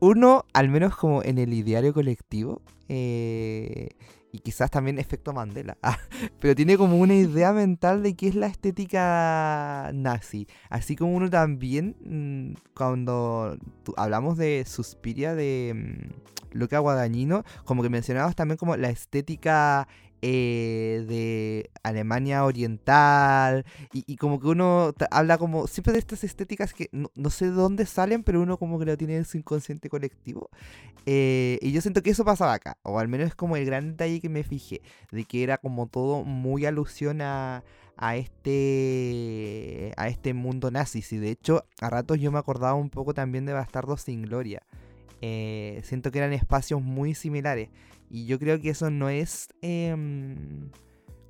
uno, 0.00 0.44
al 0.54 0.68
menos 0.70 0.96
como 0.96 1.22
en 1.22 1.36
el 1.36 1.52
ideario 1.52 1.92
colectivo, 1.92 2.62
eh, 2.88 3.90
y 4.32 4.38
quizás 4.38 4.70
también 4.70 4.98
efecto 4.98 5.34
Mandela, 5.34 5.76
ah, 5.82 5.98
pero 6.40 6.54
tiene 6.54 6.78
como 6.78 6.96
una 6.98 7.14
idea 7.14 7.52
mental 7.52 8.02
de 8.02 8.16
qué 8.16 8.28
es 8.28 8.34
la 8.34 8.46
estética 8.46 9.90
nazi. 9.92 10.46
Así 10.70 10.96
como 10.96 11.14
uno 11.14 11.28
también, 11.28 11.94
mm, 12.04 12.72
cuando 12.74 13.58
hablamos 13.98 14.38
de 14.38 14.64
Suspiria 14.66 15.34
de 15.34 15.72
mm, 15.74 16.58
Luca 16.58 16.78
Guadagnino, 16.78 17.44
como 17.64 17.82
que 17.82 17.90
mencionabas 17.90 18.34
también 18.34 18.56
como 18.56 18.76
la 18.76 18.88
estética 18.88 19.86
eh, 20.26 21.04
de 21.06 21.70
Alemania 21.82 22.46
Oriental 22.46 23.66
y, 23.92 24.16
como 24.16 24.40
que 24.40 24.46
uno 24.46 24.94
habla 25.10 25.36
como 25.36 25.66
siempre 25.66 25.92
de 25.92 25.98
estas 25.98 26.24
estéticas 26.24 26.72
que 26.72 26.88
no, 26.92 27.10
sé 27.28 27.50
de 27.50 27.50
dónde 27.50 27.84
salen, 27.84 28.22
pero 28.22 28.40
uno 28.40 28.56
como 28.56 28.78
que 28.78 28.86
lo 28.86 28.96
tiene 28.96 29.16
en 29.16 29.26
su 29.26 29.36
inconsciente 29.36 29.90
colectivo. 29.90 30.48
Eh, 31.04 31.58
y 31.60 31.72
yo 31.72 31.82
siento 31.82 32.02
que 32.02 32.08
eso 32.08 32.24
pasaba 32.24 32.54
acá, 32.54 32.78
o 32.84 32.98
al 32.98 33.06
menos 33.06 33.26
es 33.28 33.34
como 33.34 33.58
el 33.58 33.66
gran 33.66 33.90
detalle 33.90 34.22
que 34.22 34.30
me 34.30 34.44
fijé, 34.44 34.80
de 35.12 35.24
que 35.24 35.42
era 35.42 35.58
como 35.58 35.88
todo 35.88 36.24
muy 36.24 36.64
alusión 36.64 37.20
a, 37.20 37.62
a 37.98 38.16
este 38.16 39.92
a 39.98 40.08
este 40.08 40.32
mundo 40.32 40.70
nazi. 40.70 41.04
Y 41.10 41.18
de 41.18 41.32
hecho, 41.32 41.66
a 41.82 41.90
ratos 41.90 42.18
yo 42.18 42.32
me 42.32 42.38
acordaba 42.38 42.72
un 42.72 42.88
poco 42.88 43.12
también 43.12 43.44
de 43.44 43.52
Bastardos 43.52 44.00
sin 44.00 44.22
Gloria. 44.22 44.62
Eh, 45.20 45.82
siento 45.84 46.10
que 46.10 46.18
eran 46.18 46.32
espacios 46.32 46.80
muy 46.80 47.14
similares. 47.14 47.68
Y 48.14 48.26
yo 48.26 48.38
creo 48.38 48.60
que 48.60 48.70
eso 48.70 48.90
no 48.90 49.08
es 49.08 49.48
em, 49.60 50.70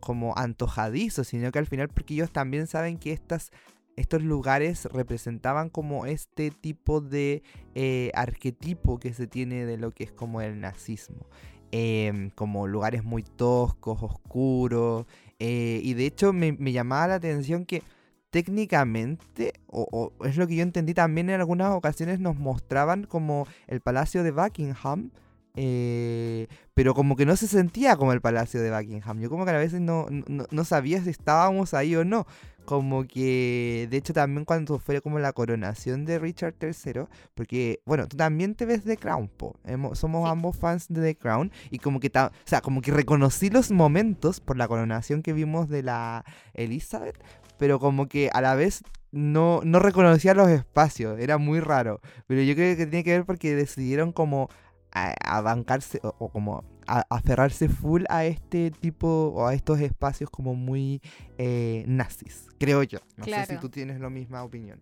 como 0.01 0.37
antojadizo, 0.37 1.25
sino 1.25 1.51
que 1.51 1.59
al 1.59 1.65
final 1.65 1.89
porque 1.89 2.13
ellos 2.13 2.31
también 2.31 2.67
saben 2.67 2.99
que 2.99 3.11
estas, 3.11 3.53
estos 3.97 4.23
lugares 4.23 4.85
representaban 4.93 5.71
como 5.71 6.05
este 6.05 6.51
tipo 6.51 7.01
de 7.01 7.43
eh, 7.75 8.11
arquetipo 8.13 8.99
que 8.99 9.15
se 9.15 9.27
tiene 9.27 9.65
de 9.65 9.79
lo 9.79 9.93
que 9.93 10.05
es 10.05 10.13
como 10.13 10.43
el 10.43 10.61
nazismo. 10.61 11.27
Em, 11.73 12.29
como 12.29 12.67
lugares 12.67 13.03
muy 13.03 13.23
toscos, 13.23 14.03
oscuros. 14.03 15.07
Eh, 15.39 15.81
y 15.83 15.95
de 15.95 16.05
hecho 16.05 16.35
me, 16.35 16.53
llamaba 16.71 17.09
la 17.09 17.15
atención 17.15 17.65
que 17.65 17.83
técnicamente, 18.29 19.55
o, 19.69 20.13
es 20.23 20.37
lo 20.37 20.47
que 20.47 20.57
yo 20.57 20.63
entendí 20.63 20.93
también 20.93 21.31
en 21.31 21.41
algunas 21.41 21.73
ocasiones, 21.73 22.21
nos 22.21 22.37
mostraban 22.37 23.05
como 23.05 23.47
el 23.69 23.81
Palacio 23.81 24.23
de 24.23 24.33
Buckingham 24.33 25.13
eh, 25.57 26.49
pero 26.75 26.95
como 26.95 27.15
que 27.15 27.27
no 27.27 27.37
se 27.37 27.47
sentía 27.47 27.97
como 27.97 28.13
el 28.13 28.21
palacio 28.21 28.61
de 28.61 28.71
Buckingham. 28.71 29.21
Yo 29.21 29.31
como 29.31 29.45
que 29.45 29.53
a 29.53 29.59
veces 29.59 29.81
no, 29.81 30.07
no, 30.09 30.65
sabía 30.65 31.03
si 31.03 31.11
estábamos 31.11 31.75
ahí 31.75 31.95
o 31.95 32.05
no. 32.05 32.27
Como 32.65 33.07
que, 33.07 33.87
de 33.91 33.97
hecho, 33.99 34.15
también 34.15 34.47
cuando 34.47 34.79
fue 34.79 35.03
como 35.03 35.19
la 35.19 35.35
coronación 35.35 36.07
de 36.07 36.19
Richard 36.19 36.55
III, 36.61 37.05
porque, 37.35 37.83
bueno, 37.85 38.09
tú 38.09 38.17
también 38.17 38.55
te 38.55 38.65
ves 38.65 38.85
The 38.85 38.97
Crown, 38.97 39.29
po. 39.29 39.55
somos 39.93 40.29
ambos 40.31 40.57
fans 40.57 40.87
de 40.89 41.03
The 41.03 41.17
Crown, 41.17 41.53
y 41.71 41.79
como 41.79 42.01
que, 42.01 42.11
o 42.15 42.31
sea, 42.47 42.63
como 42.63 42.81
que 42.81 42.91
reconocí 42.91 43.51
los 43.51 43.71
momentos 43.71 44.41
por 44.41 44.57
la 44.57 44.67
coronación 44.67 45.23
que 45.23 45.35
vimos 45.35 45.69
de 45.69 45.83
la 45.83 46.25
Elizabeth, 46.55 47.23
pero 47.59 47.79
como 47.79 48.09
que 48.09 48.31
a 48.33 48.41
la 48.41 48.55
vez 48.55 48.83
no, 49.15 49.61
no 49.63 49.79
reconocía 49.79 50.35
los 50.35 50.49
espacios, 50.49 51.21
era 51.21 51.39
muy 51.39 51.61
raro. 51.61 52.01
Pero 52.27 52.43
yo 52.43 52.55
creo 52.55 52.77
que 52.77 52.87
tiene 52.87 53.05
que 53.05 53.13
ver 53.13 53.25
porque 53.25 53.55
decidieron 53.55 54.13
como 54.13 54.49
a, 54.95 55.41
bancarse 55.41 56.01
o, 56.03 56.29
como 56.29 56.65
a, 56.87 57.05
aferrarse 57.11 57.69
full 57.69 58.05
a 58.09 58.25
este 58.25 58.71
tipo 58.71 59.33
o 59.35 59.47
a 59.47 59.55
estos 59.55 59.81
espacios 59.81 60.31
como 60.31 60.55
muy 60.55 61.03
eh, 61.39 61.85
nazis, 61.87 62.49
creo 62.59 62.83
yo. 62.83 63.01
No 63.17 63.25
sé 63.25 63.47
si 63.47 63.57
tú 63.59 63.69
tienes 63.69 64.01
la 64.01 64.11
misma 64.11 64.45
opinión. 64.45 64.81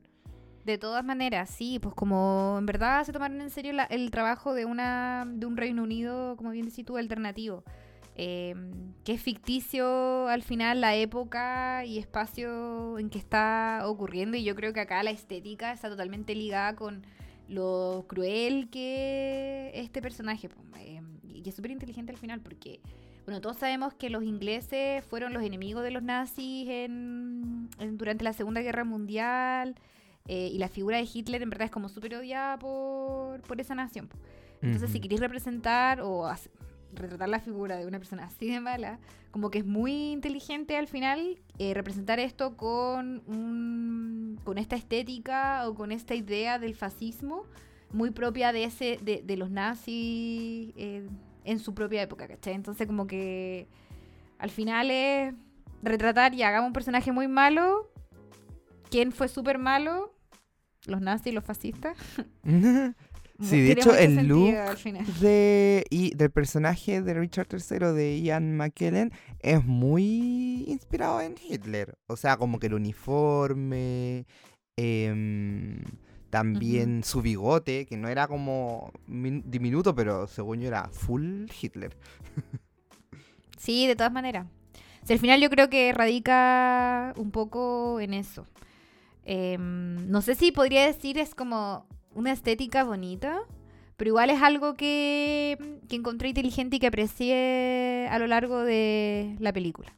De 0.65 0.79
todas 0.79 1.05
maneras, 1.05 1.51
sí, 1.51 1.81
pues 1.81 1.95
como 1.95 2.57
en 2.59 2.67
verdad 2.67 3.05
se 3.05 3.13
tomaron 3.13 3.41
en 3.41 3.51
serio 3.51 3.73
el 3.91 4.11
trabajo 4.13 4.55
de 4.55 4.65
una 4.65 5.25
de 5.27 5.45
un 5.47 5.57
Reino 5.57 5.83
Unido, 5.83 6.37
como 6.37 6.51
bien 6.51 6.67
decís 6.67 6.85
tú, 6.85 6.97
alternativo. 6.97 7.65
Em, 8.15 8.93
que 9.05 9.15
es 9.15 9.23
ficticio 9.23 10.29
al 10.29 10.43
final 10.43 10.83
la 10.83 10.95
época 10.95 11.83
y 11.87 11.99
espacio 11.99 12.99
en 12.99 13.09
que 13.09 13.19
está 13.19 13.81
ocurriendo 13.87 14.37
y 14.37 14.45
yo 14.45 14.55
creo 14.55 14.75
que 14.75 14.81
acá 14.81 15.03
la 15.03 15.11
estética 15.11 15.73
está 15.73 15.89
totalmente 15.89 16.35
ligada 16.35 16.77
con 16.77 17.07
lo 17.53 18.05
cruel 18.09 18.69
que 18.71 19.71
este 19.75 20.01
personaje, 20.01 20.49
eh, 20.79 21.01
y 21.29 21.49
es 21.49 21.55
súper 21.55 21.71
inteligente 21.71 22.13
al 22.13 22.19
final, 22.19 22.41
porque 22.41 22.81
Bueno, 23.25 23.41
todos 23.41 23.57
sabemos 23.57 23.95
que 23.95 24.11
los 24.11 24.25
ingleses 24.25 25.05
fueron 25.05 25.33
los 25.33 25.45
enemigos 25.45 25.85
de 25.85 25.93
los 25.93 26.03
nazis 26.03 26.69
en, 26.69 27.69
en- 27.79 27.97
durante 27.97 28.25
la 28.25 28.33
Segunda 28.33 28.61
Guerra 28.63 28.83
Mundial 28.83 29.77
eh, 30.27 30.49
y 30.53 30.59
la 30.59 30.67
figura 30.69 30.97
de 30.97 31.09
Hitler 31.13 31.41
en 31.43 31.49
verdad 31.51 31.67
es 31.67 31.71
como 31.71 31.89
súper 31.89 32.17
odiada 32.17 32.59
por, 32.59 33.41
por 33.43 33.61
esa 33.61 33.77
nación. 33.77 34.09
Entonces, 34.61 34.91
si 34.91 34.99
queréis 35.01 35.21
representar 35.21 36.01
o 36.01 36.27
retratar 36.95 37.29
la 37.29 37.41
figura 37.41 37.77
de 37.77 37.87
una 37.87 37.99
persona 37.99 38.25
así 38.25 38.51
de 38.51 38.61
mala, 38.61 38.99
como 39.31 39.51
que 39.51 39.59
es 39.59 39.67
muy 39.67 40.13
inteligente 40.13 40.77
al 40.77 40.89
final 40.89 41.41
eh, 41.59 41.75
representar 41.75 42.21
esto 42.21 42.57
con, 42.57 43.23
un- 43.27 44.39
con 44.45 44.59
esta 44.59 44.77
estética 44.77 45.69
o 45.69 45.75
con 45.75 45.93
esta 45.93 46.15
idea 46.15 46.59
del 46.59 46.75
fascismo 46.75 47.45
muy 47.93 48.11
propia 48.11 48.53
de 48.53 48.65
ese 48.65 48.99
de, 49.03 49.23
de 49.23 49.37
los 49.37 49.51
nazis 49.51 50.73
eh, 50.77 51.07
en 51.45 51.59
su 51.59 51.75
propia 51.75 52.03
época, 52.03 52.27
¿cachai? 52.29 52.55
Entonces 52.55 52.87
como 52.87 53.07
que 53.07 53.67
al 54.39 54.51
final 54.51 54.91
es 54.91 55.35
retratar 55.83 56.35
y 56.35 56.43
hagamos 56.43 56.69
un 56.69 56.73
personaje 56.73 57.13
muy 57.13 57.29
malo. 57.29 57.91
¿Quién 58.91 59.13
fue 59.13 59.29
súper 59.29 59.59
malo? 59.59 60.15
Los 60.87 61.01
nazis 61.01 61.33
los 61.35 61.45
fascistas. 61.45 61.97
Sí, 63.43 63.61
de 63.61 63.73
hecho, 63.73 63.95
el 63.97 64.27
look 64.29 64.55
de, 65.21 65.85
y 65.91 66.15
del 66.15 66.31
personaje 66.31 67.03
de 67.03 67.15
Richard 67.15 67.49
III 67.51 67.93
de 67.93 68.21
Ian 68.21 68.57
McKellen 68.57 69.13
es 69.41 69.65
muy 69.65 70.65
inspirado 70.69 71.21
en 71.21 71.35
Hitler. 71.41 71.99
O 72.07 72.17
sea, 72.17 72.37
como 72.37 72.59
que 72.59 72.69
el 72.69 72.75
uniforme, 72.75 74.27
em, 74.77 75.83
también 76.31 77.03
su 77.05 77.21
bigote, 77.21 77.85
que 77.87 77.97
no 77.97 78.09
era 78.09 78.27
como 78.29 78.93
min- 79.07 79.43
diminuto, 79.47 79.95
pero 79.95 80.27
según 80.27 80.61
yo 80.61 80.69
era 80.69 80.89
full 80.91 81.47
Hitler. 81.61 81.97
Sí, 83.59 83.87
de 83.87 83.97
todas 83.97 84.13
maneras. 84.13 84.47
O 85.03 85.07
sea, 85.07 85.15
al 85.15 85.21
final 85.21 85.41
yo 85.41 85.51
creo 85.51 85.69
que 85.69 85.93
radica 85.93 87.13
un 87.17 87.31
poco 87.31 88.01
en 88.01 88.15
eso. 88.15 88.47
Em, 89.25 90.11
no 90.11 90.21
sé 90.23 90.35
si 90.35 90.53
podría 90.53 90.85
decir 90.87 91.19
es 91.19 91.35
como 91.35 91.87
una 92.15 92.33
estética 92.33 92.85
bonita, 92.85 93.41
pero 93.97 94.09
igual 94.09 94.31
es 94.31 94.43
algo 94.43 94.75
que, 94.75 95.79
que 95.89 95.97
encontré 95.97 96.29
inteligente 96.29 96.77
y 96.77 96.79
que 96.79 96.87
aprecié 96.87 98.09
a 98.11 98.19
lo 98.19 98.27
largo 98.27 98.63
de 98.65 99.37
la 99.39 99.53
película. 99.53 99.95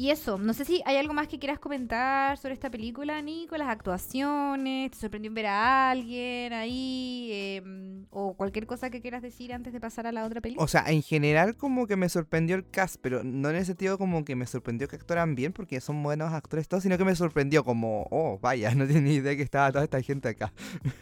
Y 0.00 0.08
eso, 0.08 0.38
no 0.38 0.54
sé 0.54 0.64
si 0.64 0.80
hay 0.86 0.96
algo 0.96 1.12
más 1.12 1.28
que 1.28 1.38
quieras 1.38 1.58
comentar 1.58 2.38
sobre 2.38 2.54
esta 2.54 2.70
película, 2.70 3.20
Nico, 3.20 3.58
las 3.58 3.68
actuaciones, 3.68 4.92
¿te 4.92 4.96
sorprendió 4.96 5.28
en 5.28 5.34
ver 5.34 5.44
a 5.44 5.90
alguien 5.90 6.54
ahí? 6.54 7.28
Em, 7.30 8.06
o 8.08 8.32
cualquier 8.32 8.66
cosa 8.66 8.88
que 8.88 9.02
quieras 9.02 9.20
decir 9.20 9.52
antes 9.52 9.74
de 9.74 9.78
pasar 9.78 10.06
a 10.06 10.12
la 10.12 10.24
otra 10.24 10.40
película. 10.40 10.64
O 10.64 10.68
sea, 10.68 10.84
en 10.86 11.02
general 11.02 11.54
como 11.54 11.86
que 11.86 11.96
me 11.96 12.08
sorprendió 12.08 12.56
el 12.56 12.66
cast, 12.66 12.96
pero 13.02 13.22
no 13.22 13.50
en 13.50 13.56
el 13.56 13.66
sentido 13.66 13.98
como 13.98 14.24
que 14.24 14.36
me 14.36 14.46
sorprendió 14.46 14.88
que 14.88 14.96
actuaran 14.96 15.34
bien, 15.34 15.52
porque 15.52 15.82
son 15.82 16.02
buenos 16.02 16.32
actores 16.32 16.66
todos, 16.66 16.82
sino 16.82 16.96
que 16.96 17.04
me 17.04 17.14
sorprendió 17.14 17.62
como, 17.62 18.06
oh, 18.10 18.38
vaya, 18.40 18.74
no 18.74 18.86
tenía 18.86 19.02
ni 19.02 19.14
idea 19.16 19.36
que 19.36 19.42
estaba 19.42 19.70
toda 19.70 19.84
esta 19.84 20.00
gente 20.00 20.30
acá. 20.30 20.50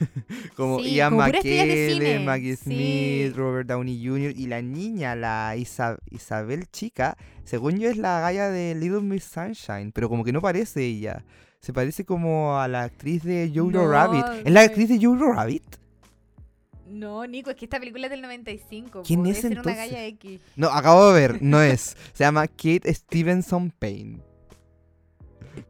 como 0.56 0.80
Sí, 0.80 0.94
Ian 0.96 1.14
McKellen, 1.16 2.24
Maggie 2.24 2.56
sí. 2.56 2.64
Smith, 2.64 3.36
Robert 3.36 3.68
Downey 3.68 4.04
Jr. 4.04 4.32
y 4.36 4.48
la 4.48 4.60
niña, 4.60 5.14
la 5.14 5.54
Isa- 5.56 5.98
Isabel 6.10 6.66
Chica, 6.72 7.16
según 7.48 7.78
yo 7.78 7.88
es 7.88 7.96
la 7.96 8.20
galla 8.20 8.50
de 8.50 8.74
Little 8.74 9.00
Miss 9.00 9.24
Sunshine, 9.24 9.90
pero 9.90 10.10
como 10.10 10.22
que 10.22 10.32
no 10.32 10.42
parece 10.42 10.84
ella. 10.84 11.24
Se 11.60 11.72
parece 11.72 12.04
como 12.04 12.58
a 12.58 12.68
la 12.68 12.82
actriz 12.82 13.24
de 13.24 13.50
Jojo 13.54 13.70
No, 13.70 13.88
Rabbit. 13.90 14.24
¿Es 14.44 14.52
la 14.52 14.60
actriz 14.60 14.90
de 14.90 14.98
Jojo 15.02 15.32
Rabbit? 15.32 15.64
No, 16.86 17.26
Nico, 17.26 17.48
es 17.48 17.56
que 17.56 17.64
esta 17.64 17.78
película 17.80 18.04
es 18.06 18.10
del 18.10 18.20
95. 18.20 19.02
¿Quién 19.06 19.24
es 19.24 19.44
una 19.44 19.48
entonces? 19.56 19.76
galla 19.76 20.04
X. 20.04 20.40
No, 20.56 20.68
acabo 20.68 21.10
de 21.10 21.20
ver, 21.20 21.42
no 21.42 21.62
es. 21.62 21.96
Se 22.12 22.24
llama 22.24 22.46
Kate 22.48 22.92
Stevenson 22.92 23.70
Payne. 23.78 24.20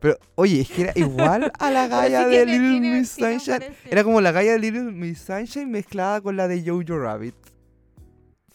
Pero, 0.01 0.19
oye, 0.35 0.63
es 0.63 0.71
que 0.71 0.83
era 0.83 0.93
igual 0.97 1.53
a 1.61 1.71
la 1.71 1.87
galla 1.89 2.25
sí 2.25 2.37
de 2.37 2.45
Little 2.47 2.81
Miss 2.81 3.11
Sunshine. 3.11 3.65
Era 3.89 4.03
como 4.03 4.21
la 4.21 4.33
galla 4.33 4.53
de 4.53 4.59
Little 4.59 4.83
Miss 4.83 5.21
Sunshine 5.21 5.71
mezclada 5.71 6.21
con 6.21 6.37
la 6.37 6.49
de 6.49 6.61
Jojo 6.69 6.99
Rabbit. 6.99 7.35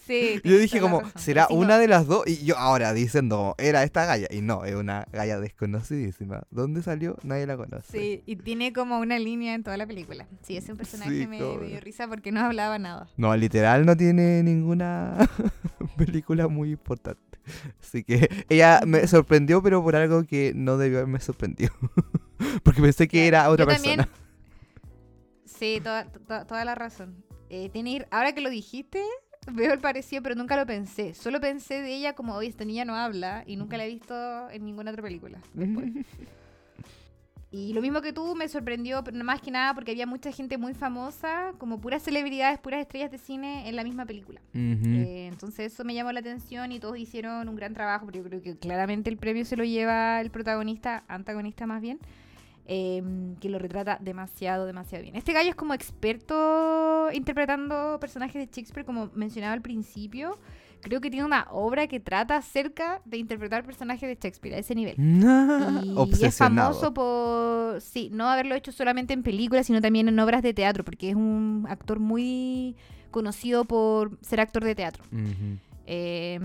Sí. 0.05 0.41
Yo 0.43 0.57
dije 0.57 0.79
toda 0.79 0.91
como, 0.91 1.01
razón. 1.01 1.21
¿será 1.21 1.47
no, 1.49 1.55
una 1.55 1.77
de 1.77 1.87
las 1.87 2.07
dos? 2.07 2.27
Y 2.27 2.43
yo 2.45 2.57
ahora 2.57 2.93
diciendo, 2.93 3.55
era 3.57 3.83
esta 3.83 4.05
galla. 4.05 4.27
Y 4.31 4.41
no, 4.41 4.65
es 4.65 4.75
una 4.75 5.05
galla 5.13 5.39
desconocidísima. 5.39 6.43
¿Dónde 6.51 6.81
salió? 6.83 7.15
Nadie 7.23 7.47
la 7.47 7.55
conoce. 7.57 7.91
Sí, 7.91 8.23
y 8.25 8.35
tiene 8.35 8.73
como 8.73 8.99
una 8.99 9.17
línea 9.17 9.53
en 9.53 9.63
toda 9.63 9.77
la 9.77 9.87
película. 9.87 10.27
Sí, 10.41 10.57
ese 10.57 10.75
personaje 10.75 11.17
Sí, 11.21 11.27
me, 11.27 11.37
dio 11.37 11.79
risa 11.79 12.07
porque 12.07 12.31
no 12.31 12.41
hablaba 12.41 12.77
nada. 12.79 13.07
No, 13.17 13.35
literal 13.37 13.85
no 13.85 13.95
tiene 13.95 14.43
ninguna 14.43 15.17
película 15.97 16.47
muy 16.47 16.71
importante. 16.71 17.21
Así 17.81 18.03
que 18.03 18.29
ella 18.49 18.81
me 18.85 19.05
sorprendió, 19.07 19.61
pero 19.63 19.81
por 19.83 19.95
algo 19.95 20.25
que 20.25 20.53
no 20.55 20.77
debió 20.77 20.99
haberme 20.99 21.19
sorprendido. 21.19 21.71
Porque 22.63 22.81
pensé 22.81 23.07
que 23.07 23.27
era 23.27 23.49
otra 23.49 23.65
yo 23.65 23.71
también- 23.73 23.97
persona. 23.97 24.17
Sí, 25.45 25.79
toda, 25.83 26.05
to- 26.11 26.45
toda 26.45 26.65
la 26.65 26.75
razón. 26.75 27.23
Eh, 27.49 27.69
tiene 27.69 27.91
ir- 27.91 28.07
ahora 28.11 28.33
que 28.33 28.41
lo 28.41 28.49
dijiste, 28.49 29.01
veo 29.51 29.73
el 29.73 29.79
parecido, 29.79 30.23
pero 30.23 30.35
nunca 30.35 30.55
lo 30.55 30.65
pensé. 30.65 31.13
Solo 31.13 31.39
pensé 31.39 31.81
de 31.81 31.95
ella 31.95 32.13
como, 32.13 32.35
oye, 32.35 32.49
esta 32.49 32.65
niña 32.65 32.85
no 32.85 32.95
habla 32.95 33.43
y 33.45 33.55
nunca 33.55 33.77
la 33.77 33.85
he 33.85 33.89
visto 33.89 34.49
en 34.49 34.65
ninguna 34.65 34.91
otra 34.91 35.03
película. 35.03 35.39
después. 35.53 35.91
Y 37.55 37.71
lo 37.73 37.83
mismo 37.83 38.01
que 38.01 38.13
tú 38.13 38.35
me 38.35 38.47
sorprendió, 38.47 39.03
pero 39.03 39.23
más 39.23 39.39
que 39.39 39.51
nada 39.51 39.75
porque 39.75 39.91
había 39.91 40.07
mucha 40.07 40.31
gente 40.31 40.57
muy 40.57 40.73
famosa, 40.73 41.53
como 41.59 41.79
puras 41.79 42.01
celebridades, 42.01 42.57
puras 42.57 42.81
estrellas 42.81 43.11
de 43.11 43.19
cine 43.19 43.69
en 43.69 43.75
la 43.75 43.83
misma 43.83 44.07
película. 44.07 44.41
Ujú. 44.55 44.87
Eh, 44.87 45.27
entonces 45.27 45.71
eso 45.71 45.83
me 45.83 45.93
llamó 45.93 46.11
la 46.11 46.21
atención 46.21 46.71
y 46.71 46.79
todos 46.79 46.97
hicieron 46.97 47.47
un 47.47 47.55
gran 47.55 47.75
trabajo, 47.75 48.07
pero 48.07 48.23
yo 48.23 48.27
creo 48.27 48.41
que 48.41 48.57
claramente 48.57 49.11
el 49.11 49.17
premio 49.17 49.45
se 49.45 49.55
lo 49.55 49.63
lleva 49.65 50.19
el 50.19 50.31
protagonista, 50.31 51.03
antagonista 51.07 51.67
más 51.67 51.79
bien, 51.79 51.99
eh, 52.65 53.03
que 53.39 53.49
lo 53.49 53.59
retrata 53.59 53.97
demasiado, 54.01 54.65
demasiado 54.65 55.03
bien. 55.03 55.15
Este 55.15 55.33
gallo 55.33 55.49
es 55.49 55.55
como 55.55 55.73
experto 55.73 57.09
interpretando 57.11 57.97
personajes 57.99 58.35
de 58.35 58.53
Shakespeare, 58.53 58.85
como 58.85 59.09
mencionaba 59.13 59.53
al 59.53 59.61
principio. 59.61 60.37
Creo 60.81 60.99
que 60.99 61.09
tiene 61.09 61.25
una 61.25 61.47
obra 61.49 61.87
que 61.87 62.01
trata 62.01 62.35
acerca 62.35 63.01
de 63.05 63.17
interpretar 63.17 63.63
personajes 63.63 64.07
de 64.07 64.15
Shakespeare 64.15 64.55
a 64.55 64.59
ese 64.59 64.75
nivel. 64.75 64.95
Y 65.93 66.25
es 66.25 66.37
famoso 66.37 66.93
por, 66.93 67.81
sí, 67.81 68.09
no 68.11 68.27
haberlo 68.27 68.55
hecho 68.55 68.71
solamente 68.71 69.13
en 69.13 69.23
películas, 69.23 69.67
sino 69.67 69.81
también 69.81 70.07
en 70.07 70.19
obras 70.19 70.41
de 70.41 70.53
teatro, 70.53 70.83
porque 70.83 71.09
es 71.09 71.15
un 71.15 71.65
actor 71.69 71.99
muy 71.99 72.75
conocido 73.11 73.65
por 73.65 74.17
ser 74.21 74.41
actor 74.41 74.63
de 74.63 74.75
teatro. 74.75 75.03
Ujú. 75.11 75.57
Eh, 75.85 76.39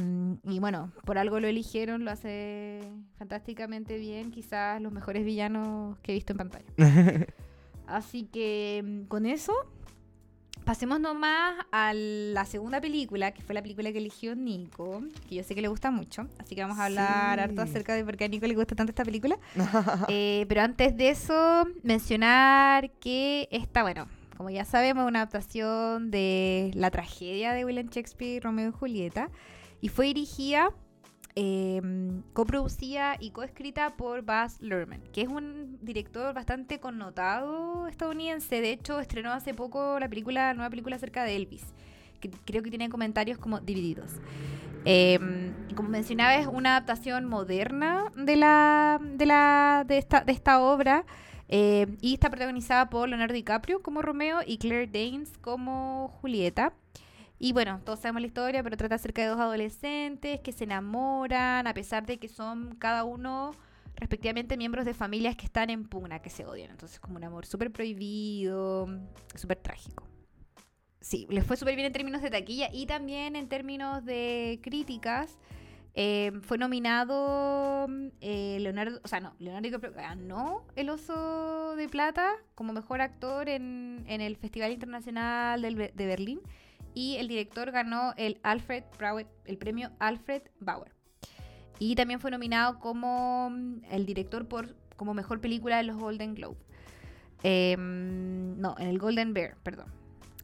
y 0.45 0.59
bueno, 0.59 0.91
por 1.05 1.17
algo 1.19 1.39
lo 1.41 1.47
eligieron, 1.47 2.05
lo 2.05 2.11
hace 2.11 2.81
fantásticamente 3.19 3.97
bien, 3.99 4.31
quizás 4.31 4.81
los 4.83 4.93
mejores 4.93 5.25
villanos 5.25 5.97
que 6.03 6.13
he 6.13 6.15
visto 6.15 6.33
en 6.33 6.37
pantalla. 6.39 6.67
Así 7.87 8.25
que 8.25 8.83
mm, 8.85 9.03
con 9.07 9.25
eso, 9.27 9.53
pasemos 10.65 11.01
nomás 11.01 11.55
a 11.73 11.93
la 11.95 12.45
segunda 12.45 12.81
película, 12.81 13.33
que 13.33 13.41
fue 13.43 13.55
la 13.55 13.63
película 13.63 13.91
que 13.93 13.99
eligió 13.99 14.35
Nico, 14.37 15.03
que 15.29 15.37
yo 15.37 15.43
sé 15.45 15.55
que 15.55 15.63
le 15.63 15.69
gusta 15.69 15.91
mucho, 15.91 16.27
así 16.39 16.55
que 16.55 16.61
vamos 16.63 16.79
a 16.79 16.85
hablar 16.87 17.39
Sí. 17.39 17.43
harto 17.45 17.63
acerca 17.63 17.95
de 17.95 18.05
por 18.05 18.17
qué 18.19 18.25
a 18.25 18.29
Nico 18.29 18.47
le 18.47 18.55
gusta 18.55 18.75
tanto 18.75 18.91
esta 18.91 19.05
película. 19.05 19.39
Eh, 20.09 20.45
pero 20.49 20.61
antes 20.63 20.97
de 20.97 21.11
eso, 21.11 21.67
mencionar 21.83 22.91
que 23.01 23.49
esta, 23.51 23.83
bueno, 23.83 24.07
como 24.39 24.51
ya 24.51 24.65
sabemos, 24.65 25.03
es 25.03 25.09
una 25.09 25.23
adaptación 25.23 26.13
de 26.13 26.71
la 26.75 26.93
tragedia 26.93 27.53
de 27.53 27.65
William 27.65 27.89
Shakespeare, 27.89 28.41
Romeo 28.41 28.69
y 28.69 28.73
Julieta, 28.73 29.31
y 29.81 29.89
fue 29.89 30.07
dirigida, 30.07 30.71
eh, 31.35 31.83
coproducida 32.35 33.17
y 33.19 33.33
coescrita 33.33 33.97
por 33.97 34.23
Baz 34.23 34.63
Luhrmann, 34.63 35.03
que 35.13 35.23
es 35.23 35.29
un 35.29 35.79
director 35.83 36.33
bastante 36.35 36.79
connotado 36.79 37.89
estadounidense. 37.89 38.61
De 38.61 38.71
hecho, 38.71 39.01
estrenó 39.01 39.33
hace 39.33 39.55
poco 39.55 39.99
la 39.99 40.09
película, 40.09 40.47
la 40.47 40.55
nueva 40.55 40.71
película 40.71 40.95
acerca 40.95 41.25
de 41.25 41.35
Elvis, 41.35 41.75
que 42.21 42.31
creo 42.31 42.63
que 42.63 42.71
tiene 42.71 42.89
comentarios 42.89 43.39
como 43.39 43.59
divididos. 43.59 44.13
Y 44.85 45.75
como 45.75 45.89
mencionaba, 45.89 46.37
es 46.37 46.47
una 46.47 46.77
adaptación 46.77 47.25
moderna 47.25 48.13
de 48.17 48.37
la 48.37 49.01
de 49.03 49.27
la 49.27 49.85
de 49.87 49.99
esta, 49.99 50.21
de 50.21 50.33
esta 50.33 50.61
obra. 50.61 51.05
Eh, 51.49 51.87
y 52.01 52.15
está 52.15 52.31
protagonizada 52.31 52.91
por 52.91 53.09
Leonardo 53.09 53.35
DiCaprio 53.35 53.83
como 53.83 54.03
Romeo 54.03 54.41
y 54.47 54.59
Claire 54.59 54.87
Danes 54.87 55.37
como 55.39 56.09
Julieta. 56.21 56.75
Y 57.39 57.53
bueno, 57.53 57.81
todos 57.85 58.01
sabemos 58.01 58.21
la 58.23 58.27
historia, 58.27 58.63
pero 58.63 58.77
trata 58.77 58.97
acerca 58.97 59.23
de 59.23 59.29
dos 59.29 59.39
adolescentes 59.39 60.41
que 60.41 60.53
se 60.53 60.65
enamoran, 60.65 61.67
a 61.67 61.75
pesar 61.75 62.05
de 62.05 62.19
que 62.19 62.29
son 62.29 62.75
cada 62.77 63.05
uno 63.05 63.53
respectivamente 63.95 64.57
miembros 64.57 64.85
de 64.85 64.95
familias 64.95 65.37
que 65.37 65.47
están 65.47 65.71
en 65.71 65.85
pugna, 65.89 66.21
que 66.21 66.31
se 66.31 66.45
odian. 66.45 66.71
Entonces, 66.71 67.01
como 67.01 67.17
un 67.17 67.25
amor 67.25 67.47
súper 67.47 67.73
prohibido, 67.73 68.89
súper 69.35 69.59
trágico. 69.59 70.05
Sí, 71.01 71.27
les 71.31 71.45
fue 71.45 71.57
súper 71.57 71.77
bien 71.77 71.87
en 71.87 71.93
términos 71.93 72.23
de 72.23 72.31
taquilla 72.31 72.71
y 72.73 72.87
también 72.87 73.37
en 73.37 73.49
términos 73.49 74.05
de 74.05 74.61
críticas. 74.63 75.39
Eh, 76.01 76.31
fue 76.43 76.59
nominado 76.59 77.89
eh, 78.21 78.59
Leonardo, 78.61 79.01
o 79.03 79.09
sea, 79.09 79.19
no, 79.19 79.35
Leonardo 79.41 79.65
DiCaprio 79.65 79.93
ganó 79.93 80.65
el 80.77 80.91
Oso 80.91 81.75
de 81.75 81.89
Plata 81.89 82.37
como 82.55 82.73
mejor 82.73 83.01
actor 83.01 83.49
en, 83.49 84.05
el 84.07 84.37
Festival 84.37 84.71
Internacional 84.71 85.61
de 85.61 86.07
Berlín 86.07 86.41
y 86.95 87.17
el 87.17 87.27
director 87.27 87.73
ganó 87.73 88.15
el 88.17 88.39
Alfred 88.45 88.85
Bauer, 89.01 89.27
el 89.45 89.59
premio 89.59 89.91
Alfred 89.99 90.43
Bauer. 90.61 90.93
Y 91.81 91.97
también 91.97 92.21
fue 92.21 92.31
nominado 92.31 92.79
como 92.79 93.51
mm, 93.51 93.81
el 93.91 94.07
director 94.07 94.47
por 94.47 94.77
como 94.95 95.15
mejor 95.15 95.41
película 95.41 95.79
de 95.79 95.83
los 95.83 95.97
Golden 95.97 96.37
Globe. 96.37 96.59
Em, 97.43 98.57
no, 98.61 98.77
en 98.79 98.87
el 98.87 99.01
Golden 99.01 99.35
Bear, 99.35 99.57
perdón. 99.65 99.93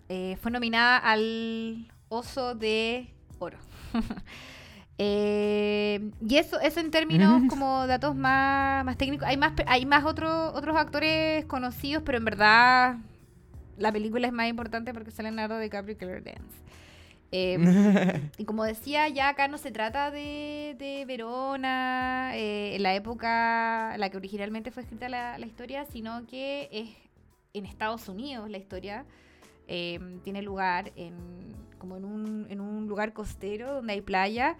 Eh, 0.08 0.36
fue 0.40 0.50
nominada 0.50 0.98
al 0.98 1.92
Oso 2.08 2.56
de 2.56 3.14
Oro. 3.38 3.58
Eh, 4.96 6.10
y 6.20 6.36
eso, 6.36 6.60
eso 6.60 6.78
en 6.78 6.90
términos 6.90 7.42
como 7.48 7.86
datos 7.86 8.14
más, 8.14 8.84
más 8.84 8.96
técnicos. 8.96 9.26
Hay 9.26 9.36
más, 9.36 9.52
hay 9.66 9.86
más 9.86 10.04
otros 10.04 10.52
otros 10.54 10.76
actores 10.76 11.44
conocidos, 11.46 12.02
pero 12.04 12.18
en 12.18 12.24
verdad 12.24 12.96
la 13.76 13.90
película 13.92 14.26
es 14.26 14.32
más 14.32 14.48
importante 14.48 14.94
porque 14.94 15.10
sale 15.10 15.30
Leonardo 15.30 15.58
DiCaprio 15.58 15.94
y 15.94 15.96
Claire 15.96 16.20
Dance. 16.20 16.64
Em, 17.32 17.64
y 18.38 18.44
como 18.44 18.62
decía, 18.62 19.08
ya 19.08 19.30
acá 19.30 19.48
no 19.48 19.58
se 19.58 19.72
trata 19.72 20.12
de, 20.12 20.76
de 20.78 21.04
Verona, 21.06 22.36
eh, 22.36 22.76
en 22.76 22.82
la 22.84 22.94
época 22.94 23.94
en 23.94 24.00
la 24.00 24.10
que 24.10 24.16
originalmente 24.16 24.70
fue 24.70 24.84
escrita 24.84 25.08
la, 25.08 25.36
la, 25.38 25.46
historia, 25.46 25.84
sino 25.86 26.24
que 26.28 26.68
es 26.70 26.90
en 27.52 27.66
Estados 27.66 28.08
Unidos 28.08 28.48
la 28.48 28.58
historia. 28.58 29.04
Em, 29.66 30.20
tiene 30.20 30.42
lugar 30.42 30.92
en, 30.94 31.14
como 31.78 31.96
en 31.96 32.04
un, 32.04 32.46
en 32.50 32.60
un 32.60 32.86
lugar 32.86 33.12
costero 33.12 33.74
donde 33.74 33.94
hay 33.94 34.02
playa 34.02 34.56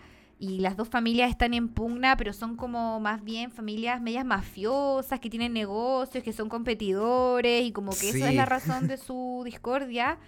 y 0.47 0.61
las 0.61 0.77
dos 0.77 0.89
familias 0.89 1.31
están 1.31 1.55
en 1.55 1.69
pugna, 1.69 2.19
pero 2.19 2.35
son 2.35 2.57
como 2.57 3.01
más 3.01 3.25
bien 3.25 3.51
familias 3.51 4.03
medias 4.03 4.27
mafiosas 4.27 5.19
que 5.19 5.31
tienen 5.31 5.55
negocios, 5.55 6.23
que 6.23 6.35
son 6.35 6.51
competidores 6.51 7.65
y 7.65 7.73
como 7.73 7.93
que 7.93 8.11
eso 8.11 8.27
es 8.27 8.35
la 8.35 8.45
razón 8.45 8.87
de 8.87 8.99
su 8.99 9.41
discordia. 9.43 10.19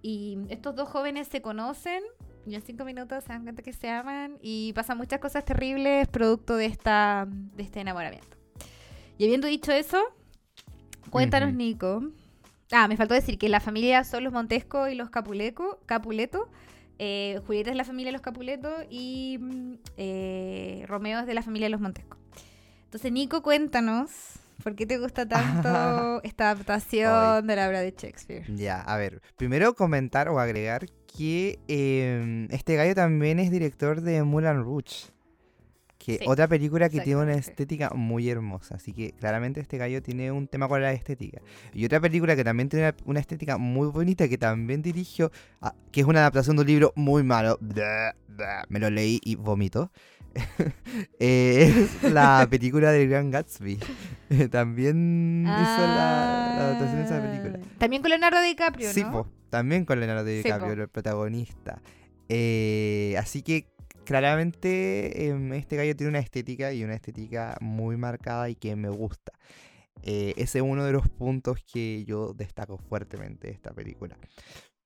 Y 0.00 0.38
estos 0.48 0.74
dos 0.76 0.88
jóvenes 0.88 1.28
se 1.28 1.42
conocen 1.42 2.02
y 2.46 2.54
en 2.54 2.62
cinco 2.62 2.86
minutos 2.86 3.24
se 3.24 3.34
dan 3.34 3.42
cuenta 3.42 3.62
que 3.62 3.74
se 3.74 3.90
aman 3.90 4.38
y 4.40 4.72
pasan 4.72 4.96
muchas 4.96 5.20
cosas 5.20 5.44
terribles 5.44 6.08
producto 6.08 6.56
de, 6.56 6.64
esta, 6.64 7.26
de 7.28 7.62
este 7.62 7.80
enamoramiento. 7.80 8.34
Y 9.18 9.24
habiendo 9.24 9.46
dicho 9.46 9.72
eso, 9.72 10.02
cuéntanos, 11.10 11.52
Nico. 11.52 12.02
Ah, 12.72 12.88
me 12.88 12.96
faltó 12.96 13.12
decir 13.12 13.36
que 13.36 13.50
la 13.50 13.60
familia 13.60 14.04
son 14.04 14.24
los 14.24 14.32
Montesco 14.32 14.88
y 14.88 14.94
los 14.94 15.10
Capuleco, 15.10 15.80
Capuleto. 15.84 16.48
Eh, 16.98 17.40
Julieta 17.46 17.70
es 17.70 17.76
la 17.76 17.84
familia 17.84 18.08
de 18.08 18.12
los 18.12 18.22
Capuleto 18.22 18.70
y 18.88 19.38
mm, 19.40 19.74
eh, 19.96 20.84
Romeo 20.86 21.20
es 21.20 21.26
de 21.26 21.34
la 21.34 21.42
familia 21.42 21.66
de 21.66 21.70
los 21.70 21.80
Montesco. 21.80 22.16
Entonces, 22.84 23.12
Nico, 23.12 23.42
cuéntanos 23.42 24.40
¿Por 24.62 24.74
qué 24.74 24.86
te 24.86 24.98
gusta 24.98 25.28
tanto 25.28 26.20
esta 26.24 26.50
adaptación 26.50 27.46
de 27.46 27.56
la 27.56 27.68
obra 27.68 27.80
de 27.80 27.94
Shakespeare? 27.96 28.44
Ya, 28.54 28.80
a 28.80 28.96
ver, 28.96 29.22
primero 29.36 29.74
comentar 29.74 30.28
o 30.28 30.40
agregar 30.40 30.86
que 31.16 31.58
em, 31.68 32.48
este 32.50 32.76
gallo 32.76 32.94
también 32.94 33.38
es 33.38 33.50
director 33.50 34.00
de 34.00 34.22
Moulin 34.22 34.62
Rouge. 34.62 35.12
Que 36.06 36.20
otra 36.28 36.46
película 36.46 36.88
que 36.88 37.00
tiene 37.00 37.20
una 37.20 37.34
estética 37.34 37.90
muy 37.92 38.30
hermosa. 38.30 38.76
Así 38.76 38.92
que 38.92 39.10
claramente 39.10 39.58
este 39.58 39.76
gallo 39.76 40.00
tiene 40.02 40.30
un 40.30 40.46
tema 40.46 40.68
con 40.68 40.80
la 40.80 40.92
estética. 40.92 41.40
Y 41.74 41.84
otra 41.84 41.98
película 41.98 42.36
que 42.36 42.44
también 42.44 42.68
tiene 42.68 42.94
una 43.06 43.18
estética 43.18 43.58
muy 43.58 43.88
bonita 43.88 44.28
que 44.28 44.38
también 44.38 44.82
dirigió, 44.82 45.32
ah, 45.60 45.74
que 45.90 46.02
es 46.02 46.06
una 46.06 46.20
adaptación 46.20 46.54
de 46.54 46.62
un 46.62 46.68
libro 46.68 46.92
muy 46.94 47.24
malo. 47.24 47.58
Me 48.68 48.78
lo 48.78 48.88
leí 48.88 49.20
y 49.24 49.34
vomito. 49.34 49.90
es 51.18 52.04
la 52.04 52.46
película 52.50 52.92
del 52.92 53.08
Gran 53.08 53.32
Gatsby. 53.32 53.80
también 54.52 55.42
hizo 55.42 55.86
la, 55.86 56.66
adaptación 56.66 56.98
de 56.98 57.04
esa 57.04 57.20
película. 57.20 57.58
Ah, 57.60 57.78
también 57.78 58.02
con 58.02 58.10
Leonardo 58.10 58.40
DiCaprio, 58.42 58.86
¿no? 58.86 58.94
Sí, 58.94 59.04
también 59.50 59.84
con 59.84 59.98
Leonardo 59.98 60.24
DiCaprio, 60.24 60.84
el 60.84 60.88
protagonista. 60.88 61.82
Eh, 62.28 63.16
así 63.18 63.42
que 63.42 63.66
claramente 64.06 65.28
em, 65.28 65.52
este 65.52 65.76
gallo 65.76 65.94
tiene 65.94 66.10
una 66.10 66.20
estética 66.20 66.72
y 66.72 66.82
una 66.84 66.94
estética 66.94 67.58
muy 67.60 67.98
marcada 67.98 68.48
y 68.48 68.54
que 68.54 68.74
me 68.76 68.88
gusta. 68.88 69.32
Eh, 70.02 70.34
ese 70.36 70.58
es 70.58 70.64
uno 70.64 70.84
de 70.84 70.92
los 70.92 71.08
puntos 71.10 71.62
que 71.70 72.04
yo 72.06 72.32
destaco 72.32 72.78
fuertemente 72.78 73.48
de 73.48 73.54
esta 73.54 73.72
película. 73.74 74.16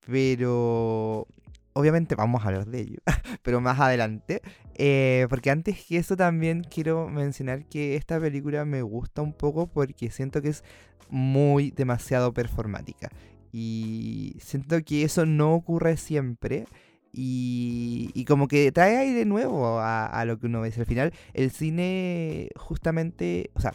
Pero 0.05 1.27
obviamente 1.73 2.15
vamos 2.15 2.43
a 2.43 2.47
hablar 2.47 2.65
de 2.65 2.81
ello, 2.81 2.99
pero 3.43 3.61
más 3.61 3.79
adelante. 3.79 4.41
Eh, 4.75 5.27
porque 5.29 5.51
antes 5.51 5.85
que 5.85 5.97
eso 5.97 6.17
también 6.17 6.63
quiero 6.63 7.07
mencionar 7.07 7.65
que 7.65 7.95
esta 7.95 8.19
película 8.19 8.65
me 8.65 8.81
gusta 8.81 9.21
un 9.21 9.33
poco 9.33 9.67
porque 9.67 10.09
siento 10.11 10.41
que 10.41 10.49
es 10.49 10.63
muy 11.09 11.71
demasiado 11.71 12.33
performática. 12.33 13.09
Y 13.53 14.37
siento 14.39 14.81
que 14.83 15.03
eso 15.03 15.25
no 15.25 15.53
ocurre 15.53 15.97
siempre. 15.97 16.65
Y, 17.13 18.25
como 18.27 18.47
que 18.47 18.71
trae 18.71 19.13
de 19.13 19.25
nuevo 19.25 19.79
a, 19.79 20.05
a, 20.05 20.25
lo 20.25 20.39
que 20.39 20.45
uno 20.47 20.61
ve. 20.61 20.73
Al 20.77 20.85
final, 20.85 21.13
el 21.33 21.51
cine 21.51 22.49
justamente, 22.55 23.51
o 23.53 23.59
sea, 23.59 23.73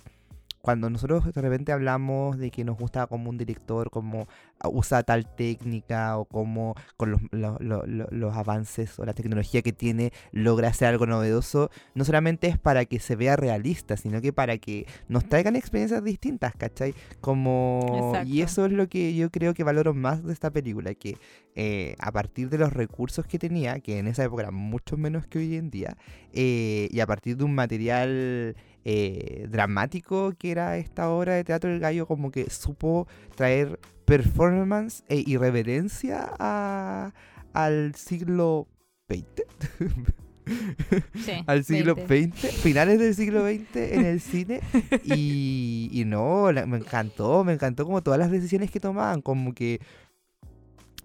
cuando 0.67 0.91
nosotros 0.91 1.33
de 1.33 1.41
repente 1.41 1.71
hablamos 1.71 2.39
de 2.39 2.51
que 2.51 2.65
nos 2.65 2.77
gusta 2.77 3.07
como 3.07 3.31
un 3.31 3.39
director, 3.39 3.89
como 3.89 4.27
usa 4.65 5.05
tal 5.05 5.33
técnica 5.33 6.19
o 6.19 6.25
como 6.25 6.75
con 6.97 7.13
los, 7.13 7.21
los, 7.31 8.37
avances 8.37 8.99
o 8.99 9.05
la 9.05 9.13
tecnología 9.13 9.63
que 9.63 9.73
tiene 9.73 10.13
logra 10.33 10.67
hacer 10.67 10.89
algo 10.89 11.07
novedoso, 11.07 11.71
no 11.95 12.05
solamente 12.05 12.49
es 12.49 12.59
para 12.59 12.85
que 12.85 12.99
se 12.99 13.15
vea 13.15 13.37
realista, 13.37 13.97
sino 13.97 14.21
que 14.21 14.33
para 14.33 14.59
que 14.59 14.89
nos 15.07 15.29
traigan 15.29 15.55
experiencias 15.55 16.03
distintas, 16.03 16.57
¿cachai? 16.57 16.97
Como... 17.21 18.15
Y 18.27 18.43
eso 18.43 18.67
es 18.67 18.73
lo 18.73 18.89
que 18.89 19.15
yo 19.15 19.31
creo 19.31 19.55
que 19.55 19.63
valoro 19.63 19.95
más 19.95 20.25
de 20.25 20.33
esta 20.33 20.51
película, 20.51 20.95
que 20.95 21.17
eh, 21.55 21.95
a 22.01 22.11
partir 22.11 22.51
de 22.51 22.59
los 22.59 22.73
recursos 22.73 23.25
que 23.25 23.39
tenía, 23.39 23.79
que 23.79 24.01
en 24.01 24.09
esa 24.09 24.25
época 24.25 24.43
eran 24.43 24.55
mucho 24.55 24.97
menos 24.97 25.29
que 25.29 25.39
hoy 25.39 25.55
en 25.55 25.71
día, 25.71 25.97
eh, 26.33 26.89
y 26.91 26.99
a 26.99 27.07
partir 27.07 27.37
de 27.37 27.45
un 27.45 27.55
material 27.55 28.57
eh, 28.89 29.49
dramático 29.51 30.33
que 30.39 30.53
era 30.53 30.79
esta 30.79 31.11
obra 31.11 31.35
de 31.35 31.43
teatro 31.43 31.69
del 31.69 31.81
gallo, 31.81 32.07
como 32.07 32.31
que 32.31 32.49
supo 32.51 33.09
traer 33.35 33.81
performance 34.05 35.03
e 35.09 35.25
irreverencia 35.27 36.31
a, 36.39 37.13
al 37.53 37.97
siglo 37.97 38.69
XX. 39.09 39.43
al 41.49 41.65
siglo 41.65 41.97
XX, 41.97 42.37
finales 42.63 43.01
del 43.01 43.17
siglo 43.17 43.45
XX 43.45 43.75
en 43.75 44.05
el 44.07 44.21
cine. 44.21 44.61
Y, 45.05 45.91
y 45.91 46.05
no, 46.05 46.53
me 46.53 46.77
encantó, 46.77 47.43
me 47.43 47.55
encantó 47.55 47.87
como 47.87 48.05
todas 48.05 48.21
las 48.21 48.31
decisiones 48.31 48.71
que 48.71 48.79
tomaban, 48.79 49.21
como 49.21 49.53
que 49.53 49.81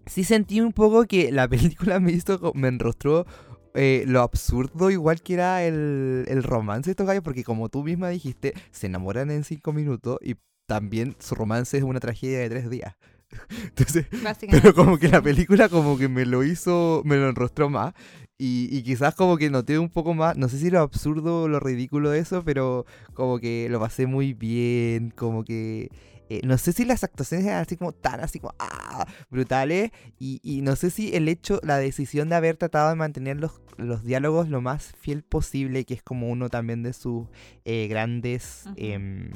sí 0.05 0.23
sentí 0.23 0.61
un 0.61 0.71
poco 0.71 1.05
que 1.05 1.32
la 1.32 1.47
película 1.47 1.99
me 1.99 2.11
hizo, 2.11 2.51
me 2.53 2.67
enrostró 2.67 3.25
eh, 3.74 4.03
lo 4.07 4.22
absurdo 4.22 4.91
igual 4.91 5.22
que 5.22 5.36
era 5.36 5.63
el, 5.63 6.26
el 6.28 6.43
romance 6.43 6.89
de 6.89 6.91
estos 6.91 7.07
gallos, 7.07 7.24
porque 7.24 7.43
como 7.43 7.69
tú 7.69 7.84
misma 7.84 8.09
dijiste, 8.09 8.53
se 8.72 8.88
enamoran 8.88 9.32
en 9.32 9.43
cinco 9.43 9.74
minutos 9.74 10.17
y 10.22 10.36
también 10.67 11.15
su 11.19 11.36
romance 11.36 11.78
es 11.78 11.84
una 11.84 11.99
tragedia 11.99 12.39
de 12.39 12.49
tres 12.49 12.69
días. 12.69 12.95
Entonces, 13.63 14.07
pero 14.49 14.74
como 14.74 14.97
que 14.97 15.07
la 15.07 15.22
película 15.22 15.69
como 15.69 15.97
que 15.97 16.09
me 16.09 16.26
lo 16.26 16.43
hizo, 16.43 17.01
me 17.05 17.17
lo 17.17 17.30
enrostró 17.30 17.69
más. 17.69 17.93
Y, 18.38 18.67
y, 18.76 18.82
quizás 18.82 19.13
como 19.13 19.38
que 19.38 19.51
noté 19.51 19.78
un 19.78 19.89
poco 19.89 20.15
más, 20.15 20.36
no 20.36 20.49
sé 20.49 20.57
si 20.57 20.72
lo 20.72 20.80
absurdo 20.80 21.43
o 21.43 21.47
lo 21.47 21.59
ridículo 21.59 22.09
de 22.09 22.19
eso, 22.19 22.43
pero 22.43 22.88
como 23.13 23.38
que 23.38 23.67
lo 23.69 23.80
pasé 23.80 24.07
muy 24.07 24.34
bien, 24.34 25.11
como 25.11 25.43
que 25.43 25.91
eh, 26.32 26.39
no 26.45 26.57
sé 26.57 26.71
si 26.71 26.86
las 26.86 27.03
actuaciones 27.03 27.45
eran 27.45 27.59
así 27.59 27.75
como 27.75 27.91
tan 27.91 28.21
así 28.21 28.39
como 28.39 28.55
¡ah! 28.57 29.05
brutales. 29.29 29.91
Y, 30.17 30.61
no 30.63 30.77
sé 30.77 30.89
si 30.89 31.13
el 31.13 31.27
hecho, 31.27 31.59
la 31.61 31.77
decisión 31.77 32.29
de 32.29 32.36
haber 32.36 32.55
tratado 32.55 32.88
de 32.88 32.95
mantener 32.95 33.36
los, 33.36 33.59
los 33.75 34.05
diálogos 34.05 34.47
lo 34.47 34.61
más 34.61 34.93
fiel 34.97 35.23
posible, 35.23 35.84
que 35.84 35.93
es 35.93 36.01
como 36.01 36.29
uno 36.29 36.49
también 36.49 36.84
de 36.84 36.93
sus 36.93 37.27
eh, 37.65 37.88
grandes 37.89 38.63
em, 38.77 39.29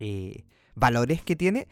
eh, 0.00 0.44
valores 0.74 1.20
que 1.20 1.36
tiene, 1.36 1.68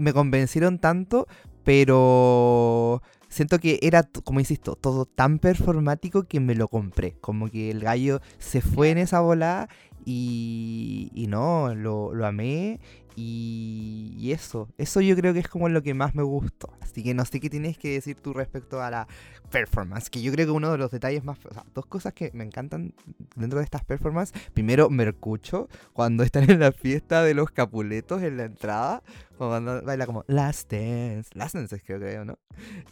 me 0.00 0.12
convencieron 0.12 0.80
tanto, 0.80 1.28
pero 1.62 3.00
siento 3.28 3.60
que 3.60 3.78
era, 3.80 4.02
como 4.24 4.40
insisto, 4.40 4.74
todo 4.74 5.06
tan 5.06 5.38
performático 5.38 6.24
que 6.24 6.40
me 6.40 6.56
lo 6.56 6.66
compré. 6.66 7.12
Como 7.20 7.48
que 7.48 7.70
el 7.70 7.78
gallo 7.78 8.20
se 8.38 8.60
fue 8.60 8.90
en 8.90 8.98
esa 8.98 9.20
volada 9.20 9.68
y, 10.04 11.10
y 11.14 11.26
no, 11.28 11.74
lo, 11.74 12.12
lo 12.12 12.26
amé 12.26 12.80
y, 13.16 14.32
eso, 14.32 14.68
eso 14.78 15.00
yo 15.00 15.14
creo 15.14 15.32
que 15.32 15.40
es 15.40 15.48
como 15.48 15.68
lo 15.68 15.82
que 15.82 15.94
más 15.94 16.14
me 16.14 16.22
gustó. 16.22 16.72
Así 16.80 17.02
que 17.02 17.14
no 17.14 17.24
sé 17.24 17.40
qué 17.40 17.50
tienes 17.50 17.78
que 17.78 17.92
decir 17.92 18.16
tú 18.16 18.32
respecto 18.32 18.82
a 18.82 18.90
la 18.90 19.06
performance, 19.50 20.10
que 20.10 20.22
yo 20.22 20.32
creo 20.32 20.46
que 20.46 20.52
uno 20.52 20.72
de 20.72 20.78
los 20.78 20.90
detalles 20.90 21.24
más... 21.24 21.38
O 21.44 21.54
sea, 21.54 21.64
dos 21.74 21.86
cosas 21.86 22.12
que 22.12 22.30
me 22.34 22.44
encantan 22.44 22.94
dentro 23.36 23.58
de 23.58 23.64
estas 23.64 23.84
performances. 23.84 24.36
Primero, 24.54 24.90
Mercucho, 24.90 25.68
cuando 25.92 26.22
están 26.22 26.50
en 26.50 26.60
la 26.60 26.72
fiesta 26.72 27.22
de 27.22 27.34
los 27.34 27.50
capuletos 27.50 28.22
en 28.22 28.36
la 28.36 28.44
entrada, 28.44 29.02
Como 29.38 29.50
cuando 29.50 29.82
baila 29.82 30.06
como 30.06 30.24
Last 30.28 30.70
Dance. 30.70 31.30
Last 31.34 31.54
Dance 31.56 31.80
creo 31.80 31.98
que 32.00 32.24
¿no? 32.24 32.38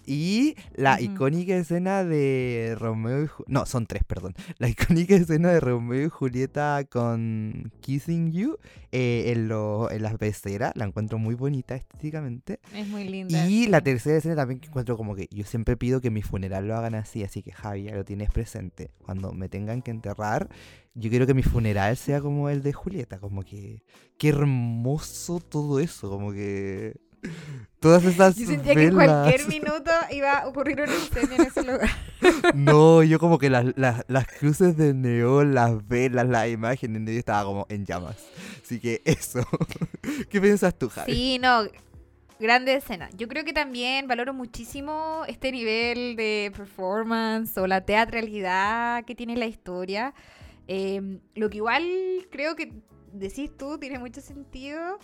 Y 0.07 0.57
la 0.74 1.01
icónica 1.01 1.55
escena 1.57 2.03
de 2.05 2.76
Romeo 2.78 3.22
y 3.22 3.26
Ju- 3.28 3.45
No, 3.47 3.64
son 3.66 3.86
tres, 3.86 4.03
perdón. 4.05 4.34
La 4.59 4.68
icónica 4.68 5.14
escena 5.14 5.51
de 5.53 5.61
Romeo 5.61 6.07
y 6.07 6.09
Julieta 6.09 6.84
con 6.90 7.70
Kissing 7.80 8.32
You 8.32 8.59
eh, 8.90 9.32
en, 9.32 9.49
lo, 9.49 9.90
en 9.90 10.03
las 10.03 10.16
peceras. 10.16 10.72
La 10.74 10.84
encuentro 10.84 11.18
muy 11.18 11.34
bonita 11.36 11.76
estéticamente. 11.76 12.59
Es 12.74 12.88
muy 12.88 13.05
linda. 13.09 13.47
Y 13.47 13.68
la 13.68 13.80
tercera 13.80 14.16
escena 14.18 14.34
también 14.36 14.59
que 14.61 14.66
encuentro 14.66 14.97
como 14.97 15.14
que 15.14 15.28
yo 15.30 15.45
siempre 15.45 15.76
pido 15.76 16.01
que 16.01 16.11
mi 16.11 16.22
funeral 16.22 16.66
lo 16.66 16.76
hagan 16.76 16.95
así, 16.97 17.22
así 17.22 17.43
que 17.43 17.53
Javi, 17.53 17.84
ya 17.84 17.95
lo 17.95 18.05
tienes 18.05 18.30
presente. 18.30 18.90
Cuando 19.05 19.32
me 19.32 19.49
tengan 19.49 19.80
que 19.82 19.93
enterrar, 19.93 20.49
yo 20.95 21.11
quiero 21.11 21.26
que 21.26 21.34
mi 21.34 21.43
funeral 21.43 21.97
sea 21.97 22.20
como 22.20 22.49
el 22.49 22.62
de 22.62 22.72
Julieta, 22.72 23.18
como 23.18 23.43
que 23.43 23.82
qué 24.18 24.28
hermoso 24.28 25.40
todo 25.40 25.80
eso, 25.80 26.11
como 26.11 26.32
que 26.32 26.95
todas 27.80 28.05
esas 28.05 28.36
Yo 28.36 28.47
sentía 28.47 28.74
que 28.74 28.84
en 28.84 28.97
velas. 28.97 29.22
cualquier 29.24 29.49
minuto 29.62 29.90
iba 30.11 30.38
a 30.38 30.49
ocurrir 30.49 30.80
un 30.80 30.90
incendio 30.90 31.36
en 31.36 31.43
ese 31.43 31.62
lugar. 31.62 31.90
No, 32.55 33.03
yo 33.03 33.18
como 33.18 33.38
que 33.38 33.49
las, 33.51 33.66
las, 33.76 34.05
las 34.09 34.26
cruces 34.26 34.76
de 34.76 34.93
neón, 34.95 35.55
las 35.55 35.86
velas, 35.86 36.28
las 36.28 36.49
imágenes, 36.49 37.03
yo 37.07 37.18
estaba 37.18 37.45
como 37.45 37.66
en 37.68 37.86
llamas. 37.86 38.16
Así 38.62 38.80
que 38.80 39.03
eso. 39.05 39.47
¿Qué 40.30 40.40
piensas 40.40 40.76
tú, 40.78 40.88
Javi? 40.88 41.12
Sí, 41.12 41.38
no. 41.38 41.62
Grande 42.38 42.74
escena. 42.74 43.09
Yo 43.16 43.28
creo 43.28 43.45
que 43.45 43.53
también 43.53 44.09
valoro 44.09 44.34
muchísimo 44.34 45.22
este 45.28 45.53
nivel 45.53 46.16
de 46.16 46.53
performance 46.57 47.57
o 47.57 47.68
la 47.68 47.82
teatralidad 47.82 49.05
que 49.05 49.14
tiene 49.14 49.36
la 49.36 49.47
historia. 49.47 50.12
Eh, 50.68 51.18
lo 51.34 51.50
que 51.50 51.56
igual 51.58 51.84
creo 52.30 52.56
que 52.56 52.72
decís 53.12 53.50
tú 53.56 53.78
tiene 53.78 53.98
mucho 53.98 54.20
sentido. 54.20 54.98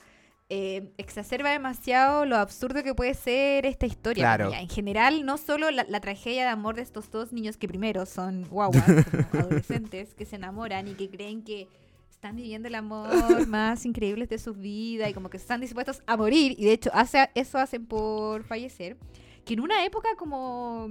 eh, 0.50 0.90
exacerba 0.96 1.50
demasiado 1.50 2.24
lo 2.24 2.36
absurdo 2.36 2.82
que 2.82 2.94
puede 2.94 3.12
ser 3.14 3.66
esta 3.66 3.84
historia. 3.86 4.22
Claro. 4.22 4.52
En 4.54 4.68
general, 4.68 5.26
no 5.26 5.36
solo 5.36 5.70
la, 5.70 5.84
la 5.88 6.00
tragedia 6.00 6.44
de 6.44 6.48
amor 6.48 6.74
de 6.76 6.82
estos 6.82 7.11
dos 7.11 7.32
niños 7.32 7.59
que 7.59 7.68
primero 7.68 8.06
son 8.06 8.44
guaguas, 8.48 8.82
adolescentes, 9.34 10.14
que 10.14 10.24
se 10.24 10.36
enamoran 10.36 10.88
y 10.88 10.94
que 10.94 11.11
creen 11.11 11.42
que 11.42 11.68
están 12.11 12.34
viviendo 12.34 12.66
el 12.66 12.74
amor 12.76 13.09
más 13.46 13.84
increíble 13.84 14.26
de 14.26 14.38
sus 14.38 14.56
vidas 14.59 15.11
y 15.11 15.12
como 15.12 15.28
que 15.28 15.36
están 15.36 15.61
dispuestos 15.61 16.02
a 16.06 16.16
morir 16.16 16.54
y 16.59 16.64
de 16.64 16.72
hecho 16.72 16.90
hace, 16.94 17.28
eso 17.34 17.59
hacen 17.59 17.84
por 17.86 18.42
fallecer. 18.44 18.96
Que 19.44 19.54
en 19.54 19.61
una 19.61 19.84
época 19.84 20.09
como... 20.16 20.88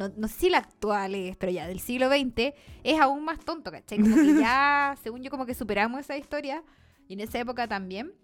No, 0.00 0.10
no 0.16 0.28
sé 0.28 0.34
si 0.34 0.48
la 0.48 0.58
actual 0.58 1.14
es, 1.14 1.36
pero 1.36 1.52
ya 1.52 1.68
del 1.68 1.78
siglo 1.78 2.08
XX 2.08 2.54
es 2.82 2.98
aún 2.98 3.22
más 3.22 3.38
tonto, 3.40 3.70
¿cachai? 3.70 3.98
Como 3.98 4.16
que 4.16 4.34
ya, 4.40 4.96
según 5.02 5.22
yo, 5.22 5.30
como 5.30 5.44
que 5.44 5.52
superamos 5.52 6.00
esa 6.00 6.16
historia 6.16 6.64
y 7.06 7.12
en 7.12 7.20
esa 7.20 7.38
época 7.38 7.68
también. 7.68 8.14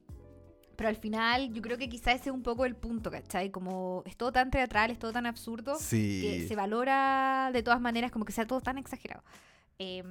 Pero 0.74 0.88
al 0.88 0.96
final 0.96 1.52
yo 1.52 1.60
creo 1.60 1.76
que 1.76 1.90
quizás 1.90 2.14
ese 2.14 2.30
es 2.30 2.34
un 2.34 2.42
poco 2.42 2.64
el 2.64 2.76
punto, 2.76 3.10
¿cachai? 3.10 3.50
Como 3.50 4.02
es 4.06 4.16
todo 4.16 4.32
tan 4.32 4.50
teatral, 4.50 4.90
es 4.90 4.98
todo 4.98 5.12
tan 5.12 5.26
absurdo 5.26 5.76
que 5.90 6.46
se 6.48 6.56
valora 6.56 7.50
de 7.52 7.62
todas 7.62 7.80
maneras 7.80 8.10
como 8.10 8.24
que 8.24 8.32
sea 8.32 8.46
todo 8.46 8.62
tan 8.62 8.78
exagerado. 8.78 9.22
Eh, 9.78 10.02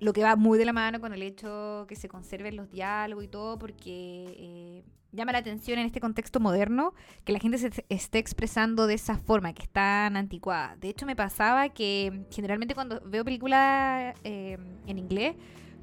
lo 0.00 0.12
que 0.12 0.22
va 0.22 0.36
muy 0.36 0.58
de 0.58 0.64
la 0.64 0.72
mano 0.72 1.00
con 1.00 1.12
el 1.14 1.22
hecho 1.22 1.86
que 1.88 1.96
se 1.96 2.08
conserven 2.08 2.56
los 2.56 2.70
diálogos 2.70 3.24
y 3.24 3.28
todo, 3.28 3.58
porque 3.58 4.34
eh, 4.38 4.82
llama 5.12 5.32
la 5.32 5.38
atención 5.38 5.78
en 5.78 5.86
este 5.86 6.00
contexto 6.00 6.40
moderno 6.40 6.92
que 7.24 7.32
la 7.32 7.38
gente 7.38 7.58
se 7.58 7.68
est- 7.68 7.86
esté 7.88 8.18
expresando 8.18 8.86
de 8.86 8.94
esa 8.94 9.16
forma, 9.18 9.52
que 9.52 9.62
es 9.62 9.68
tan 9.68 10.16
anticuada. 10.16 10.76
De 10.76 10.88
hecho, 10.88 11.06
me 11.06 11.14
pasaba 11.16 11.68
que 11.68 12.24
generalmente 12.30 12.74
cuando 12.74 13.00
veo 13.04 13.24
películas 13.24 14.14
eh, 14.24 14.58
en 14.86 14.98
inglés, 14.98 15.36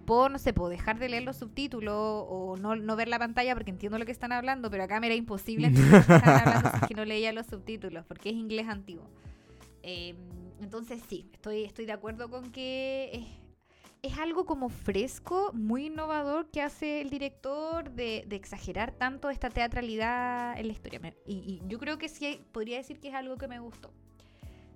por, 0.06 0.30
no 0.32 0.40
sé, 0.40 0.52
puedo 0.52 0.70
dejar 0.70 1.00
de 1.00 1.08
leer 1.08 1.24
los 1.24 1.38
subtítulos 1.38 1.96
o 1.96 2.58
no, 2.60 2.76
no 2.76 2.96
ver 2.98 3.08
la 3.08 3.20
pantalla 3.20 3.54
porque 3.56 3.70
entiendo 3.72 3.98
lo 3.98 4.06
que 4.06 4.12
están 4.12 4.32
hablando, 4.34 4.70
pero 4.70 4.84
acá 4.84 5.00
me 5.00 5.08
era 5.08 5.16
imposible 5.16 5.68
entender 5.68 6.02
lo 6.02 6.06
que 6.06 6.14
hablando 6.30 6.70
si 6.72 6.76
es 6.78 6.88
que 6.90 6.96
no 6.96 7.06
leía 7.06 7.32
los 7.32 7.46
subtítulos, 7.46 8.04
porque 8.06 8.30
es 8.30 8.36
inglés 8.36 8.68
antiguo. 8.68 9.08
Eh, 9.84 10.16
entonces 10.60 11.02
sí, 11.08 11.30
estoy, 11.34 11.64
estoy 11.64 11.86
de 11.86 11.92
acuerdo 11.94 12.30
con 12.30 12.52
que 12.52 13.26
es, 14.02 14.18
algo 14.18 14.46
como 14.46 14.70
fresco, 14.70 15.52
muy 15.54 15.88
innovador 15.88 16.50
que 16.50 16.62
hace 16.62 17.02
el 17.02 17.10
director 17.10 17.92
de, 17.92 18.24
de 18.28 18.36
exagerar 18.36 18.92
tanto 18.92 19.30
esta 19.30 19.50
teatralidad 19.50 20.58
en 20.60 20.68
la 20.68 20.74
historia. 20.74 21.14
Y, 21.26 21.34
y 21.34 21.62
yo 21.68 21.80
creo 21.80 21.98
que 21.98 22.10
sí 22.10 22.42
podría 22.52 22.78
decir 22.78 23.00
que 23.00 23.10
es 23.10 23.14
algo 23.14 23.38
que 23.38 23.48
me 23.48 23.60
gustó. 23.60 23.92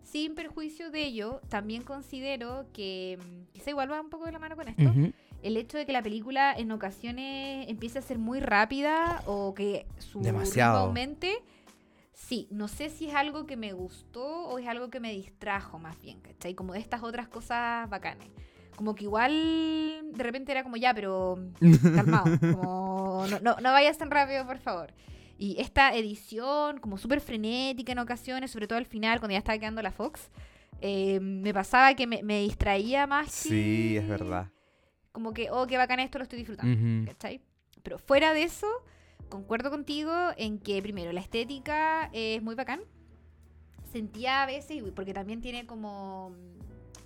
Sin 0.05 0.35
perjuicio 0.35 0.91
de 0.91 1.03
ello, 1.03 1.41
también 1.49 1.81
considero 1.81 2.67
que, 2.73 3.17
mm, 3.19 3.53
quizá 3.53 3.71
igual 3.71 3.91
va 3.91 3.99
un 3.99 4.09
poco 4.11 4.25
de 4.25 4.31
la 4.31 4.39
mano 4.39 4.55
con 4.55 4.67
esto, 4.67 4.93
el 5.41 5.57
hecho 5.57 5.77
de 5.77 5.85
que 5.85 5.91
la 5.91 6.03
película 6.03 6.53
en 6.55 6.71
ocasiones 6.71 7.67
empiece 7.67 7.99
a 7.99 8.01
ser 8.01 8.19
muy 8.19 8.39
rápida 8.39 9.23
o 9.25 9.53
que 9.55 9.87
su 9.97 10.21
Demasiado. 10.21 10.73
ritmo 10.73 10.87
aumente, 10.87 11.43
sí, 12.13 12.47
no 12.51 12.67
sé 12.67 12.89
si 12.89 13.07
es 13.07 13.15
algo 13.15 13.47
que 13.47 13.57
me 13.57 13.73
gustó 13.73 14.47
o 14.47 14.59
es 14.59 14.67
algo 14.67 14.89
que 14.89 14.99
me 14.99 15.11
distrajo 15.11 15.79
más 15.79 15.99
bien, 15.99 16.21
¿cachai? 16.21 16.53
Como 16.53 16.73
de 16.73 16.79
estas 16.79 17.01
otras 17.01 17.27
cosas 17.27 17.89
bacanes. 17.89 18.29
Como 18.75 18.93
que 18.95 19.05
igual 19.05 19.31
de 20.11 20.23
repente 20.23 20.51
era 20.51 20.63
como 20.63 20.75
ya, 20.77 20.93
pero 20.93 21.37
calmado, 21.95 22.25
como 22.39 23.25
no, 23.29 23.39
no, 23.39 23.55
no 23.61 23.71
vayas 23.71 23.97
tan 23.97 24.11
rápido, 24.11 24.45
por 24.45 24.57
favor. 24.57 24.93
Y 25.37 25.59
esta 25.59 25.93
edición, 25.95 26.79
como 26.79 26.97
súper 26.97 27.19
frenética 27.21 27.91
en 27.91 27.99
ocasiones, 27.99 28.51
sobre 28.51 28.67
todo 28.67 28.77
al 28.77 28.85
final, 28.85 29.19
cuando 29.19 29.33
ya 29.33 29.39
estaba 29.39 29.57
quedando 29.57 29.81
la 29.81 29.91
Fox, 29.91 30.29
eh, 30.81 31.19
me 31.21 31.53
pasaba 31.53 31.93
que 31.93 32.07
me, 32.07 32.23
me 32.23 32.41
distraía 32.41 33.07
más. 33.07 33.31
Sí, 33.31 33.97
es 33.97 34.07
verdad. 34.07 34.49
como 35.11 35.33
que, 35.33 35.49
oh, 35.51 35.65
qué 35.67 35.77
bacán 35.77 35.99
esto, 36.01 36.17
lo 36.19 36.23
estoy 36.23 36.39
disfrutando. 36.39 36.73
Ujú. 36.73 37.05
¿Cachai? 37.07 37.41
Pero 37.83 37.97
fuera 37.97 38.33
de 38.33 38.43
eso, 38.43 38.67
concuerdo 39.29 39.69
contigo 39.69 40.11
en 40.37 40.59
que, 40.59 40.81
primero, 40.81 41.11
la 41.13 41.21
estética 41.21 42.09
es 42.13 42.41
muy 42.41 42.55
bacán. 42.55 42.81
Sentía 43.91 44.43
a 44.43 44.45
veces, 44.45 44.83
porque 44.93 45.13
también 45.13 45.39
tiene 45.41 45.65
como 45.65 46.27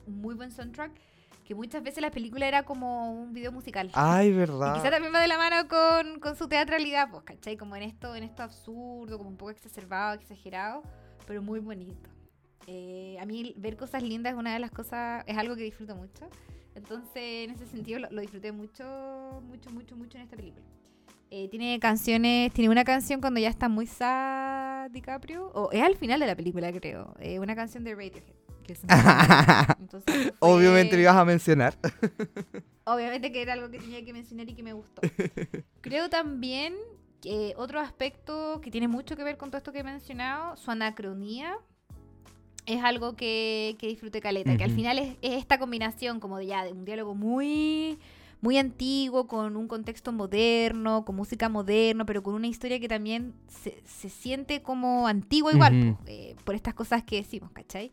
un 0.08 0.22
muy 0.22 0.34
buen 0.34 0.52
soundtrack, 0.52 0.92
que 1.50 1.56
muchas 1.56 1.82
veces 1.82 2.00
la 2.04 2.12
película 2.12 2.48
era 2.48 2.62
como 2.62 3.12
un 3.12 3.34
video 3.34 3.52
musical. 3.52 3.90
Ay, 3.94 4.28
Y 4.30 4.34
verdad. 4.34 4.76
quizá 4.76 4.92
también 4.92 5.12
va 5.12 5.20
de 5.20 5.28
la 5.28 5.38
mano 5.40 5.68
con, 5.68 6.20
con 6.20 6.36
su 6.36 6.48
teatralidad, 6.48 7.10
pues, 7.10 7.24
¿cachai? 7.24 7.58
Como 7.58 7.76
en 7.76 7.82
esto, 7.82 8.16
en 8.16 8.24
esto 8.24 8.44
absurdo, 8.44 9.18
como 9.18 9.32
un 9.32 9.36
poco 9.36 9.50
exacerbado, 9.50 10.14
exagerado, 10.14 10.84
pero 11.26 11.42
muy 11.42 11.60
bonito. 11.60 12.08
Eh, 12.68 13.18
a 13.20 13.26
mí 13.26 13.56
ver 13.58 13.78
cosas 13.78 14.04
lindas 14.04 14.34
es 14.34 14.38
una 14.40 14.54
de 14.54 14.60
las 14.60 14.70
cosas, 14.70 15.24
es 15.26 15.36
algo 15.40 15.56
que 15.56 15.64
disfruto 15.64 15.96
mucho. 15.96 16.30
Entonces, 16.76 17.16
en 17.46 17.50
ese 17.50 17.66
sentido, 17.66 17.98
lo, 17.98 18.12
lo 18.12 18.22
disfruté 18.22 18.52
mucho, 18.52 19.42
mucho, 19.48 19.72
mucho, 19.72 19.98
mucho 19.98 20.18
en 20.20 20.26
esta 20.26 20.36
película. 20.36 20.64
Eh, 21.32 21.48
tiene 21.50 21.80
canciones, 21.80 22.54
tiene 22.54 22.70
una 22.70 22.84
canción 22.84 23.22
cuando 23.22 23.40
ya 23.40 23.50
está 23.50 23.70
muy 23.70 23.88
sad 23.88 24.92
DiCaprio, 24.92 25.48
o 25.56 25.72
es 25.72 25.82
al 25.82 25.96
final 25.96 26.20
de 26.20 26.28
la 26.28 26.36
película, 26.36 26.72
creo. 26.72 27.16
eh, 27.20 27.40
una 27.40 27.56
canción 27.56 27.84
de 27.84 27.96
Radiohead. 27.96 28.36
Que 28.74 28.88
muy 28.96 29.04
bonita. 29.04 29.78
Entonces, 29.80 30.16
fue- 30.24 30.34
Obviamente 30.40 30.96
lo 30.96 31.02
ibas 31.04 31.16
a 31.16 31.26
mencionar. 31.26 31.76
Obviamente 32.86 33.32
que 33.32 33.42
era 33.42 33.54
algo 33.54 33.70
que 33.70 33.80
tenía 33.80 34.04
que 34.04 34.14
mencionar 34.14 34.50
y 34.50 34.54
que 34.54 34.64
me 34.64 34.74
gustó. 34.74 35.02
Creo 35.82 36.10
también 36.10 36.76
que 37.22 37.54
otro 37.58 37.80
aspecto 37.80 38.62
que 38.62 38.72
tiene 38.72 38.88
mucho 38.88 39.16
que 39.16 39.24
ver 39.24 39.38
con 39.38 39.50
todo 39.50 39.58
esto 39.58 39.72
que 39.72 39.80
he 39.80 39.84
mencionado, 39.84 40.56
su 40.58 40.72
anacronía, 40.72 41.54
es 42.66 42.84
algo 42.84 43.16
que, 43.16 43.76
que 43.80 43.88
disfruté 43.88 44.22
caleta. 44.22 44.56
Que 44.58 44.64
al 44.64 44.72
final 44.72 44.98
es, 45.00 45.18
es 45.22 45.34
esta 45.34 45.60
combinación 45.60 46.20
como 46.20 46.38
de 46.38 46.48
ya, 46.48 46.64
de 46.64 46.72
un 46.72 46.86
diálogo 46.86 47.16
muy 47.16 48.00
muy 48.42 48.58
antiguo, 48.58 49.28
con 49.28 49.58
un 49.58 49.68
contexto 49.68 50.14
moderno, 50.14 51.04
con 51.04 51.18
música 51.18 51.50
moderna, 51.50 52.06
pero 52.06 52.24
con 52.24 52.34
una 52.36 52.48
historia 52.48 52.80
que 52.80 52.88
también 52.88 53.34
se, 53.50 53.84
se 53.86 54.08
siente 54.10 54.62
como 54.62 55.08
antigua 55.08 55.52
igual, 55.52 55.78
Ujú. 55.78 55.96
po, 55.98 56.04
eh, 56.08 56.36
por 56.46 56.56
estas 56.56 56.74
cosas 56.74 57.04
que 57.04 57.18
decimos, 57.18 57.52
¿cachai? 57.52 57.92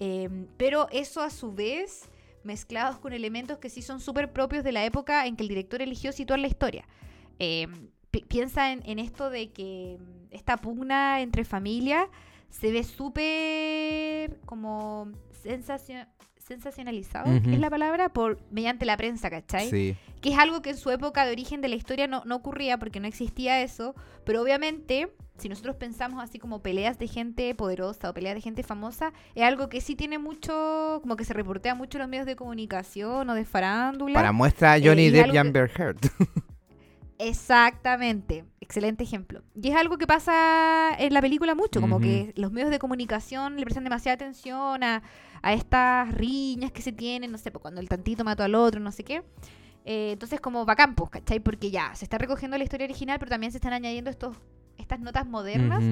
Em, 0.00 0.46
pero 0.56 0.88
eso 0.90 1.20
a 1.20 1.30
su 1.30 1.52
vez 1.52 2.08
mezclados 2.42 2.98
con 2.98 3.12
elementos 3.12 3.58
que 3.58 3.68
sí 3.68 3.82
son 3.82 4.00
súper 4.00 4.32
propios 4.32 4.64
de 4.64 4.72
la 4.72 4.84
época 4.84 5.26
en 5.26 5.36
que 5.36 5.42
el 5.42 5.48
director 5.48 5.82
eligió 5.82 6.10
situar 6.12 6.38
la 6.40 6.46
historia. 6.48 6.86
Em, 7.38 7.90
pi- 8.10 8.24
piensa 8.26 8.72
en, 8.72 8.82
en 8.86 8.98
esto 8.98 9.28
de 9.30 9.50
que 9.52 9.98
mm, 10.00 10.34
esta 10.34 10.56
pugna 10.56 11.20
entre 11.20 11.44
familias 11.44 12.06
se 12.48 12.72
ve 12.72 12.82
súper 12.82 14.40
como 14.46 15.08
sensacio- 15.44 16.06
sensacionalizado, 16.38 17.26
que 17.26 17.38
Ujú. 17.38 17.50
es 17.50 17.60
la 17.60 17.70
palabra, 17.70 18.08
por 18.08 18.38
mediante 18.50 18.84
la 18.86 18.96
prensa, 18.96 19.30
¿cachai? 19.30 19.68
Sí. 19.70 19.96
que 20.20 20.30
es 20.32 20.38
algo 20.38 20.60
que 20.62 20.70
en 20.70 20.76
su 20.76 20.90
época 20.90 21.24
de 21.24 21.32
origen 21.32 21.60
de 21.60 21.68
la 21.68 21.76
historia 21.76 22.06
no, 22.06 22.22
no 22.26 22.36
ocurría 22.36 22.78
porque 22.78 23.00
no 23.00 23.06
existía 23.06 23.62
eso, 23.62 23.94
pero 24.24 24.42
obviamente 24.42 25.12
si 25.40 25.48
nosotros 25.48 25.76
pensamos 25.76 26.22
así 26.22 26.38
como 26.38 26.62
peleas 26.62 26.98
de 26.98 27.08
gente 27.08 27.54
poderosa 27.54 28.10
o 28.10 28.14
peleas 28.14 28.34
de 28.34 28.40
gente 28.40 28.62
famosa, 28.62 29.12
es 29.34 29.42
algo 29.42 29.68
que 29.68 29.80
sí 29.80 29.96
tiene 29.96 30.18
mucho, 30.18 31.00
como 31.02 31.16
que 31.16 31.24
se 31.24 31.34
reportea 31.34 31.74
mucho 31.74 31.98
en 31.98 32.02
los 32.02 32.08
medios 32.08 32.26
de 32.26 32.36
comunicación 32.36 33.28
o 33.28 33.34
de 33.34 33.44
farándula. 33.44 34.14
Para 34.14 34.32
muestra 34.32 34.76
Johnny 34.82 35.06
Eh, 35.06 35.10
Depp 35.10 35.34
y 35.34 35.36
Amber 35.38 35.70
Heard. 35.76 35.98
Exactamente, 37.18 38.46
excelente 38.60 39.04
ejemplo. 39.04 39.42
Y 39.54 39.68
es 39.68 39.76
algo 39.76 39.98
que 39.98 40.06
pasa 40.06 40.90
en 40.98 41.12
la 41.12 41.20
película 41.20 41.54
mucho, 41.54 41.78
como 41.78 42.00
que 42.00 42.32
los 42.34 42.50
medios 42.50 42.70
de 42.70 42.78
comunicación 42.78 43.56
le 43.56 43.64
prestan 43.64 43.84
demasiada 43.84 44.14
atención 44.14 44.82
a, 44.82 45.02
a 45.42 45.52
estas 45.52 46.14
riñas 46.14 46.72
que 46.72 46.80
se 46.80 46.92
tienen, 46.92 47.30
no 47.30 47.36
sé, 47.36 47.50
pues, 47.50 47.60
cuando 47.60 47.82
el 47.82 47.90
tantito 47.90 48.24
mató 48.24 48.42
al 48.42 48.54
otro, 48.54 48.80
no 48.80 48.90
sé 48.90 49.04
qué. 49.04 49.22
Eh, 49.84 50.12
entonces, 50.12 50.40
como 50.40 50.64
bacán, 50.64 50.94
pues, 50.94 51.10
¿cachai? 51.10 51.40
Porque 51.40 51.70
ya 51.70 51.94
se 51.94 52.06
está 52.06 52.16
recogiendo 52.16 52.56
la 52.56 52.64
historia 52.64 52.86
original, 52.86 53.18
pero 53.18 53.28
también 53.28 53.52
se 53.52 53.58
están 53.58 53.74
añadiendo 53.74 54.08
estos, 54.08 54.36
estas 54.90 55.00
notas 55.00 55.26
modernas 55.26 55.84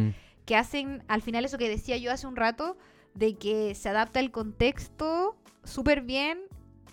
que 0.45 0.57
hacen 0.57 1.05
al 1.07 1.23
final 1.23 1.45
eso 1.45 1.57
que 1.57 1.69
decía 1.69 1.97
yo 1.99 2.11
hace 2.11 2.27
un 2.27 2.35
rato, 2.35 2.77
de 3.15 3.35
que 3.37 3.75
se 3.77 3.89
adapta 3.89 4.19
el 4.19 4.33
contexto 4.33 5.37
súper 5.63 6.03
bien 6.03 6.39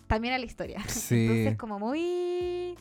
también 0.08 0.36
a 0.36 0.38
la 0.38 0.46
historia. 0.46 0.84
Sí. 0.88 1.26
Entonces, 1.26 1.58
como 1.58 1.80
muy 1.80 2.76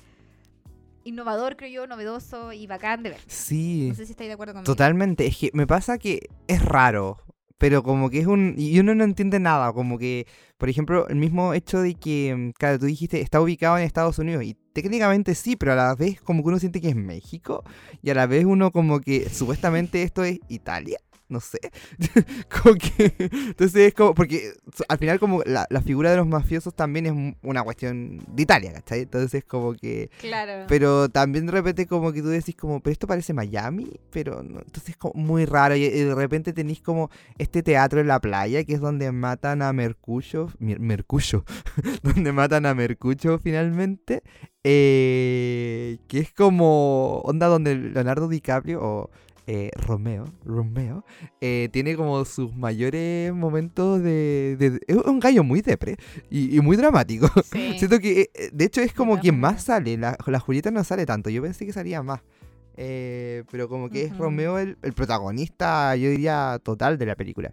innovador, 1.04 1.56
creo 1.56 1.70
yo, 1.70 1.86
novedoso 1.86 2.52
y 2.52 2.66
bacán 2.66 3.02
de 3.02 3.10
ver. 3.10 3.20
Sí. 3.26 3.88
No 3.88 3.94
sé 3.94 4.04
si 4.04 4.12
estáis 4.12 4.28
de 4.28 4.34
acuerdo 4.34 4.52
conmigo. 4.52 4.66
Totalmente, 4.66 5.26
es 5.26 5.38
que 5.38 5.50
me 5.54 5.66
pasa 5.66 5.98
que 5.98 6.28
es 6.48 6.62
raro, 6.62 7.18
pero 7.58 7.82
como 7.82 8.10
que 8.10 8.20
es 8.20 8.26
un... 8.26 8.54
Y 8.56 8.78
uno 8.80 8.94
no 8.94 9.04
entiende 9.04 9.38
nada, 9.40 9.72
como 9.72 9.98
que, 9.98 10.26
por 10.58 10.68
ejemplo, 10.68 11.08
el 11.08 11.16
mismo 11.16 11.54
hecho 11.54 11.80
de 11.80 11.94
que, 11.94 12.52
claro, 12.58 12.78
tú 12.78 12.86
dijiste, 12.86 13.20
está 13.20 13.40
ubicado 13.40 13.78
en 13.78 13.84
Estados 13.84 14.18
Unidos, 14.18 14.44
y 14.44 14.56
técnicamente 14.72 15.34
sí, 15.34 15.56
pero 15.56 15.72
a 15.72 15.76
la 15.76 15.94
vez 15.94 16.20
como 16.20 16.42
que 16.42 16.48
uno 16.48 16.58
siente 16.58 16.80
que 16.80 16.88
es 16.88 16.96
México, 16.96 17.64
y 18.02 18.10
a 18.10 18.14
la 18.14 18.26
vez 18.26 18.44
uno 18.44 18.70
como 18.70 19.00
que 19.00 19.28
supuestamente 19.30 20.02
esto 20.02 20.24
es 20.24 20.40
Italia. 20.48 20.98
No 21.28 21.40
sé. 21.40 21.58
como 22.62 22.74
que. 22.74 23.14
Entonces 23.18 23.88
es 23.88 23.94
como. 23.94 24.14
Porque 24.14 24.52
al 24.88 24.98
final, 24.98 25.18
como 25.18 25.42
la, 25.44 25.66
la 25.70 25.80
figura 25.80 26.10
de 26.10 26.18
los 26.18 26.26
mafiosos 26.26 26.74
también 26.74 27.06
es 27.06 27.12
un- 27.12 27.36
una 27.42 27.62
cuestión 27.62 28.18
de 28.28 28.42
Italia, 28.42 28.72
¿cachai? 28.74 29.00
Entonces, 29.00 29.42
como 29.44 29.72
que. 29.74 30.10
Claro. 30.20 30.66
Pero 30.68 31.08
también 31.08 31.46
de 31.46 31.52
repente 31.52 31.86
como 31.86 32.12
que 32.12 32.20
tú 32.22 32.28
decís 32.28 32.54
como, 32.56 32.80
pero 32.80 32.92
esto 32.92 33.06
parece 33.06 33.32
Miami, 33.32 33.90
pero 34.10 34.42
no, 34.42 34.60
entonces 34.60 34.90
es 34.90 34.96
como 34.96 35.14
muy 35.14 35.44
raro 35.46 35.74
y, 35.76 35.88
de 35.88 36.14
repente 36.14 36.52
tenéis 36.52 36.80
como 36.82 37.10
este 37.38 37.62
teatro 37.62 38.00
en 38.00 38.06
la 38.08 38.20
playa 38.20 38.62
que 38.64 38.74
es 38.74 38.80
donde 38.80 39.10
matan 39.12 39.62
a 39.62 39.72
Mercucho, 39.72 40.50
Mer- 40.58 40.80
Mercucho, 40.80 41.44
donde 42.02 42.32
matan 42.32 42.66
a 42.66 42.74
Mercucho 42.74 43.38
finalmente, 43.42 44.22
eh, 44.62 45.98
que 46.08 46.18
es 46.20 46.32
como 46.32 47.18
onda 47.24 47.46
donde 47.46 47.74
Leonardo 47.76 48.28
DiCaprio 48.28 48.80
o 48.82 49.10
eh, 49.46 49.70
Romeo, 49.86 50.24
Romeo, 50.44 51.04
eh, 51.40 51.68
tiene 51.72 51.96
como 51.96 52.24
sus 52.24 52.54
mayores 52.54 53.32
momentos 53.34 54.02
de... 54.02 54.56
de- 54.58 54.80
es 54.86 54.96
un 54.96 55.20
gallo 55.20 55.44
muy 55.44 55.60
depre 55.60 55.96
y, 56.30 56.56
y 56.56 56.60
muy 56.60 56.76
dramático. 56.76 57.28
Sí. 57.52 57.74
Siento 57.78 57.98
que, 58.00 58.30
eh, 58.34 58.50
de 58.52 58.64
hecho, 58.64 58.80
es 58.80 58.92
como 58.94 59.18
quien 59.20 59.38
más 59.38 59.64
sale. 59.64 59.96
La, 59.96 60.16
la 60.26 60.40
Julieta 60.40 60.70
no 60.70 60.82
sale 60.84 61.06
tanto. 61.06 61.30
Yo 61.30 61.42
pensé 61.42 61.66
que 61.66 61.72
salía 61.72 62.02
más. 62.02 62.20
Pero 62.76 63.68
como 63.68 63.88
que 63.90 64.04
es. 64.04 64.16
Romeo 64.18 64.58
el, 64.58 64.76
el 64.82 64.92
protagonista, 64.94 65.94
yo 65.96 66.10
diría, 66.10 66.58
total 66.62 66.98
de 66.98 67.06
la 67.06 67.14
película. 67.14 67.52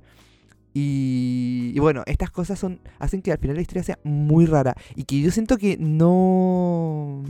Y, 0.74 1.74
y 1.76 1.80
bueno, 1.80 2.04
estas 2.06 2.32
cosas 2.32 2.58
son 2.58 2.80
hacen 2.98 3.22
que 3.22 3.32
al 3.34 3.38
final 3.38 3.58
la 3.58 3.62
historia 3.62 3.84
sea 3.84 4.00
muy 4.04 4.46
rara. 4.46 4.74
Y 4.96 5.04
que 5.04 5.20
yo 5.22 5.30
siento 5.30 5.58
que 5.58 5.78
no... 5.78 7.24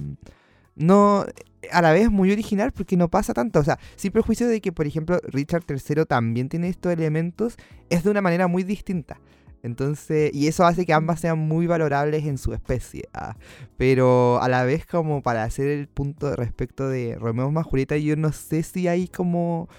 No... 0.76 1.26
A 1.72 1.82
la 1.84 1.94
vez 1.94 2.10
muy 2.10 2.32
original 2.32 2.72
porque 2.72 2.98
no 2.98 3.08
pasa 3.10 3.34
tanto. 3.34 3.60
O 3.60 3.64
sea, 3.64 3.78
sin 3.96 4.12
prejuicio 4.12 4.48
de 4.48 4.62
que, 4.62 4.72
por 4.72 4.88
ejemplo, 4.88 5.20
Richard 5.26 5.64
III 5.70 6.06
también 6.06 6.50
tiene 6.50 6.70
estos 6.70 6.92
elementos, 6.92 7.56
es 7.90 8.04
de 8.04 8.10
una 8.10 8.22
manera 8.22 8.48
muy 8.48 8.64
distinta. 8.64 9.20
Entonces, 9.64 10.34
y 10.34 10.48
eso 10.48 10.66
hace 10.66 10.86
que 10.86 10.94
ambas 10.94 11.20
sean 11.20 11.38
muy 11.38 11.68
valorables 11.68 12.26
en 12.26 12.38
su 12.38 12.54
especie. 12.54 13.08
ah. 13.14 13.36
Pero 13.78 14.42
a 14.42 14.50
la 14.50 14.64
vez, 14.64 14.86
como 14.86 15.22
para 15.22 15.44
hacer 15.44 15.68
el 15.68 15.88
punto 15.88 16.36
respecto 16.36 16.90
de 16.90 17.16
Romeo 17.16 17.52
más 17.52 17.66
Julieta, 17.66 17.98
yo 17.98 18.16
no 18.16 18.32
sé 18.32 18.64
si 18.64 18.88
hay 18.88 19.08
como 19.08 19.70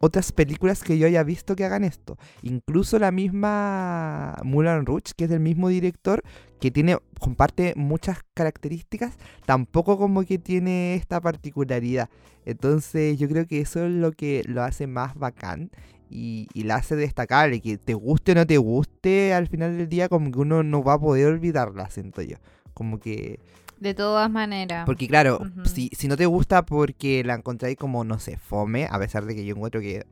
otras 0.00 0.32
películas 0.32 0.82
que 0.82 0.98
yo 0.98 1.06
haya 1.06 1.22
visto 1.22 1.56
que 1.56 1.64
hagan 1.64 1.84
esto. 1.84 2.16
Incluso 2.42 2.98
la 2.98 3.10
misma 3.10 4.36
Moulin 4.44 4.86
Rouge, 4.86 5.12
que 5.16 5.24
es 5.24 5.30
del 5.30 5.40
mismo 5.40 5.68
director, 5.68 6.22
que 6.60 6.70
tiene, 6.70 6.98
comparte 7.18 7.74
muchas 7.76 8.18
características, 8.34 9.14
tampoco 9.46 9.98
como 9.98 10.24
que 10.24 10.38
tiene 10.38 10.94
esta 10.94 11.20
particularidad. 11.20 12.08
Entonces 12.44 13.18
yo 13.18 13.28
creo 13.28 13.46
que 13.46 13.60
eso 13.60 13.84
es 13.84 13.92
lo 13.92 14.12
que 14.12 14.42
lo 14.46 14.62
hace 14.62 14.86
más 14.86 15.14
bacán 15.16 15.70
y, 16.10 16.48
y 16.54 16.64
la 16.64 16.76
hace 16.76 16.96
destacable. 16.96 17.60
Que 17.60 17.76
te 17.78 17.94
guste 17.94 18.32
o 18.32 18.34
no 18.34 18.46
te 18.46 18.58
guste, 18.58 19.34
al 19.34 19.48
final 19.48 19.76
del 19.76 19.88
día 19.88 20.08
como 20.08 20.30
que 20.30 20.38
uno 20.38 20.62
no 20.62 20.82
va 20.82 20.94
a 20.94 21.00
poder 21.00 21.26
olvidarla, 21.26 21.90
siento 21.90 22.22
yo. 22.22 22.36
Como 22.74 22.98
que... 22.98 23.40
De 23.80 23.94
todas 23.94 24.30
maneras. 24.30 24.84
Porque 24.86 25.06
claro, 25.06 25.40
si, 25.64 25.90
si 25.96 26.08
no 26.08 26.16
te 26.16 26.26
gusta 26.26 26.64
porque 26.64 27.22
la 27.24 27.34
encontráis 27.34 27.76
como, 27.76 28.04
no 28.04 28.18
sé, 28.18 28.36
fome, 28.36 28.88
a 28.90 28.98
pesar 28.98 29.24
de 29.24 29.34
que 29.34 29.44
yo 29.44 29.54
encuentro 29.54 29.80
que 29.80 30.04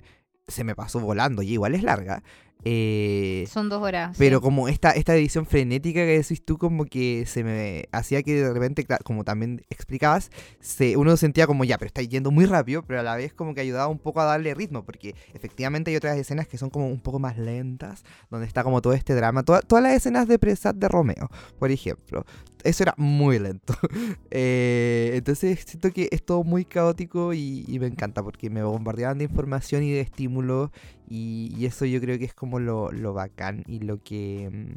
se 0.49 0.65
me 0.65 0.75
pasó 0.75 1.01
volando 1.01 1.43
y 1.43 1.53
igual 1.53 1.75
es 1.75 1.83
larga. 1.83 2.23
Eh, 2.69 3.47
Son 3.49 3.69
dos 3.69 3.81
horas. 3.81 4.17
pero 4.19 4.39
sí. 4.39 4.43
como 4.43 4.67
esta, 4.69 4.91
esta 4.91 5.15
edición 5.15 5.47
frenética 5.47 6.01
que 6.01 6.19
decís 6.19 6.45
tú, 6.45 6.59
como 6.59 6.85
que 6.85 7.25
se 7.27 7.45
me 7.45 7.87
hacía 7.93 8.23
que 8.25 8.35
de 8.43 8.53
repente, 8.53 8.85
como 9.05 9.23
también 9.23 9.63
explicabas, 9.71 10.31
se, 10.61 10.97
uno 10.97 11.17
sentía 11.17 11.47
como 11.47 11.65
ya, 11.65 11.79
pero 11.79 11.87
está 11.87 12.03
yendo 12.03 12.33
muy 12.33 12.45
rápido, 12.45 12.83
pero 12.83 13.01
a 13.01 13.03
la 13.05 13.15
vez 13.17 13.33
como 13.33 13.55
que 13.55 13.61
ayudaba 13.61 13.87
un 13.87 13.99
poco 14.01 14.21
a 14.21 14.25
darle 14.25 14.53
ritmo, 14.55 14.85
porque 14.85 15.15
efectivamente 15.33 15.91
hay 15.93 15.97
otras 15.97 16.19
escenas 16.19 16.49
que 16.49 16.59
son 16.59 16.71
como 16.71 16.89
un 16.89 17.01
poco 17.01 17.21
más 17.21 17.39
lentas, 17.39 18.03
donde 18.31 18.47
está 18.49 18.65
como 18.65 18.83
todo 18.83 18.95
este 18.95 19.15
drama, 19.15 19.45
toda- 19.45 19.61
todas 19.61 19.85
las 19.85 19.95
escenas 19.95 20.27
de 20.27 20.39
Presat 20.41 20.75
de 20.77 20.89
Romeo, 20.89 21.29
por 21.61 21.71
ejemplo. 21.71 22.25
Eso 22.65 22.83
era 22.83 22.95
muy 22.97 23.39
lento. 23.39 23.75
Eh, 24.31 25.13
entonces 25.15 25.61
siento 25.67 25.91
que 25.93 26.09
es 26.11 26.23
todo 26.25 26.43
muy 26.45 26.65
caótico 26.65 27.33
y, 27.33 27.65
y 27.69 27.79
me 27.79 27.87
encanta 27.87 28.23
porque 28.23 28.51
me 28.51 28.63
bombardeaban 28.63 29.19
de 29.19 29.25
información 29.25 29.83
y 29.83 29.93
de 29.93 30.01
estímulos 30.01 30.71
y, 31.09 31.53
y 31.57 31.67
eso 31.67 31.85
yo 31.85 32.01
creo 32.01 32.19
que 32.19 32.25
es 32.25 32.35
como 32.35 32.59
lo, 32.59 32.91
lo 32.93 33.13
bacán 33.15 33.63
y 33.67 33.81
lo 33.81 33.99
que 34.03 34.49
mm, 34.53 34.73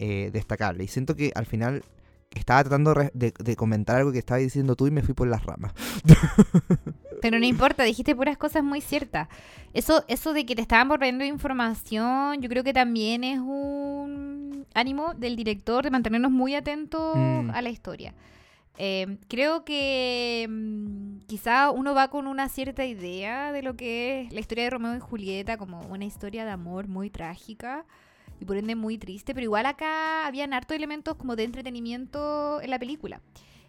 eh, 0.00 0.30
destacable. 0.32 0.84
Y 0.84 0.88
siento 0.88 1.14
que 1.16 1.32
al 1.34 1.46
final 1.46 1.84
estaba 2.34 2.62
tratando 2.62 2.94
de, 3.14 3.32
de 3.38 3.56
comentar 3.56 3.96
algo 3.96 4.12
que 4.12 4.18
estabas 4.18 4.42
diciendo 4.42 4.76
tú 4.76 4.86
y 4.86 4.90
me 4.90 5.02
fui 5.02 5.14
por 5.14 5.28
las 5.28 5.44
ramas. 5.44 5.72
Pero 7.20 7.38
no 7.38 7.46
importa, 7.46 7.82
dijiste 7.82 8.14
puras 8.14 8.36
cosas 8.36 8.62
muy 8.62 8.80
ciertas. 8.80 9.28
Eso, 9.74 10.04
eso 10.08 10.32
de 10.32 10.46
que 10.46 10.54
te 10.54 10.62
estaban 10.62 10.88
borrando 10.88 11.24
información, 11.24 12.40
yo 12.40 12.48
creo 12.48 12.62
que 12.62 12.72
también 12.72 13.24
es 13.24 13.40
un 13.40 14.66
ánimo 14.74 15.14
del 15.14 15.34
director 15.36 15.82
de 15.84 15.90
mantenernos 15.90 16.30
muy 16.30 16.54
atentos 16.54 17.16
Mm. 17.16 17.50
a 17.50 17.62
la 17.62 17.70
historia. 17.70 18.14
Eh, 18.80 19.18
creo 19.26 19.64
que 19.64 20.46
mm, 20.48 21.26
quizá 21.26 21.70
uno 21.72 21.94
va 21.94 22.08
con 22.10 22.28
una 22.28 22.48
cierta 22.48 22.84
idea 22.86 23.50
de 23.50 23.62
lo 23.62 23.76
que 23.76 24.22
es 24.22 24.32
la 24.32 24.38
historia 24.38 24.64
de 24.64 24.70
Romeo 24.70 24.94
y 24.94 25.00
Julieta, 25.00 25.58
como 25.58 25.80
una 25.88 26.04
historia 26.04 26.44
de 26.44 26.52
amor 26.52 26.86
muy 26.86 27.10
trágica 27.10 27.84
y 28.40 28.44
por 28.44 28.56
ende 28.56 28.76
muy 28.76 28.96
triste, 28.96 29.34
pero 29.34 29.44
igual 29.44 29.66
acá 29.66 30.28
habían 30.28 30.52
hartos 30.52 30.76
elementos 30.76 31.16
como 31.16 31.34
de 31.34 31.42
entretenimiento 31.42 32.60
en 32.62 32.70
la 32.70 32.78
película. 32.78 33.20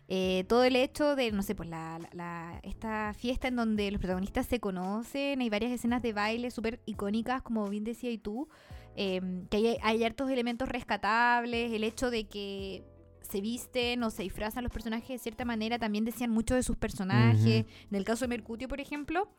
Eh, 0.10 0.46
todo 0.48 0.64
el 0.64 0.76
hecho 0.76 1.16
de, 1.16 1.32
no 1.32 1.42
sé, 1.42 1.56
pues 1.56 1.70
la, 1.70 2.60
esta 2.62 3.16
fiesta 3.16 3.48
en 3.48 3.56
donde 3.56 3.90
los 3.90 4.00
protagonistas 4.00 4.46
se 4.46 4.60
conocen, 4.60 5.42
hay 5.42 5.50
varias 5.50 5.72
escenas 5.72 6.04
de 6.04 6.14
baile 6.14 6.52
súper 6.52 6.82
icónicas, 6.86 7.42
como 7.42 7.68
bien 7.68 7.84
decía 7.84 8.12
y 8.12 8.20
tú, 8.20 8.48
eh, 8.96 9.22
que 9.50 9.58
hay, 9.58 9.78
hay 9.82 10.04
hartos 10.04 10.30
elementos 10.30 10.70
rescatables, 10.70 11.72
el 11.74 11.84
hecho 11.84 12.12
de 12.12 12.28
que 12.28 12.84
se 13.30 13.42
visten 13.42 14.04
o 14.04 14.10
se 14.10 14.24
disfrazan 14.24 14.64
los 14.64 14.74
personajes 14.74 15.10
de 15.10 15.18
cierta 15.20 15.46
manera, 15.46 15.78
también 15.80 16.06
decían 16.06 16.32
mucho 16.32 16.56
de 16.56 16.64
sus 16.64 16.78
personajes. 16.78 17.66
En 17.90 17.96
el 17.96 18.04
caso 18.04 18.26
de 18.26 18.30
Mercutio, 18.30 18.68
por 18.68 18.82
ejemplo, 18.82 19.30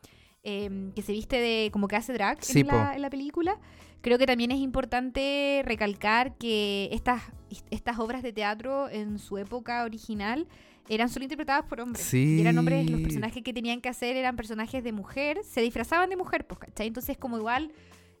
eh, 0.43 0.91
que 0.95 1.01
se 1.01 1.11
viste 1.11 1.37
de 1.37 1.69
como 1.71 1.87
que 1.87 1.95
hace 1.95 2.13
drag 2.13 2.43
Sí, 2.43 2.61
en, 2.61 2.67
la, 2.67 2.95
en 2.95 3.01
la 3.01 3.09
película. 3.09 3.59
Creo 4.01 4.17
que 4.17 4.25
también 4.25 4.49
es 4.51 4.59
importante 4.59 5.61
recalcar 5.65 6.35
que 6.37 6.89
estas, 6.91 7.21
estas 7.69 7.99
obras 7.99 8.23
de 8.23 8.33
teatro 8.33 8.89
en 8.89 9.19
su 9.19 9.37
época 9.37 9.83
original 9.83 10.47
eran 10.89 11.07
solo 11.09 11.23
interpretadas 11.23 11.65
por 11.65 11.79
hombres. 11.81 12.03
Sí. 12.03 12.37
Y 12.37 12.41
eran 12.41 12.57
hombres, 12.57 12.89
los 12.89 13.01
personajes 13.01 13.43
que 13.43 13.53
tenían 13.53 13.79
que 13.79 13.89
hacer 13.89 14.15
eran 14.15 14.35
personajes 14.35 14.83
de 14.83 14.91
mujer, 14.91 15.41
se 15.43 15.61
disfrazaban 15.61 16.09
de 16.09 16.15
mujer, 16.15 16.47
pues, 16.47 16.59
¿cachai? 16.59 16.87
Entonces, 16.87 17.17
como 17.17 17.37
igual, 17.37 17.71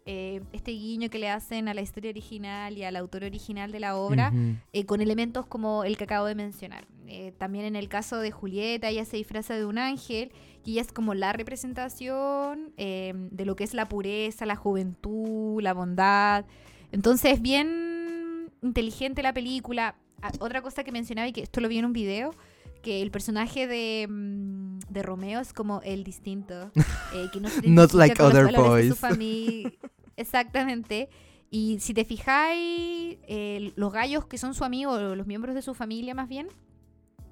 eh, 0.05 0.41
este 0.51 0.71
guiño 0.71 1.09
que 1.09 1.19
le 1.19 1.29
hacen 1.29 1.67
a 1.67 1.73
la 1.73 1.81
historia 1.81 2.09
original 2.09 2.77
y 2.77 2.83
al 2.83 2.95
autor 2.95 3.23
original 3.23 3.71
de 3.71 3.79
la 3.79 3.95
obra, 3.95 4.33
eh, 4.73 4.85
con 4.85 5.01
elementos 5.01 5.45
como 5.45 5.83
el 5.83 5.97
que 5.97 6.05
acabo 6.05 6.25
de 6.25 6.35
mencionar. 6.35 6.87
Eh, 7.07 7.33
también 7.37 7.65
en 7.65 7.75
el 7.75 7.89
caso 7.89 8.19
de 8.19 8.31
Julieta, 8.31 8.87
ella 8.87 9.03
se 9.03 9.17
disfraza 9.17 9.53
de 9.55 9.65
un 9.65 9.77
ángel 9.77 10.31
y 10.63 10.71
ella 10.71 10.81
es 10.81 10.93
como 10.93 11.13
la 11.13 11.33
representación 11.33 12.71
eh, 12.77 13.13
de 13.31 13.45
lo 13.45 13.55
que 13.55 13.65
es 13.65 13.73
la 13.73 13.89
pureza, 13.89 14.45
la 14.45 14.55
juventud, 14.55 15.61
la 15.61 15.73
bondad. 15.73 16.45
Entonces, 16.91 17.33
es 17.33 17.41
bien 17.41 18.49
inteligente 18.61 19.23
la 19.23 19.33
película. 19.33 19.95
Ah, 20.21 20.31
Otra 20.39 20.61
cosa 20.61 20.83
que 20.83 20.91
mencionaba 20.91 21.27
y 21.27 21.33
que 21.33 21.41
esto 21.41 21.59
lo 21.61 21.67
vi 21.67 21.79
en 21.79 21.85
un 21.85 21.93
video, 21.93 22.33
que 22.81 23.01
el 23.01 23.11
personaje 23.11 23.67
de, 23.67 24.07
mm, 24.09 24.79
de 24.89 25.03
Romeo 25.03 25.39
es 25.39 25.53
como 25.53 25.81
el 25.83 26.03
distinto, 26.03 26.71
eh, 27.13 27.27
que 27.31 27.39
no 27.39 27.49
se 27.49 27.67
Not 27.69 27.93
like 27.93 28.21
other 28.21 28.47
de 28.47 28.53
su 28.53 28.61
boys. 28.61 29.01
fami- 29.01 29.73
Exactamente. 30.17 31.09
Y 31.49 31.79
si 31.79 31.93
te 31.93 32.05
fijáis, 32.05 33.17
eh, 33.27 33.73
los 33.75 33.91
gallos 33.91 34.25
que 34.25 34.37
son 34.37 34.53
su 34.53 34.63
amigo, 34.63 34.97
los 35.15 35.27
miembros 35.27 35.53
de 35.55 35.61
su 35.61 35.73
familia 35.73 36.13
más 36.15 36.29
bien, 36.29 36.47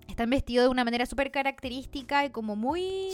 están 0.07 0.29
vestidos 0.29 0.65
de 0.65 0.69
una 0.69 0.83
manera 0.83 1.05
súper 1.05 1.31
característica 1.31 2.25
y 2.25 2.29
como 2.31 2.55
muy, 2.55 3.09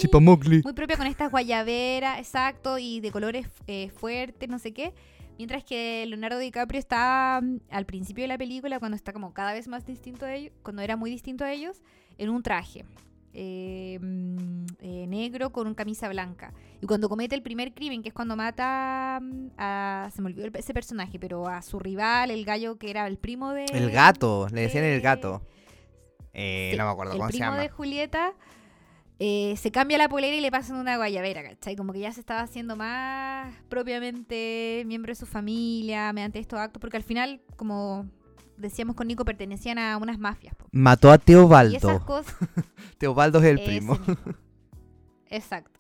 muy 0.64 0.74
propia 0.74 0.98
con 0.98 1.06
estas 1.08 1.30
guayaberas, 1.30 2.18
exacto, 2.20 2.78
y 2.80 3.02
de 3.02 3.12
colores 3.12 3.48
eh, 3.68 3.90
fuertes, 3.90 4.50
no 4.50 4.58
sé 4.60 4.74
qué. 4.74 4.94
Mientras 5.38 5.66
que 5.66 6.06
Leonardo 6.08 6.40
DiCaprio 6.40 6.80
está 6.80 7.42
mm, 7.44 7.58
al 7.70 7.86
principio 7.86 8.24
de 8.24 8.30
la 8.30 8.38
película, 8.38 8.80
cuando 8.80 8.96
está 8.96 9.12
como 9.14 9.34
cada 9.34 9.52
vez 9.54 9.68
más 9.68 9.86
distinto 9.86 10.26
de 10.26 10.36
ellos, 10.38 10.54
cuando 10.64 10.82
era 10.82 10.96
muy 10.96 11.12
distinto 11.12 11.44
a 11.44 11.52
ellos, 11.52 11.82
en 12.18 12.30
un 12.30 12.42
traje. 12.44 12.86
eh, 13.38 14.00
mm, 14.02 14.66
eh, 14.80 15.06
negro 15.08 15.50
con 15.52 15.68
una 15.68 15.76
camisa 15.76 16.08
blanca. 16.08 16.54
Y 16.82 16.86
cuando 16.88 17.10
comete 17.10 17.36
el 17.36 17.42
primer 17.42 17.74
crimen, 17.74 18.02
que 18.02 18.08
es 18.08 18.14
cuando 18.16 18.38
mata 18.38 19.20
mm, 19.22 19.48
a. 19.58 20.10
Se 20.16 20.22
me 20.22 20.28
olvidó 20.30 20.46
el- 20.46 20.56
ese 20.56 20.74
personaje, 20.74 21.20
pero 21.20 21.46
a 21.50 21.62
su 21.62 21.78
rival, 21.78 22.32
el 22.32 22.46
gallo 22.46 22.78
que 22.78 22.90
era 22.90 23.06
el 23.08 23.18
primo 23.18 23.52
de. 23.52 23.66
El 23.66 23.92
gato, 23.92 24.48
le 24.54 24.62
decían 24.62 24.86
el 24.86 25.02
gato. 25.02 25.42
Eh, 26.34 26.70
Sí, 26.72 26.78
no 26.78 26.86
me 26.86 26.92
acuerdo 26.92 27.12
el 27.12 27.18
cómo 27.20 27.30
se 27.30 27.38
primo 27.38 27.52
llama. 27.52 27.62
de 27.62 27.68
Julieta 27.70 28.34
eh, 29.20 29.56
se 29.58 29.70
cambia 29.72 29.98
la 29.98 30.08
polera 30.10 30.34
y 30.36 30.40
le 30.42 30.52
pasan 30.52 30.78
una 30.78 30.96
guayabera, 30.98 31.44
¿cachai? 31.44 31.76
Como 31.76 31.92
que 31.94 32.00
ya 32.00 32.14
se 32.14 32.20
estaba 32.22 32.40
haciendo 32.42 32.76
más 32.78 33.54
propiamente 33.70 34.84
miembro 34.86 35.12
de 35.12 35.16
su 35.16 35.26
familia 35.26 36.12
mediante 36.14 36.40
estos 36.40 36.60
actos, 36.60 36.80
porque 36.80 36.96
al 36.98 37.04
final, 37.04 37.42
como 37.58 38.06
decíamos 38.58 38.96
con 38.96 39.08
Nico, 39.08 39.26
pertenecían 39.26 39.78
a 39.78 39.98
unas 39.98 40.20
mafias. 40.20 40.56
po. 40.56 40.68
Mató 40.72 41.12
a 41.12 41.18
Teobaldo. 41.18 42.06
cosas... 42.06 42.36
Teobaldo 42.98 43.40
es 43.40 43.46
el 43.46 43.60
ese 43.60 43.66
primo. 43.66 43.98
mismo. 43.98 44.16
Exacto. 45.30 45.80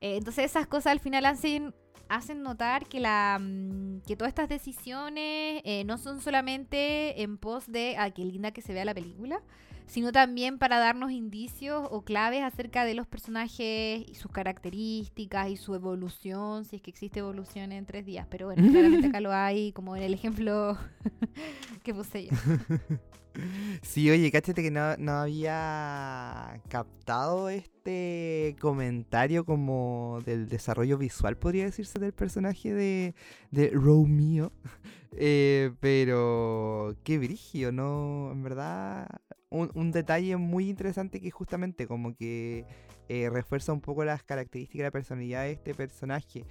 Eh, 0.00 0.16
entonces 0.16 0.44
esas 0.44 0.66
cosas 0.66 0.92
al 0.92 1.00
final 1.00 1.26
hacen 1.26 1.74
hacen 2.08 2.42
notar 2.42 2.86
que 2.86 3.00
la 3.00 3.38
mm, 3.40 4.02
que 4.06 4.14
todas 4.14 4.28
estas 4.28 4.48
decisiones 4.48 5.62
eh, 5.64 5.84
no 5.86 5.96
son 5.96 6.20
solamente 6.20 7.22
en 7.22 7.38
pos 7.38 7.70
de 7.70 7.96
ah, 7.98 8.10
qué 8.10 8.24
linda 8.24 8.50
que 8.52 8.60
se 8.60 8.74
vea 8.74 8.84
la 8.84 8.94
película 8.94 9.40
sino 9.86 10.12
también 10.12 10.58
para 10.58 10.78
darnos 10.78 11.12
indicios 11.12 11.86
o 11.90 12.02
claves 12.02 12.42
acerca 12.42 12.84
de 12.84 12.94
los 12.94 13.06
personajes 13.06 14.04
y 14.06 14.14
sus 14.14 14.30
características 14.30 15.50
y 15.50 15.56
su 15.56 15.74
evolución, 15.74 16.64
si 16.64 16.76
es 16.76 16.82
que 16.82 16.90
existe 16.90 17.20
evolución 17.20 17.72
en 17.72 17.86
tres 17.86 18.06
días. 18.06 18.26
Pero 18.30 18.46
bueno, 18.46 18.70
claramente 18.70 19.08
acá 19.08 19.20
lo 19.20 19.32
hay, 19.32 19.72
como 19.72 19.96
en 19.96 20.02
el 20.02 20.14
ejemplo 20.14 20.78
que 21.82 21.94
puse 21.94 22.26
yo. 22.26 22.30
Sí, 23.82 24.10
oye, 24.10 24.30
cáchate 24.30 24.62
que 24.62 24.70
no, 24.70 25.12
había 25.12 26.60
captado 26.68 27.48
este 27.48 28.56
comentario 28.60 29.44
como 29.44 30.20
del 30.24 30.48
desarrollo 30.48 30.98
visual, 30.98 31.36
podría 31.36 31.64
decirse, 31.64 31.98
del 31.98 32.12
personaje 32.12 32.72
de, 32.72 33.14
de 33.50 33.70
Romeo. 33.70 34.52
Eh, 35.16 35.70
pero 35.78 36.96
qué 37.04 37.18
brigio, 37.18 37.70
¿no? 37.70 38.32
En 38.32 38.42
verdad, 38.42 39.06
un, 39.48 39.92
detalle 39.92 40.36
muy 40.36 40.68
interesante 40.68 41.20
que 41.20 41.30
justamente 41.30 41.86
como 41.86 42.16
que 42.16 42.66
eh, 43.08 43.30
refuerza 43.30 43.72
un 43.72 43.80
poco 43.80 44.04
las 44.04 44.24
características 44.24 44.78
de 44.78 44.84
la 44.84 44.90
personalidad 44.90 45.42
de 45.44 45.52
este 45.52 45.74
personaje. 45.74 46.44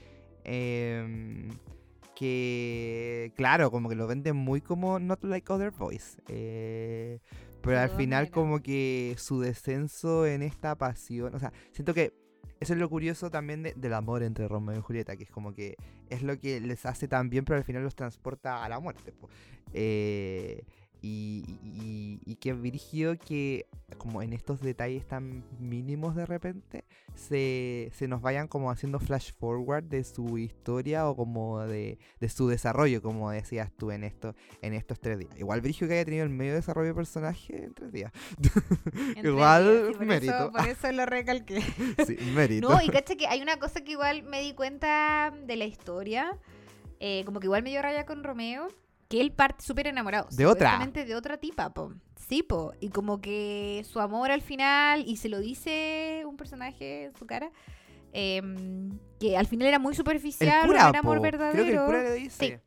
Em, 0.46 1.50
que, 2.24 3.34
claro, 3.36 3.69
como 3.69 3.89
que 3.89 3.95
lo 3.95 4.07
venden 4.07 4.36
muy 4.38 4.61
como 4.61 4.97
Not 4.99 5.24
Like 5.24 5.51
Other 5.51 5.71
Boys. 5.71 6.17
eh, 6.30 7.19
pero 7.61 7.80
al 7.80 7.89
final 7.89 8.30
como 8.30 8.61
que 8.61 9.15
su 9.17 9.39
descenso 9.39 10.26
en 10.26 10.41
esta 10.41 10.76
pasión, 10.78 11.34
o 11.34 11.39
sea, 11.39 11.51
siento 11.71 11.93
que 11.93 12.11
eso 12.59 12.74
es 12.74 12.80
lo 12.80 12.89
curioso 12.89 13.30
también 13.30 13.63
de- 13.63 13.74
del 13.74 13.93
amor 13.93 14.21
entre 14.24 14.47
Romeo 14.49 14.78
y 14.78 14.82
Julieta, 14.82 15.15
que 15.15 15.24
es 15.24 15.32
como 15.32 15.53
que 15.53 15.76
es 16.09 16.24
lo 16.24 16.38
que 16.39 16.59
les 16.59 16.86
hace 16.86 17.07
tan 17.07 17.30
bien, 17.30 17.45
pero 17.45 17.57
al 17.57 17.63
final 17.63 17.84
los 17.84 17.95
transporta 17.95 18.63
a 18.65 18.69
la 18.69 18.80
muerte. 18.80 19.13
Eh, 19.74 20.63
y, 21.04 21.60
y, 21.62 22.22
y 22.26 22.36
qué 22.38 22.54
virgio 22.54 23.20
que 23.20 23.68
como 23.97 24.22
en 24.22 24.32
estos 24.32 24.62
detalles 24.62 25.06
tan 25.06 25.43
mínimos 25.60 26.16
de 26.16 26.26
repente 26.26 26.86
se, 27.14 27.91
se 27.93 28.08
nos 28.08 28.22
vayan 28.22 28.47
como 28.47 28.72
haciendo 28.72 28.99
flash 28.99 29.34
forward 29.34 29.84
de 29.84 30.06
su 30.06 30.38
historia 30.38 31.08
o 31.10 31.16
como 31.16 31.60
de, 31.60 31.99
de 32.22 32.30
su 32.30 32.47
desarrollo, 32.47 33.01
como 33.01 33.32
decías 33.32 33.70
tú 33.78 33.91
en 33.91 34.06
esto, 34.06 34.34
en 34.62 34.74
estos 34.74 35.01
tres 35.01 35.20
días. 35.20 35.38
Igual 35.38 35.60
virgio 35.60 35.89
que 35.89 35.95
haya 35.95 36.06
tenido 36.06 36.24
el 36.24 36.30
medio 36.30 36.54
desarrollo 36.54 36.88
de 36.88 36.95
personaje 36.95 37.66
en 37.66 37.74
tres 37.74 37.91
días. 37.91 38.14
Igual 39.22 39.91
por 39.97 40.06
mérito. 40.06 40.34
Eso, 40.34 40.51
por 40.54 40.68
eso 40.68 40.91
lo 40.93 41.06
recalqué. 41.06 41.62
sí, 42.08 42.18
mérito. 42.34 42.70
No, 42.70 42.82
y 42.82 42.88
cacha 42.88 43.16
que 43.16 43.28
hay 43.28 43.41
una 43.41 43.58
cosa 43.58 43.82
que 43.82 43.91
igual 43.91 44.24
me 44.24 44.41
di 44.41 44.54
cuenta 44.54 45.34
de 45.45 45.58
la 45.58 45.66
historia, 45.66 46.39
eh, 47.01 47.24
como 47.26 47.41
que 47.41 47.47
igual 47.47 47.62
me 47.62 47.72
dio 47.72 47.82
raya 47.82 48.06
con 48.06 48.24
Romeo, 48.24 48.70
que 49.14 49.22
él 49.22 49.32
parte 49.32 49.64
súper 49.64 49.86
enamorado. 49.86 50.28
De 50.32 50.47
otra. 50.47 50.84
de 50.91 51.16
otra 51.16 51.38
tipa, 51.38 51.72
po. 51.72 51.93
Sí, 52.28 52.41
po. 52.41 52.74
Y 52.80 52.89
como 52.89 53.22
que 53.22 53.86
su 53.88 53.99
amor 53.99 54.32
al 54.32 54.41
final, 54.41 55.03
y 55.07 55.18
se 55.18 55.30
lo 55.30 55.39
dice 55.39 56.24
un 56.26 56.36
personaje 56.36 57.03
en 57.03 57.16
su 57.16 57.28
cara, 57.28 57.51
em, 58.11 58.97
que 59.20 59.38
al 59.38 59.45
final 59.45 59.68
era 59.68 59.78
muy 59.78 59.93
superficial, 59.93 60.66
cura, 60.66 60.84
no 60.86 60.89
era 60.89 60.99
amor 60.99 61.18
po. 61.18 61.24
verdadero. 61.24 61.53
Creo 61.53 61.66
que 61.66 61.72
el 61.74 61.86
cura 61.86 62.01
le 62.01 62.14
dice. 62.16 62.61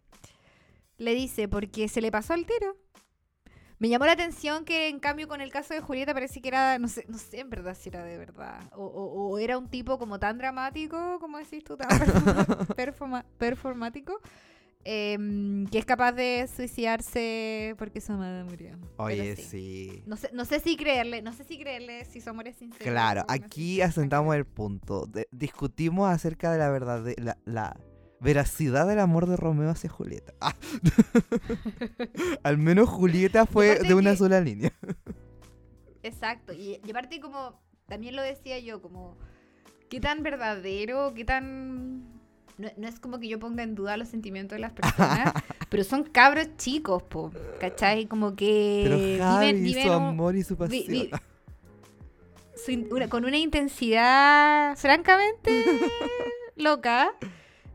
Le 0.99 1.15
dice, 1.15 1.49
porque 1.49 1.89
se 1.89 2.01
le 2.01 2.13
pasó 2.13 2.33
al 2.33 2.47
tiro. 2.47 2.77
Me 3.79 3.89
llamó 3.89 4.07
la 4.07 4.13
atención 4.13 4.65
que 4.65 4.89
en 4.89 5.01
cambio 5.01 5.27
con 5.27 5.41
el 5.41 5.51
caso 5.51 5.75
de 5.75 5.81
Julieta 5.81 6.15
parece 6.15 6.41
que 6.41 6.49
era, 6.49 6.79
no 6.79 6.87
sé, 6.87 7.05
no 7.09 7.19
sé 7.19 7.41
en 7.41 7.51
verdad 7.51 7.77
si 7.79 7.89
era 7.89 8.05
de 8.05 8.17
verdad. 8.19 8.61
O, 8.73 8.85
o- 8.87 9.31
o 9.31 9.39
era 9.39 9.59
un 9.59 9.69
tipo 9.69 9.99
como 9.99 10.21
tan 10.21 10.39
dramático, 10.39 11.19
como 11.19 11.39
decís 11.39 11.65
tú, 11.65 11.77
tan 11.77 11.89
performa- 11.99 12.67
performa- 12.77 13.25
performático, 13.37 14.21
em, 14.89 15.67
que 15.67 15.79
es 15.79 15.85
capaz 15.85 16.13
de 16.13 16.49
suicidarse 16.55 17.75
porque 17.77 18.01
su 18.01 18.13
amada 18.13 18.45
murió. 18.45 18.79
Oye, 18.99 19.35
sí. 19.35 19.43
sí. 19.43 20.03
No 20.07 20.17
sé, 20.17 20.31
no 20.33 20.45
sé 20.45 20.61
si 20.61 20.77
creerle, 20.77 21.23
no 21.23 21.33
sé 21.33 21.43
si 21.43 21.59
creerle 21.59 22.05
si 22.05 22.21
su 22.21 22.31
amor 22.31 22.47
es 22.47 22.57
sincero. 22.57 22.85
Claro, 22.89 23.25
aquí 23.27 23.81
asentamos 23.81 24.37
el 24.37 24.45
punto. 24.47 25.07
De- 25.07 25.27
discutimos 25.33 26.09
acerca 26.09 26.53
de 26.53 26.59
la 26.59 26.71
verdad, 26.71 27.03
de 27.03 27.17
la, 27.19 27.37
la 27.45 27.77
veracidad 28.21 28.87
del 28.87 29.01
amor 29.01 29.27
de 29.27 29.37
Romeo 29.37 29.71
hacia 29.71 29.91
Julieta. 29.91 30.33
Ah. 30.41 30.55
Al 32.45 32.59
menos 32.59 32.89
Julieta 32.89 33.45
fue 33.47 33.79
de 33.81 33.95
una 33.95 34.13
que- 34.13 34.17
sola 34.17 34.41
línea. 34.41 34.73
Exacto, 36.03 36.53
y, 36.53 36.81
y 36.87 36.91
aparte 36.91 37.19
como, 37.21 37.61
también 37.89 38.15
lo 38.15 38.23
decía 38.23 38.59
yo, 38.61 38.81
como, 38.81 39.17
qué 39.91 39.99
tan 40.01 40.23
verdadero, 40.23 41.13
qué 41.15 41.25
tan... 41.25 42.05
No, 42.59 42.69
no 42.77 42.89
es 42.89 42.99
como 42.99 43.19
que 43.19 43.29
yo 43.29 43.39
ponga 43.39 43.63
en 43.63 43.75
duda 43.75 43.97
los 43.99 44.09
sentimientos 44.09 44.57
de 44.57 44.61
las 44.61 44.73
personas, 44.73 45.33
pero 45.69 45.85
son 45.85 46.05
cabros 46.05 46.57
chicos, 46.57 47.03
po, 47.03 47.31
¿cachai? 47.61 48.07
Como 48.07 48.35
que 48.35 48.83
Pero 48.85 49.25
Javi, 49.25 49.47
viven, 49.47 49.63
viven 49.65 49.83
su 49.85 49.89
un- 49.91 49.95
amor 50.03 50.37
y 50.37 50.43
su 50.43 50.57
pasión. 50.57 50.85
vi- 50.89 51.11
su 52.65 52.71
in- 52.71 52.89
una- 52.91 53.09
con 53.09 53.25
una 53.27 53.37
intensidad 53.37 54.77
francamente 54.77 55.65
loca 56.57 57.13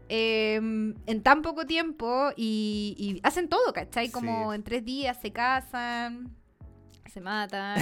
em, 0.09 0.95
en 1.05 1.21
tan 1.21 1.41
poco 1.43 1.65
tiempo 1.65 2.31
y, 2.35 2.95
y 2.97 3.19
hacen 3.23 3.47
todo, 3.49 3.71
¿cachai? 3.73 4.09
Como 4.09 4.51
Sí. 4.51 4.55
en 4.55 4.63
tres 4.63 4.83
días 4.83 5.17
se 5.21 5.31
casan, 5.31 6.35
se 7.11 7.21
matan 7.21 7.79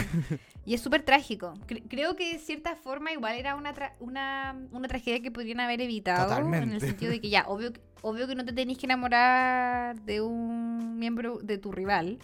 y 0.66 0.74
es 0.74 0.82
súper 0.82 1.04
trágico. 1.04 1.54
Cre- 1.68 1.84
creo 1.88 2.16
que 2.16 2.34
de 2.34 2.40
cierta 2.40 2.76
forma 2.76 3.12
igual 3.12 3.36
era 3.36 3.56
una, 3.56 3.74
tra- 3.76 3.94
una, 4.00 4.56
una 4.72 4.88
tragedia 4.88 5.22
que 5.22 5.32
podrían 5.32 5.60
haber 5.60 5.82
evitado 5.82 6.30
en 6.64 6.72
el 6.74 6.82
sentido 6.82 7.12
de 7.12 7.22
que 7.22 7.30
ya, 7.30 7.46
obvio, 7.48 7.74
que- 7.74 7.82
obvio 8.02 8.28
que 8.28 8.36
no 8.36 8.44
te 8.46 8.54
tenés 8.54 8.78
que 8.78 8.86
enamorar 8.88 10.00
de 10.02 10.22
un 10.22 10.98
miembro 10.98 11.38
de 11.40 11.58
tu 11.58 11.72
rival. 11.72 12.18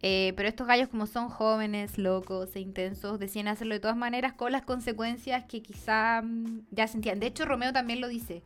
Eh, 0.00 0.32
pero 0.36 0.48
estos 0.48 0.66
gallos 0.68 0.88
como 0.88 1.06
son 1.06 1.28
jóvenes, 1.28 1.98
locos 1.98 2.54
e 2.54 2.60
intensos, 2.60 3.18
decían 3.18 3.48
hacerlo 3.48 3.74
de 3.74 3.80
todas 3.80 3.96
maneras 3.96 4.32
con 4.32 4.52
las 4.52 4.62
consecuencias 4.62 5.44
que 5.44 5.60
quizá 5.60 6.22
mm, 6.22 6.66
ya 6.70 6.86
sentían. 6.86 7.18
De 7.18 7.26
hecho, 7.26 7.44
Romeo 7.46 7.72
también 7.72 8.00
lo 8.00 8.06
dice, 8.06 8.44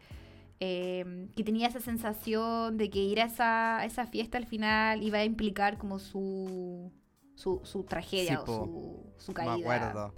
eh, 0.60 1.26
que 1.36 1.44
tenía 1.44 1.68
esa 1.68 1.80
sensación 1.80 2.78
de 2.78 2.88
que 2.88 3.00
ir 3.00 3.20
a 3.20 3.24
esa, 3.26 3.78
a 3.80 3.84
esa 3.84 4.06
fiesta 4.06 4.38
al 4.38 4.46
final 4.46 5.02
iba 5.02 5.18
a 5.18 5.24
implicar 5.24 5.76
como 5.76 5.98
su, 5.98 6.90
su, 7.34 7.60
su 7.64 7.84
tragedia 7.84 8.36
Sí, 8.36 8.42
o 8.42 8.46
su, 8.46 9.06
su 9.18 9.32
Me 9.32 9.36
caída. 9.36 9.54
acuerdo. 9.90 10.14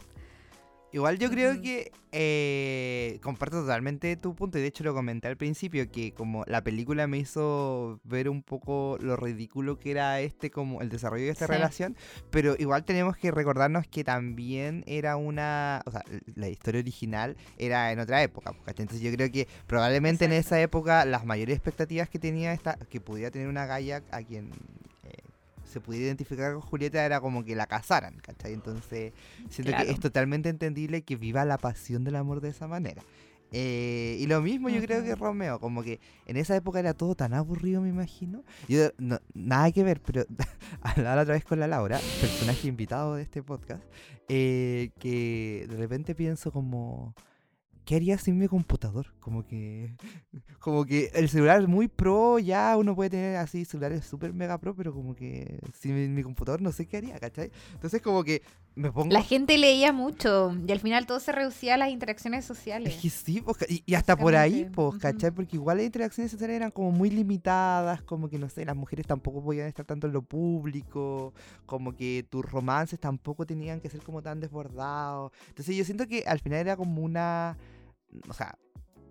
Igual 0.92 1.18
yo 1.18 1.28
creo 1.28 1.60
que 1.60 1.90
eh, 2.12 3.18
comparto 3.20 3.62
totalmente 3.62 4.16
tu 4.16 4.36
punto 4.36 4.58
y 4.58 4.60
de 4.60 4.68
hecho 4.68 4.84
lo 4.84 4.94
comenté 4.94 5.26
al 5.26 5.36
principio 5.36 5.90
que 5.90 6.12
como 6.14 6.44
la 6.46 6.62
película 6.62 7.08
me 7.08 7.18
hizo 7.18 7.98
ver 8.04 8.28
un 8.28 8.44
poco 8.44 8.96
lo 9.00 9.16
ridículo 9.16 9.80
que 9.80 9.90
era 9.90 10.20
este 10.20 10.52
como 10.52 10.82
el 10.82 10.90
desarrollo 10.90 11.24
de 11.24 11.30
esta 11.32 11.46
Sí. 11.48 11.52
relación, 11.52 11.96
pero 12.30 12.54
igual 12.60 12.84
tenemos 12.84 13.16
que 13.16 13.32
recordarnos 13.32 13.88
que 13.88 14.04
también 14.04 14.84
era 14.86 15.16
una, 15.16 15.82
o 15.84 15.90
sea, 15.90 16.04
la 16.36 16.48
historia 16.48 16.80
original 16.80 17.36
era 17.58 17.90
en 17.90 17.98
otra 17.98 18.22
época, 18.22 18.54
entonces 18.68 19.00
yo 19.00 19.10
creo 19.10 19.32
que 19.32 19.48
probablemente 19.66 20.26
en 20.26 20.32
esa 20.32 20.60
época 20.62 21.04
las 21.04 21.24
mayores 21.26 21.56
expectativas 21.56 22.08
que 22.08 22.20
tenía 22.20 22.52
esta 22.52 22.76
que 22.88 23.00
pudiera 23.00 23.32
tener 23.32 23.48
una 23.48 23.66
galla 23.66 24.00
a 24.12 24.22
quien 24.22 24.52
se 25.74 25.80
pudiera 25.82 26.06
identificar 26.06 26.52
con 26.54 26.62
Julieta 26.62 27.04
era 27.04 27.20
como 27.20 27.44
que 27.44 27.54
la 27.54 27.66
casaran, 27.66 28.16
¿cachai? 28.22 28.54
Entonces 28.54 29.12
siento 29.50 29.72
Claro. 29.72 29.84
que 29.84 29.92
es 29.92 30.00
totalmente 30.00 30.48
entendible 30.48 31.02
que 31.02 31.16
viva 31.16 31.44
la 31.44 31.58
pasión 31.58 32.02
del 32.04 32.16
amor 32.16 32.40
de 32.40 32.48
esa 32.48 32.66
manera. 32.66 33.02
Eh, 33.56 34.16
y 34.18 34.26
lo 34.26 34.40
mismo 34.40 34.68
yo 34.68 34.80
creo 34.80 35.04
que. 35.04 35.14
Romeo, 35.14 35.60
como 35.60 35.84
que 35.84 36.00
en 36.26 36.36
esa 36.36 36.56
época 36.56 36.80
era 36.80 36.92
todo 36.94 37.14
tan 37.14 37.34
aburrido, 37.34 37.80
me 37.82 37.88
imagino. 37.88 38.42
Yo, 38.68 38.88
no- 38.98 39.20
nada 39.32 39.70
que 39.70 39.84
ver, 39.84 40.00
pero 40.00 40.24
hablaba 40.80 41.22
otra 41.22 41.34
vez 41.34 41.44
con 41.44 41.60
la 41.60 41.68
Laura, 41.68 42.00
personaje 42.20 42.66
invitado 42.66 43.14
de 43.14 43.22
este 43.22 43.42
podcast, 43.44 43.84
eh, 44.28 44.90
que 44.98 45.66
de 45.68 45.76
repente 45.76 46.14
pienso 46.16 46.50
como, 46.50 47.14
¿qué 47.84 47.96
haría 47.96 48.18
sin 48.18 48.38
mi 48.38 48.48
computador? 48.48 49.14
Como 49.20 49.46
que, 49.46 49.94
como 50.58 50.84
que 50.84 51.10
el 51.14 51.28
celular 51.28 51.60
es 51.62 51.68
muy 51.68 51.88
pro, 51.88 52.38
ya 52.38 52.76
uno 52.76 52.94
puede 52.94 53.10
tener 53.10 53.36
así 53.36 53.64
celulares 53.64 54.04
súper 54.04 54.32
mega 54.32 54.58
pro, 54.58 54.74
pero 54.74 54.92
como 54.92 55.14
que 55.14 55.58
sin 55.72 55.94
mi, 55.94 56.08
mi 56.08 56.22
computador 56.22 56.62
no 56.62 56.72
sé 56.72 56.86
qué 56.86 56.98
haría, 56.98 57.18
¿cachai? 57.18 57.50
Entonces 57.72 58.00
como 58.02 58.24
que 58.24 58.42
me 58.74 58.90
pongo... 58.90 59.12
La 59.12 59.22
gente 59.22 59.56
leía 59.56 59.92
mucho 59.92 60.52
y 60.66 60.72
al 60.72 60.80
final 60.80 61.06
todo 61.06 61.20
se 61.20 61.30
reducía 61.32 61.74
a 61.74 61.76
las 61.76 61.90
interacciones 61.90 62.40
Es 62.40 62.46
sociales. 62.46 62.98
que 63.00 63.08
sí, 63.10 63.40
pues, 63.40 63.58
y, 63.68 63.82
y 63.86 63.94
hasta 63.94 64.16
por 64.16 64.34
ahí, 64.34 64.68
pues. 64.74 64.98
¿cachai? 64.98 65.30
Porque 65.30 65.56
igual 65.56 65.76
las 65.76 65.86
interacciones 65.86 66.32
sociales 66.32 66.56
eran 66.56 66.70
como 66.72 66.90
muy 66.90 67.10
limitadas, 67.10 68.02
como 68.02 68.28
que, 68.28 68.38
no 68.38 68.48
sé, 68.48 68.64
las 68.64 68.74
mujeres 68.76 69.06
tampoco 69.06 69.42
podían 69.44 69.68
estar 69.68 69.84
tanto 69.84 70.06
en 70.08 70.12
lo 70.12 70.22
público, 70.22 71.32
como 71.66 71.94
que 71.94 72.26
tus 72.28 72.44
romances 72.44 72.98
tampoco 72.98 73.46
tenían 73.46 73.80
que 73.80 73.88
ser 73.90 74.02
como 74.02 74.22
tan 74.22 74.40
desbordados. 74.40 75.30
Entonces 75.48 75.76
yo 75.76 75.84
siento 75.84 76.08
que 76.08 76.24
al 76.26 76.40
final 76.40 76.58
era 76.60 76.76
como 76.76 77.02
una... 77.02 77.56
O 78.28 78.32
sea, 78.32 78.58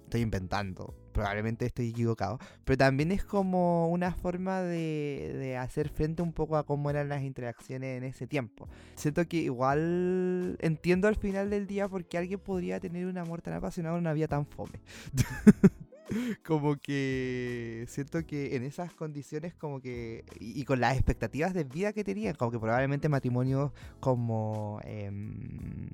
estoy 0.04 0.22
inventando, 0.22 0.96
probablemente 1.12 1.66
estoy 1.66 1.90
equivocado, 1.90 2.38
pero 2.66 2.78
también 2.78 3.12
es 3.12 3.24
como 3.24 3.90
una 3.90 4.14
forma 4.14 4.62
de, 4.62 5.34
de 5.36 5.58
hacer 5.58 5.90
frente 5.90 6.22
un 6.22 6.34
poco 6.34 6.56
a 6.56 6.66
cómo 6.66 6.90
eran 6.92 7.10
las 7.10 7.24
interacciones 7.24 7.98
en 7.98 8.04
ese 8.04 8.28
tiempo. 8.28 8.70
Siento 8.96 9.28
que 9.28 9.38
igual 9.38 10.58
entiendo 10.62 11.08
al 11.08 11.16
final 11.16 11.50
del 11.50 11.66
día 11.66 11.90
por 11.90 12.06
qué 12.06 12.20
alguien 12.20 12.40
podría 12.40 12.80
tener 12.80 13.08
un 13.08 13.18
amor 13.18 13.42
tan 13.42 13.56
apasionado 13.56 13.96
en 13.96 14.02
una 14.02 14.14
vida 14.14 14.28
tan 14.28 14.46
fome. 14.46 14.82
como 16.46 16.76
que 16.76 17.86
siento 17.88 18.26
que 18.26 18.56
en 18.56 18.64
esas 18.64 18.94
condiciones 18.94 19.54
como 19.56 19.80
que 19.82 20.26
y, 20.40 20.64
con 20.66 20.80
las 20.80 20.96
expectativas 20.96 21.54
de 21.54 21.64
vida 21.64 21.94
que 21.94 22.04
tenían 22.04 22.36
como 22.36 22.52
que 22.52 22.60
probablemente 22.60 23.10
matrimonios 23.10 23.72
como 24.00 24.80
em, 24.84 25.90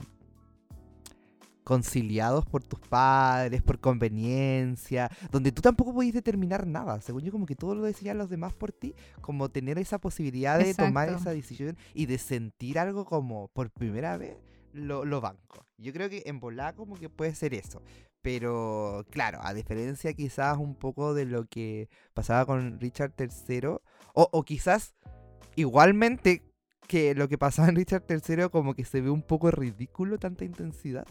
conciliados 1.63 2.45
por 2.45 2.63
tus 2.63 2.79
padres, 2.79 3.61
por 3.61 3.79
conveniencia, 3.79 5.09
donde 5.31 5.51
tú 5.51 5.61
tampoco 5.61 5.93
podías 5.93 6.15
determinar 6.15 6.65
nada. 6.65 7.01
Según 7.01 7.21
yo, 7.21 7.31
como 7.31 7.45
que 7.45 7.55
todo 7.55 7.75
lo 7.75 7.83
decían 7.83 8.17
los 8.17 8.29
demás 8.29 8.53
por 8.53 8.71
ti, 8.71 8.95
como 9.21 9.49
tener 9.49 9.77
esa 9.77 9.99
posibilidad 9.99 10.57
de 10.57 10.73
tomar 10.73 11.09
esa 11.09 11.31
decisión 11.31 11.77
y 11.93 12.05
de 12.05 12.17
sentir 12.17 12.79
algo 12.79 13.05
como 13.05 13.49
por 13.49 13.69
primera 13.69 14.17
vez, 14.17 14.37
lo, 14.73 15.05
lo 15.05 15.21
banco. 15.21 15.65
Yo 15.77 15.93
creo 15.93 16.09
que 16.09 16.23
en 16.25 16.39
volá 16.39 16.73
como 16.73 16.95
que 16.95 17.09
puede 17.09 17.35
ser 17.35 17.53
eso. 17.53 17.81
Pero 18.21 19.05
claro, 19.11 19.39
a 19.43 19.53
diferencia 19.53 20.13
quizás 20.13 20.57
un 20.57 20.75
poco 20.75 21.13
de 21.13 21.25
lo 21.25 21.45
que 21.45 21.87
pasaba 22.13 22.45
con 22.45 22.79
Richard 22.79 23.13
III, 23.17 23.67
o, 23.67 23.81
o 24.13 24.43
quizás 24.43 24.95
igualmente 25.55 26.43
que 26.89 27.13
lo 27.13 27.29
que 27.29 27.37
pasaba 27.37 27.69
en 27.69 27.75
Richard 27.75 28.03
III 28.09 28.49
como 28.51 28.73
que 28.73 28.83
se 28.83 28.99
ve 28.99 29.11
un 29.11 29.21
poco 29.21 29.51
ridículo 29.51 30.17
tanta 30.17 30.43
intensidad, 30.43 31.05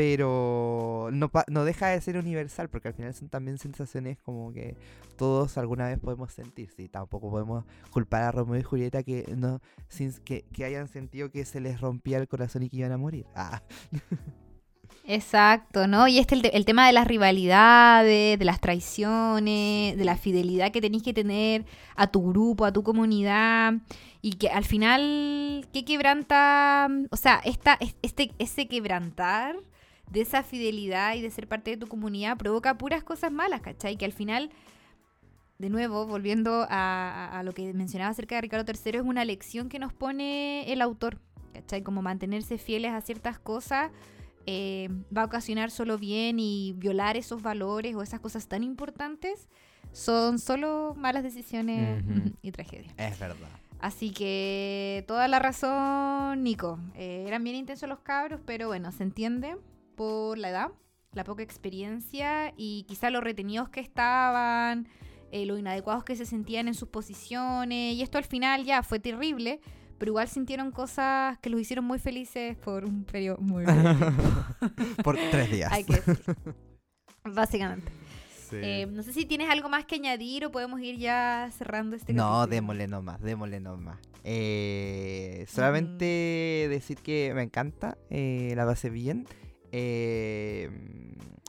pero 0.00 1.10
no, 1.12 1.30
no 1.48 1.64
deja 1.66 1.88
de 1.88 2.00
ser 2.00 2.16
universal, 2.16 2.70
porque 2.70 2.88
al 2.88 2.94
final 2.94 3.12
son 3.12 3.28
también 3.28 3.58
sensaciones 3.58 4.16
como 4.22 4.50
que 4.50 4.74
todos 5.18 5.58
alguna 5.58 5.88
vez 5.88 5.98
podemos 5.98 6.32
sentir, 6.32 6.70
sí, 6.74 6.88
tampoco 6.88 7.30
podemos 7.30 7.66
culpar 7.90 8.22
a 8.22 8.32
Romeo 8.32 8.58
y 8.58 8.62
Julieta 8.62 9.02
que 9.02 9.26
no 9.36 9.60
sin, 9.88 10.10
que, 10.24 10.46
que 10.54 10.64
hayan 10.64 10.88
sentido 10.88 11.30
que 11.30 11.44
se 11.44 11.60
les 11.60 11.82
rompía 11.82 12.16
el 12.16 12.28
corazón 12.28 12.62
y 12.62 12.70
que 12.70 12.78
iban 12.78 12.92
a 12.92 12.96
morir. 12.96 13.26
Ah, 13.34 13.60
Exacto, 15.06 15.86
¿no? 15.86 16.08
Y 16.08 16.18
este 16.18 16.34
el, 16.34 16.42
te- 16.42 16.56
el 16.56 16.64
tema 16.64 16.86
de 16.86 16.92
las 16.94 17.06
rivalidades, 17.06 18.38
de 18.38 18.44
las 18.44 18.58
traiciones, 18.60 19.98
de 19.98 20.04
la 20.06 20.16
fidelidad 20.16 20.72
que 20.72 20.80
tenéis 20.80 21.02
que 21.02 21.12
tener 21.12 21.66
a 21.96 22.06
tu 22.06 22.26
grupo, 22.30 22.64
a 22.64 22.72
tu 22.72 22.82
comunidad, 22.82 23.74
y 24.22 24.32
que 24.34 24.48
al 24.48 24.64
final, 24.64 25.66
¿qué 25.74 25.84
quebranta? 25.84 26.88
O 27.10 27.16
sea, 27.16 27.40
esta, 27.44 27.74
es- 27.80 27.96
este, 28.00 28.32
ese 28.38 28.66
quebrantar 28.66 29.56
de 30.10 30.20
esa 30.20 30.42
fidelidad 30.42 31.14
y 31.14 31.22
de 31.22 31.30
ser 31.30 31.46
parte 31.46 31.70
de 31.70 31.76
tu 31.76 31.86
comunidad 31.86 32.36
provoca 32.36 32.76
puras 32.76 33.04
cosas 33.04 33.32
malas, 33.32 33.60
¿cachai? 33.60 33.96
Que 33.96 34.04
al 34.04 34.12
final, 34.12 34.50
de 35.58 35.70
nuevo, 35.70 36.06
volviendo 36.06 36.66
a, 36.68 37.42
lo 37.44 37.52
que 37.52 37.72
mencionaba 37.72 38.10
acerca 38.10 38.34
de 38.34 38.40
Ricardo 38.42 38.70
III, 38.70 38.98
es 38.98 39.04
una 39.04 39.24
lección 39.24 39.68
que 39.68 39.78
nos 39.78 39.92
pone 39.92 40.70
el 40.72 40.82
autor, 40.82 41.20
¿cachai? 41.54 41.82
Como 41.82 42.02
mantenerse 42.02 42.58
fieles 42.58 42.92
a 42.92 43.00
ciertas 43.00 43.38
cosas 43.38 43.90
eh, 44.46 44.88
va 45.16 45.22
a 45.22 45.24
ocasionar 45.26 45.70
solo 45.70 45.98
bien 45.98 46.40
y 46.40 46.72
violar 46.76 47.16
esos 47.16 47.42
valores 47.42 47.94
o 47.94 48.02
esas 48.02 48.20
cosas 48.20 48.48
tan 48.48 48.64
importantes 48.64 49.48
son 49.92 50.38
solo 50.38 50.94
malas 50.96 51.22
decisiones 51.22 52.02
y 52.42 52.50
tragedias. 52.50 52.94
es 52.96 53.18
verdad. 53.18 53.48
Así 53.80 54.10
que 54.10 55.04
toda 55.06 55.26
la 55.28 55.38
razón, 55.38 56.42
Nico. 56.42 56.78
Eh, 56.94 57.24
eran 57.26 57.42
bien 57.44 57.56
intensos 57.56 57.88
los 57.88 58.00
cabros, 58.00 58.40
pero 58.44 58.68
bueno, 58.68 58.92
se 58.92 59.04
entiende 59.04 59.56
por 60.00 60.38
la 60.38 60.48
edad, 60.48 60.68
la 61.12 61.24
poca 61.24 61.42
experiencia 61.42 62.54
y 62.56 62.84
quizá 62.84 63.10
los 63.10 63.22
retenidos 63.22 63.68
que 63.68 63.80
estaban, 63.80 64.88
eh, 65.30 65.44
lo 65.44 65.58
inadecuados 65.58 66.04
que 66.04 66.16
se 66.16 66.24
sentían 66.24 66.68
en 66.68 66.74
sus 66.74 66.88
posiciones. 66.88 67.96
Y 67.96 68.00
esto 68.00 68.16
al 68.16 68.24
final 68.24 68.64
ya 68.64 68.82
fue 68.82 68.98
terrible, 68.98 69.60
pero 69.98 70.12
igual 70.12 70.26
sintieron 70.26 70.70
cosas 70.70 71.38
que 71.40 71.50
los 71.50 71.60
hicieron 71.60 71.84
muy 71.84 71.98
felices 71.98 72.56
por 72.56 72.86
un 72.86 73.04
periodo 73.04 73.42
muy 73.42 73.66
breve. 73.66 73.82
Por 75.04 75.18
tres 75.30 75.50
días. 75.50 75.70
Hay 75.70 75.84
que 75.84 75.96
decir. 75.96 76.18
Básicamente. 77.22 77.92
Sí. 78.48 78.56
Eh, 78.56 78.86
no 78.90 79.02
sé 79.02 79.12
si 79.12 79.26
tienes 79.26 79.50
algo 79.50 79.68
más 79.68 79.84
que 79.84 79.96
añadir 79.96 80.46
o 80.46 80.50
podemos 80.50 80.80
ir 80.80 80.96
ya 80.96 81.50
cerrando 81.58 81.94
este 81.94 82.14
No, 82.14 82.46
démosle 82.46 82.88
nomás, 82.88 83.20
démosle 83.20 83.60
nomás. 83.60 83.98
Eh, 84.24 85.44
solamente 85.46 86.68
decir 86.70 86.96
que 87.02 87.32
me 87.34 87.42
encanta, 87.42 87.98
eh, 88.08 88.54
la 88.56 88.64
pasé 88.64 88.88
bien. 88.88 89.26
Eh, 89.72 90.70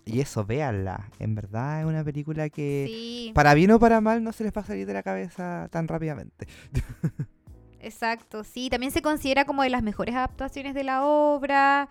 y 0.05 0.19
eso, 0.19 0.45
véanla. 0.45 1.09
En 1.19 1.35
verdad 1.35 1.81
es 1.81 1.85
una 1.85 2.03
película 2.03 2.49
que, 2.49 2.85
Sí, 2.87 3.31
para 3.35 3.53
bien 3.53 3.71
o 3.71 3.79
para 3.79 4.01
mal, 4.01 4.23
no 4.23 4.31
se 4.33 4.43
les 4.43 4.53
va 4.55 4.61
a 4.61 4.65
salir 4.65 4.85
de 4.85 4.93
la 4.93 5.03
cabeza 5.03 5.67
tan 5.71 5.87
rápidamente. 5.87 6.47
exacto. 7.79 8.43
Sí, 8.43 8.69
también 8.69 8.91
se 8.91 9.01
considera 9.01 9.45
como 9.45 9.63
de 9.63 9.69
las 9.69 9.83
mejores 9.83 10.15
adaptaciones 10.15 10.73
de 10.73 10.83
la 10.83 11.03
obra. 11.05 11.89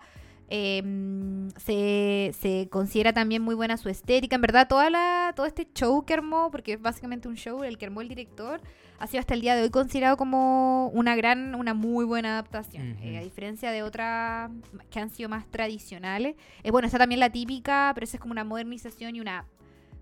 eh, 0.49 0.83
se, 1.57 2.31
se 2.39 2.67
considera 2.69 3.13
también 3.13 3.41
muy 3.41 3.55
buena 3.55 3.77
su 3.77 3.87
estética. 3.89 4.35
En 4.35 4.41
verdad, 4.41 4.67
toda 4.67 4.89
la, 4.89 5.31
todo 5.35 5.45
este 5.45 5.67
show 5.73 6.03
que 6.05 6.13
armó, 6.13 6.51
porque 6.51 6.73
es 6.73 6.81
básicamente 6.81 7.27
un 7.29 7.35
show, 7.35 7.63
el 7.63 7.77
que 7.77 7.85
armó 7.85 8.01
el 8.01 8.09
director, 8.09 8.61
ha 9.01 9.07
sido 9.07 9.19
hasta 9.19 9.33
el 9.33 9.41
día 9.41 9.55
de 9.55 9.63
hoy 9.63 9.71
considerado 9.71 10.15
como 10.15 10.89
una 10.89 11.15
gran, 11.15 11.55
una 11.55 11.73
muy 11.73 12.05
buena 12.05 12.33
adaptación. 12.33 12.91
Ujú. 12.91 13.03
Eh, 13.03 13.17
a 13.17 13.21
diferencia 13.21 13.71
de 13.71 13.81
otras 13.81 14.51
que 14.91 14.99
han 14.99 15.09
sido 15.09 15.27
más 15.27 15.49
tradicionales. 15.49 16.35
Eh, 16.61 16.69
bueno, 16.69 16.85
está 16.85 16.99
también 16.99 17.19
la 17.19 17.31
típica, 17.31 17.91
pero 17.95 18.03
esa 18.03 18.17
es 18.17 18.21
como 18.21 18.31
una 18.31 18.43
modernización 18.43 19.15
y 19.15 19.21
una. 19.21 19.45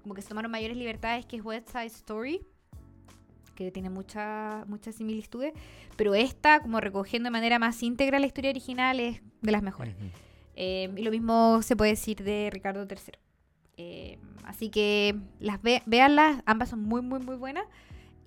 como 0.02 0.16
que 0.16 0.22
se 0.22 0.28
tomaron 0.28 0.52
mayores 0.52 0.76
libertades, 0.76 1.26
que 1.26 1.38
es 1.38 1.46
West 1.46 1.70
Side 1.70 1.86
Story 1.86 2.42
que 3.56 3.72
tiene 3.72 3.90
muchas 3.90 4.66
muchas 4.70 4.96
similitudes, 4.96 5.52
pero 5.98 6.16
esta, 6.16 6.62
como 6.62 6.80
recogiendo 6.80 7.28
de 7.28 7.32
manera 7.32 7.60
más 7.60 7.84
íntegra 7.84 8.18
la 8.18 8.26
historia 8.26 8.52
original, 8.52 9.02
es 9.02 9.22
de 9.42 9.52
las 9.52 9.62
mejores. 9.62 9.96
Ujú. 9.96 10.06
Eh, 10.56 10.90
y 10.96 11.04
lo 11.04 11.12
mismo 11.12 11.62
se 11.62 11.76
puede 11.76 11.92
decir 11.92 12.24
de 12.24 12.50
Ricardo 12.52 12.88
III. 12.90 13.20
Eh, 13.76 14.18
así 14.46 14.70
que 14.70 15.16
las 15.40 15.62
ve 15.62 15.84
véanlas, 15.86 16.42
ambas 16.46 16.70
son 16.70 16.84
muy, 16.84 17.02
muy, 17.02 17.20
muy 17.20 17.36
buenas. 17.36 17.66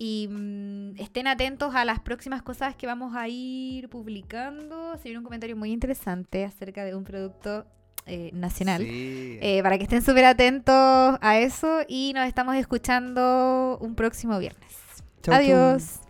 Y 0.05 0.27
mm, 0.27 0.99
estén 0.99 1.27
atentos 1.27 1.73
a 1.75 1.85
las 1.85 2.01
próximas 2.01 2.41
cosas 2.41 2.75
que 2.75 2.85
vamos 2.85 3.15
a 3.15 3.29
ir 3.29 3.87
publicando. 3.87 4.97
Se 4.97 5.03
viene 5.03 5.19
un 5.19 5.23
comentario 5.23 5.55
muy 5.55 5.71
interesante 5.71 6.43
acerca 6.43 6.83
de 6.83 6.93
un 6.93 7.05
producto 7.05 7.65
eh, 8.05 8.29
nacional. 8.33 8.81
Sí. 8.81 9.39
Eh, 9.41 9.61
para 9.63 9.77
que 9.77 9.85
estén 9.85 10.01
súper 10.01 10.25
atentos 10.25 11.17
a 11.21 11.39
eso 11.39 11.83
y 11.87 12.11
nos 12.13 12.27
estamos 12.27 12.57
escuchando 12.57 13.77
un 13.79 13.95
próximo 13.95 14.37
viernes. 14.39 14.73
Chau, 15.21 15.33
chau. 15.33 15.35
Adiós. 15.35 16.01